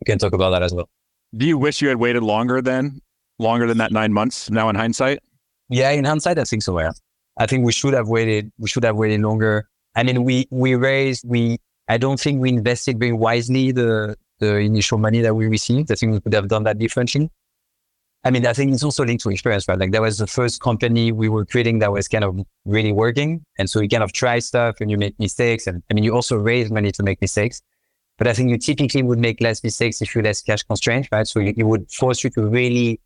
we 0.00 0.04
can 0.04 0.18
talk 0.18 0.32
about 0.32 0.50
that 0.50 0.62
as 0.62 0.74
well. 0.74 0.88
Do 1.36 1.46
you 1.46 1.58
wish 1.58 1.82
you 1.82 1.88
had 1.88 1.96
waited 1.96 2.22
longer 2.22 2.60
then, 2.62 3.00
longer 3.38 3.66
than 3.66 3.78
that 3.78 3.92
nine 3.92 4.12
months 4.12 4.50
now 4.50 4.68
in 4.68 4.76
hindsight? 4.76 5.20
Yeah, 5.68 5.90
in 5.90 6.04
hindsight, 6.04 6.38
I 6.38 6.44
think 6.44 6.62
so. 6.62 6.78
Yeah, 6.78 6.92
I 7.38 7.46
think 7.46 7.64
we 7.64 7.72
should 7.72 7.94
have 7.94 8.08
waited. 8.08 8.52
We 8.58 8.68
should 8.68 8.84
have 8.84 8.96
waited 8.96 9.20
longer. 9.20 9.68
I 9.96 10.02
mean, 10.02 10.24
we 10.24 10.46
we 10.50 10.74
raised. 10.76 11.24
We 11.26 11.58
I 11.88 11.98
don't 11.98 12.18
think 12.18 12.40
we 12.40 12.48
invested 12.50 12.98
very 12.98 13.12
wisely 13.12 13.72
the 13.72 14.16
the 14.38 14.56
initial 14.56 14.98
money 14.98 15.20
that 15.22 15.34
we 15.34 15.46
received. 15.46 15.90
I 15.90 15.94
think 15.94 16.12
we 16.12 16.20
could 16.20 16.34
have 16.34 16.48
done 16.48 16.64
that 16.64 16.78
differently. 16.78 17.30
I 18.24 18.30
mean, 18.30 18.44
I 18.44 18.52
think 18.52 18.74
it's 18.74 18.82
also 18.82 19.04
linked 19.04 19.22
to 19.22 19.30
experience, 19.30 19.68
right? 19.68 19.78
Like 19.78 19.92
that 19.92 20.02
was 20.02 20.18
the 20.18 20.26
first 20.26 20.60
company 20.60 21.12
we 21.12 21.28
were 21.28 21.44
creating 21.44 21.78
that 21.78 21.92
was 21.92 22.08
kind 22.08 22.24
of 22.24 22.36
really 22.64 22.92
working. 22.92 23.44
And 23.56 23.70
so 23.70 23.80
you 23.80 23.88
kind 23.88 24.02
of 24.02 24.12
try 24.12 24.40
stuff 24.40 24.80
and 24.80 24.90
you 24.90 24.98
make 24.98 25.18
mistakes. 25.20 25.66
And 25.66 25.82
I 25.90 25.94
mean, 25.94 26.02
you 26.02 26.12
also 26.12 26.36
raise 26.36 26.70
money 26.70 26.90
to 26.92 27.02
make 27.04 27.20
mistakes. 27.20 27.62
But 28.18 28.26
I 28.26 28.32
think 28.32 28.50
you 28.50 28.58
typically 28.58 29.02
would 29.02 29.20
make 29.20 29.40
less 29.40 29.62
mistakes 29.62 30.02
if 30.02 30.14
you're 30.14 30.24
less 30.24 30.42
cash 30.42 30.64
constrained, 30.64 31.08
right? 31.12 31.26
So 31.26 31.40
it 31.40 31.62
would 31.62 31.90
force 31.90 32.24
you 32.24 32.30
to 32.30 32.48
really 32.48 33.00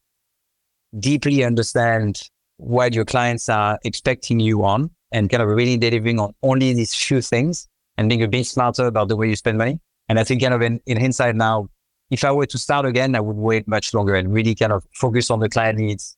deeply 0.99 1.45
understand 1.45 2.23
what 2.57 2.95
your 2.95 3.05
clients 3.05 3.49
are 3.49 3.79
expecting 3.85 4.41
you 4.41 4.65
on 4.65 4.91
and 5.13 5.29
kind 5.29 5.43
of 5.43 5.49
really 5.51 5.77
delivering 5.77 6.19
on 6.19 6.35
only 6.43 6.73
these 6.73 6.95
few 6.95 7.21
things 7.21 7.69
and 8.01 8.09
being 8.09 8.23
a 8.23 8.29
bit 8.29 8.47
smarter 8.47 8.87
about 8.87 9.09
the 9.09 9.17
way 9.17 9.29
you 9.29 9.37
spend 9.37 9.59
money. 9.59 9.79
And 10.09 10.19
I 10.19 10.25
think 10.25 10.41
kind 10.41 10.55
of 10.55 10.63
in, 10.63 10.81
in 10.87 10.99
hindsight 10.99 11.37
now, 11.37 11.69
if 12.11 12.25
I 12.25 12.33
were 12.33 12.47
to 12.47 12.57
start 12.57 12.87
again, 12.87 13.15
I 13.15 13.21
would 13.21 13.37
wait 13.37 13.69
much 13.69 13.93
longer 13.93 14.15
and 14.15 14.33
really 14.33 14.55
kind 14.55 14.73
of 14.73 14.85
focus 14.95 15.31
on 15.31 15.41
the 15.41 15.51
client 15.51 15.79
needs, 15.79 16.17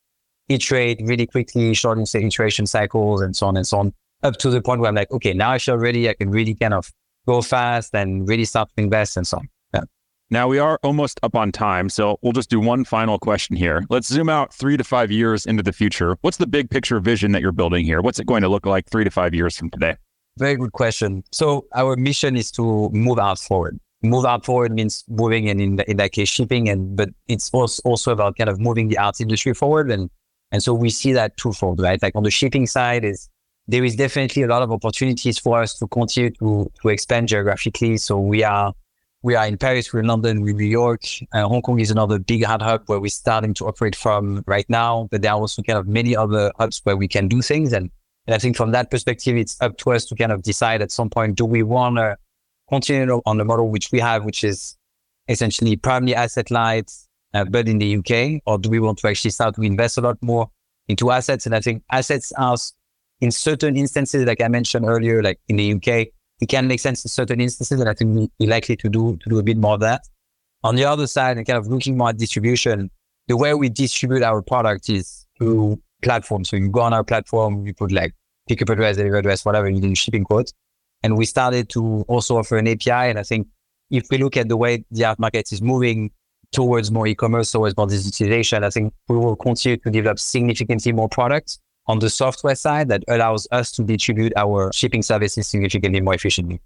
iterate 0.49 1.01
really 1.03 1.27
quickly, 1.27 1.75
shorten 1.75 2.05
the 2.05 2.25
iteration 2.25 2.67
cycles 2.67 3.21
and 3.21 3.35
so 3.35 3.49
on 3.49 3.57
and 3.57 3.67
so 3.67 3.79
on, 3.81 3.93
up 4.23 4.37
to 4.37 4.49
the 4.49 4.63
point 4.63 4.81
where 4.81 4.89
I'm 4.89 4.95
like, 4.95 5.11
okay, 5.11 5.35
now 5.35 5.51
I 5.51 5.59
feel 5.59 5.77
ready. 5.77 6.09
I 6.09 6.15
can 6.15 6.31
really 6.31 6.55
kind 6.55 6.73
of 6.73 6.89
go 7.27 7.43
fast 7.43 7.93
and 7.97 8.29
really 8.29 8.45
start 8.45 8.69
to 8.77 8.83
invest 8.83 9.17
and 9.17 9.27
so 9.27 9.39
on. 9.39 9.49
Now 10.31 10.49
we 10.49 10.59
are 10.59 10.79
almost 10.83 11.21
up 11.25 11.35
on 11.35 11.53
time, 11.53 11.91
so 11.91 12.19
we'll 12.23 12.33
just 12.33 12.49
do 12.49 12.59
one 12.59 12.85
final 12.85 13.19
question 13.19 13.55
here. 13.55 13.85
Let's 13.91 14.07
zoom 14.07 14.31
out 14.31 14.55
three 14.55 14.79
to 14.79 14.85
five 14.85 15.11
years 15.11 15.45
into 15.45 15.63
the 15.63 15.75
future. 15.75 16.17
What's 16.23 16.39
the 16.39 16.47
big 16.47 16.71
picture 16.71 17.01
vision 17.01 17.33
that 17.33 17.43
you're 17.43 17.53
building 17.53 17.85
here? 17.85 18.01
What's 18.01 18.19
it 18.19 18.27
going 18.27 18.41
to 18.41 18.49
look 18.49 18.65
like 18.65 18.89
three 18.89 19.05
to 19.05 19.11
five 19.11 19.35
years 19.35 19.59
from 19.59 19.69
today? 19.69 19.97
Very 20.39 20.57
good 20.57 20.73
question. 20.73 21.23
So 21.33 21.67
our 21.75 21.97
mission 21.97 22.37
is 22.37 22.51
to 22.53 22.89
move 22.91 23.19
out 23.19 23.39
forward. 23.39 23.79
Move 24.03 24.25
out 24.25 24.45
forward 24.45 24.73
means 24.73 25.05
moving 25.09 25.49
and 25.49 25.61
in, 25.61 25.81
in 25.81 25.97
that 25.99 26.13
case 26.13 26.29
shipping 26.29 26.69
and 26.69 26.97
but 26.97 27.11
it's 27.29 27.51
also 27.53 27.81
also 27.85 28.11
about 28.11 28.37
kind 28.37 28.51
of 28.51 28.59
moving 28.59 28.89
the 28.89 28.99
arts 28.99 29.21
industry 29.21 29.55
forward 29.55 29.93
and 29.93 30.11
and 30.51 30.63
so 30.63 30.75
we 30.75 30.91
see 30.91 31.13
that 31.13 31.37
twofold, 31.37 31.81
right? 31.81 32.03
Like 32.03 32.17
on 32.17 32.25
the 32.25 32.31
shipping 32.31 32.67
side 32.67 33.05
is 33.05 33.29
there 33.69 33.85
is 33.85 33.95
definitely 33.95 34.43
a 34.43 34.49
lot 34.49 34.63
of 34.63 34.73
opportunities 34.73 35.39
for 35.39 35.63
us 35.63 35.79
to 35.79 35.87
continue 35.87 36.31
to 36.41 36.71
to 36.83 36.89
expand 36.89 37.29
geographically. 37.29 37.97
So 37.97 38.19
we 38.19 38.43
are 38.43 38.75
we 39.23 39.37
are 39.37 39.47
in 39.47 39.57
Paris, 39.57 39.93
we're 39.93 40.01
in 40.01 40.09
London, 40.09 40.43
we're 40.43 40.51
in 40.51 40.57
New 40.57 40.65
York. 40.65 41.03
Uh, 41.33 41.47
Hong 41.47 41.63
Kong 41.63 41.79
is 41.79 41.93
another 41.93 42.19
big 42.19 42.45
hard 42.45 42.61
hub 42.61 42.83
where 42.87 42.99
we're 42.99 43.09
starting 43.09 43.55
to 43.55 43.67
operate 43.67 43.95
from 43.95 44.43
right 44.47 44.69
now. 44.69 45.09
But 45.13 45.23
there 45.23 45.31
are 45.31 45.39
also 45.39 45.63
kind 45.63 45.79
of 45.79 45.87
many 45.87 46.17
other 46.17 46.51
hubs 46.59 46.81
where 46.83 46.97
we 46.97 47.07
can 47.07 47.29
do 47.29 47.41
things. 47.41 47.73
And, 47.73 47.91
and 48.27 48.35
I 48.35 48.39
think 48.39 48.57
from 48.57 48.71
that 48.73 48.91
perspective, 48.91 49.37
it's 49.37 49.61
up 49.61 49.77
to 49.79 49.93
us 49.93 50.05
to 50.07 50.15
kind 50.15 50.33
of 50.33 50.43
decide 50.43 50.81
at 50.81 50.93
some 50.93 51.11
point, 51.11 51.37
do 51.37 51.45
we 51.45 51.63
want 51.63 51.97
to 51.97 52.17
continue 52.69 53.21
on 53.27 53.39
the 53.39 53.45
model 53.45 53.69
which 53.69 53.91
we 53.93 53.99
have, 53.99 54.25
which 54.25 54.45
is 54.45 54.77
essentially 55.29 55.77
primarily 55.77 56.15
asset 56.15 56.51
light, 56.51 56.91
uh, 57.35 57.45
but 57.45 57.69
in 57.69 57.79
the 57.79 57.97
UK, 57.97 58.43
or 58.47 58.59
do 58.59 58.69
we 58.69 58.79
want 58.79 58.99
to 58.99 59.09
actually 59.09 59.31
start 59.31 59.55
to 59.57 59.63
invest 59.63 59.99
a 59.99 60.01
lot 60.01 60.19
more 60.23 60.51
into 60.89 61.11
assets? 61.11 61.47
And 61.47 61.55
I 61.55 61.61
think 61.61 61.83
assets 61.91 62.33
are 62.39 62.57
in 63.21 63.31
certain 63.31 63.77
instances, 63.77 64.25
like 64.25 64.41
I 64.41 64.49
mentioned 64.49 64.85
earlier, 64.87 65.23
like 65.23 65.41
in 65.49 65.57
the 65.57 65.75
UK, 65.75 66.09
it 66.41 66.49
can 66.49 66.67
make 66.67 66.81
sense 66.81 67.05
in 67.05 67.09
certain 67.09 67.41
instances, 67.41 67.79
and 67.81 67.89
I 67.89 67.95
think 67.95 68.31
we're 68.39 68.51
likely 68.51 68.77
to 68.77 68.89
do 68.89 69.17
to 69.23 69.31
do 69.31 69.39
a 69.39 69.43
bit 69.43 69.57
more 69.57 69.75
of 69.75 69.81
that. 69.81 70.03
On 70.65 70.75
the 70.75 70.85
other 70.85 71.07
side, 71.07 71.37
and 71.37 71.47
kind 71.47 71.59
of 71.59 71.69
looking 71.69 71.97
more 71.97 72.09
at 72.09 72.19
distribution, 72.19 72.91
the 73.29 73.37
way 73.37 73.55
we 73.55 73.69
distribute 73.69 74.23
our 74.23 74.43
product 74.43 74.89
is 74.89 75.27
through 75.39 75.81
platforms. 76.03 76.51
So 76.51 76.57
you 76.57 76.69
go 76.69 76.81
on 76.81 76.93
our 76.93 77.05
platform, 77.05 77.65
you 77.67 77.75
put 77.75 77.93
like 77.93 78.13
pickup 78.53 78.71
address, 78.71 78.97
delivery 78.97 79.19
address, 79.19 79.45
whatever, 79.45 79.69
you 79.69 79.81
do 79.81 79.95
shipping 79.95 80.25
quotes. 80.25 80.53
And 81.03 81.17
we 81.17 81.25
started 81.25 81.69
to 81.71 82.05
also 82.09 82.39
offer 82.39 82.59
an 82.59 82.69
API. 82.69 82.91
And 83.11 83.19
I 83.19 83.23
think 83.23 83.49
if 83.91 84.07
we 84.11 84.19
look 84.19 84.37
at 84.37 84.49
the 84.49 84.57
way 84.57 84.85
the 84.91 85.05
art 85.05 85.19
market 85.19 85.53
is 85.53 85.61
moving 85.61 86.11
towards 86.53 86.91
more 86.91 87.07
e-commerce, 87.07 87.51
towards 87.51 87.77
more 87.77 87.87
digitalization, 87.87 88.63
I 88.63 88.71
think 88.71 88.93
we 89.09 89.17
will 89.17 89.37
continue 89.37 89.79
to 89.79 89.91
develop 89.91 90.19
significantly 90.19 90.93
more 90.93 91.09
products 91.09 91.59
on 91.87 91.99
the 91.99 92.11
software 92.11 92.55
side 92.55 92.89
that 92.89 93.03
allows 93.09 93.49
us 93.51 93.73
to 93.73 93.83
distribute 93.83 94.33
our 94.37 94.71
shipping 94.73 95.03
services 95.03 95.49
significantly 95.49 96.01
more 96.01 96.15
efficiently. 96.15 96.61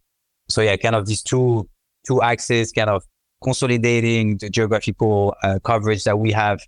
So 0.49 0.61
yeah, 0.61 0.77
kind 0.77 0.95
of 0.95 1.07
these 1.07 1.23
two 1.23 1.69
two 2.07 2.21
axes, 2.23 2.73
kind 2.73 2.91
of 2.91 3.05
consolidating 3.43 4.39
the 4.39 4.51
geographical 4.51 5.35
uh, 5.43 5.59
coverage 5.65 6.05
that 6.05 6.19
we 6.19 6.33
have 6.33 6.61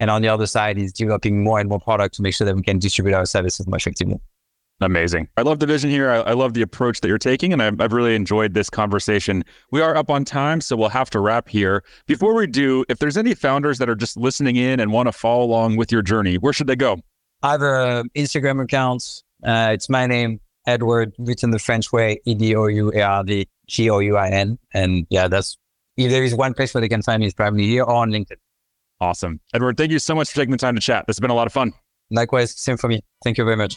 And 0.00 0.10
on 0.10 0.22
the 0.22 0.28
other 0.28 0.46
side 0.46 0.78
is 0.78 0.92
developing 0.92 1.42
more 1.42 1.60
and 1.60 1.68
more 1.68 1.80
product 1.80 2.16
to 2.16 2.22
make 2.22 2.34
sure 2.34 2.44
that 2.46 2.56
we 2.56 2.62
can 2.62 2.78
distribute 2.78 3.14
our 3.14 3.26
services 3.26 3.66
more 3.66 3.76
effectively. 3.76 4.20
Amazing. 4.80 5.28
I 5.36 5.42
love 5.42 5.60
the 5.60 5.66
vision 5.66 5.88
here. 5.88 6.10
I, 6.10 6.16
I 6.16 6.32
love 6.32 6.54
the 6.54 6.62
approach 6.62 7.00
that 7.00 7.08
you're 7.08 7.16
taking, 7.16 7.52
and 7.52 7.62
I've, 7.62 7.80
I've, 7.80 7.92
really 7.92 8.16
enjoyed 8.16 8.54
this 8.54 8.68
conversation. 8.68 9.44
We 9.70 9.80
are 9.80 9.96
up 9.96 10.10
on 10.10 10.24
time, 10.24 10.60
so 10.60 10.76
we'll 10.76 10.88
have 10.88 11.10
to 11.10 11.20
wrap 11.20 11.48
here. 11.48 11.84
Before 12.06 12.34
we 12.34 12.48
do, 12.48 12.84
if 12.88 12.98
there's 12.98 13.16
any 13.16 13.34
founders 13.34 13.78
that 13.78 13.88
are 13.88 13.94
just 13.94 14.16
listening 14.16 14.56
in 14.56 14.80
and 14.80 14.92
want 14.92 15.06
to 15.06 15.12
follow 15.12 15.44
along 15.44 15.76
with 15.76 15.92
your 15.92 16.02
journey, 16.02 16.38
where 16.38 16.52
should 16.52 16.66
they 16.66 16.76
go? 16.76 16.98
I 17.42 17.52
have 17.52 17.62
an 17.62 18.10
Instagram 18.16 18.62
account. 18.62 19.04
Uh, 19.44 19.70
it's 19.72 19.88
my 19.88 20.06
name, 20.06 20.40
Edouard, 20.66 21.12
written 21.18 21.52
the 21.52 21.58
French 21.60 21.92
way, 21.92 22.20
E 22.24 22.34
D 22.34 22.56
O 22.56 22.66
U 22.66 22.92
A 22.94 23.00
R 23.00 23.22
D 23.22 23.48
G 23.68 23.88
O 23.90 24.00
U 24.00 24.16
I 24.16 24.28
N. 24.30 24.58
And 24.72 25.06
yeah, 25.08 25.28
that's 25.28 25.56
if 25.96 26.10
there 26.10 26.24
is 26.24 26.34
one 26.34 26.52
place 26.52 26.74
where 26.74 26.80
they 26.80 26.88
can 26.88 27.02
find 27.02 27.20
me, 27.20 27.26
it's 27.26 27.34
probably 27.34 27.64
here 27.64 27.84
or 27.84 27.94
on 27.94 28.10
LinkedIn. 28.10 28.38
Awesome. 29.00 29.40
Edouard, 29.52 29.76
thank 29.76 29.92
you 29.92 29.98
so 29.98 30.14
much 30.14 30.30
for 30.30 30.36
taking 30.36 30.52
the 30.52 30.58
time 30.58 30.74
to 30.74 30.80
chat. 30.80 31.06
This 31.06 31.16
has 31.16 31.20
been 31.20 31.30
a 31.30 31.34
lot 31.34 31.46
of 31.46 31.52
fun. 31.52 31.72
Likewise, 32.10 32.58
same 32.58 32.76
for 32.76 32.88
me. 32.88 33.00
Thank 33.22 33.38
you 33.38 33.44
very 33.44 33.56
much. 33.56 33.76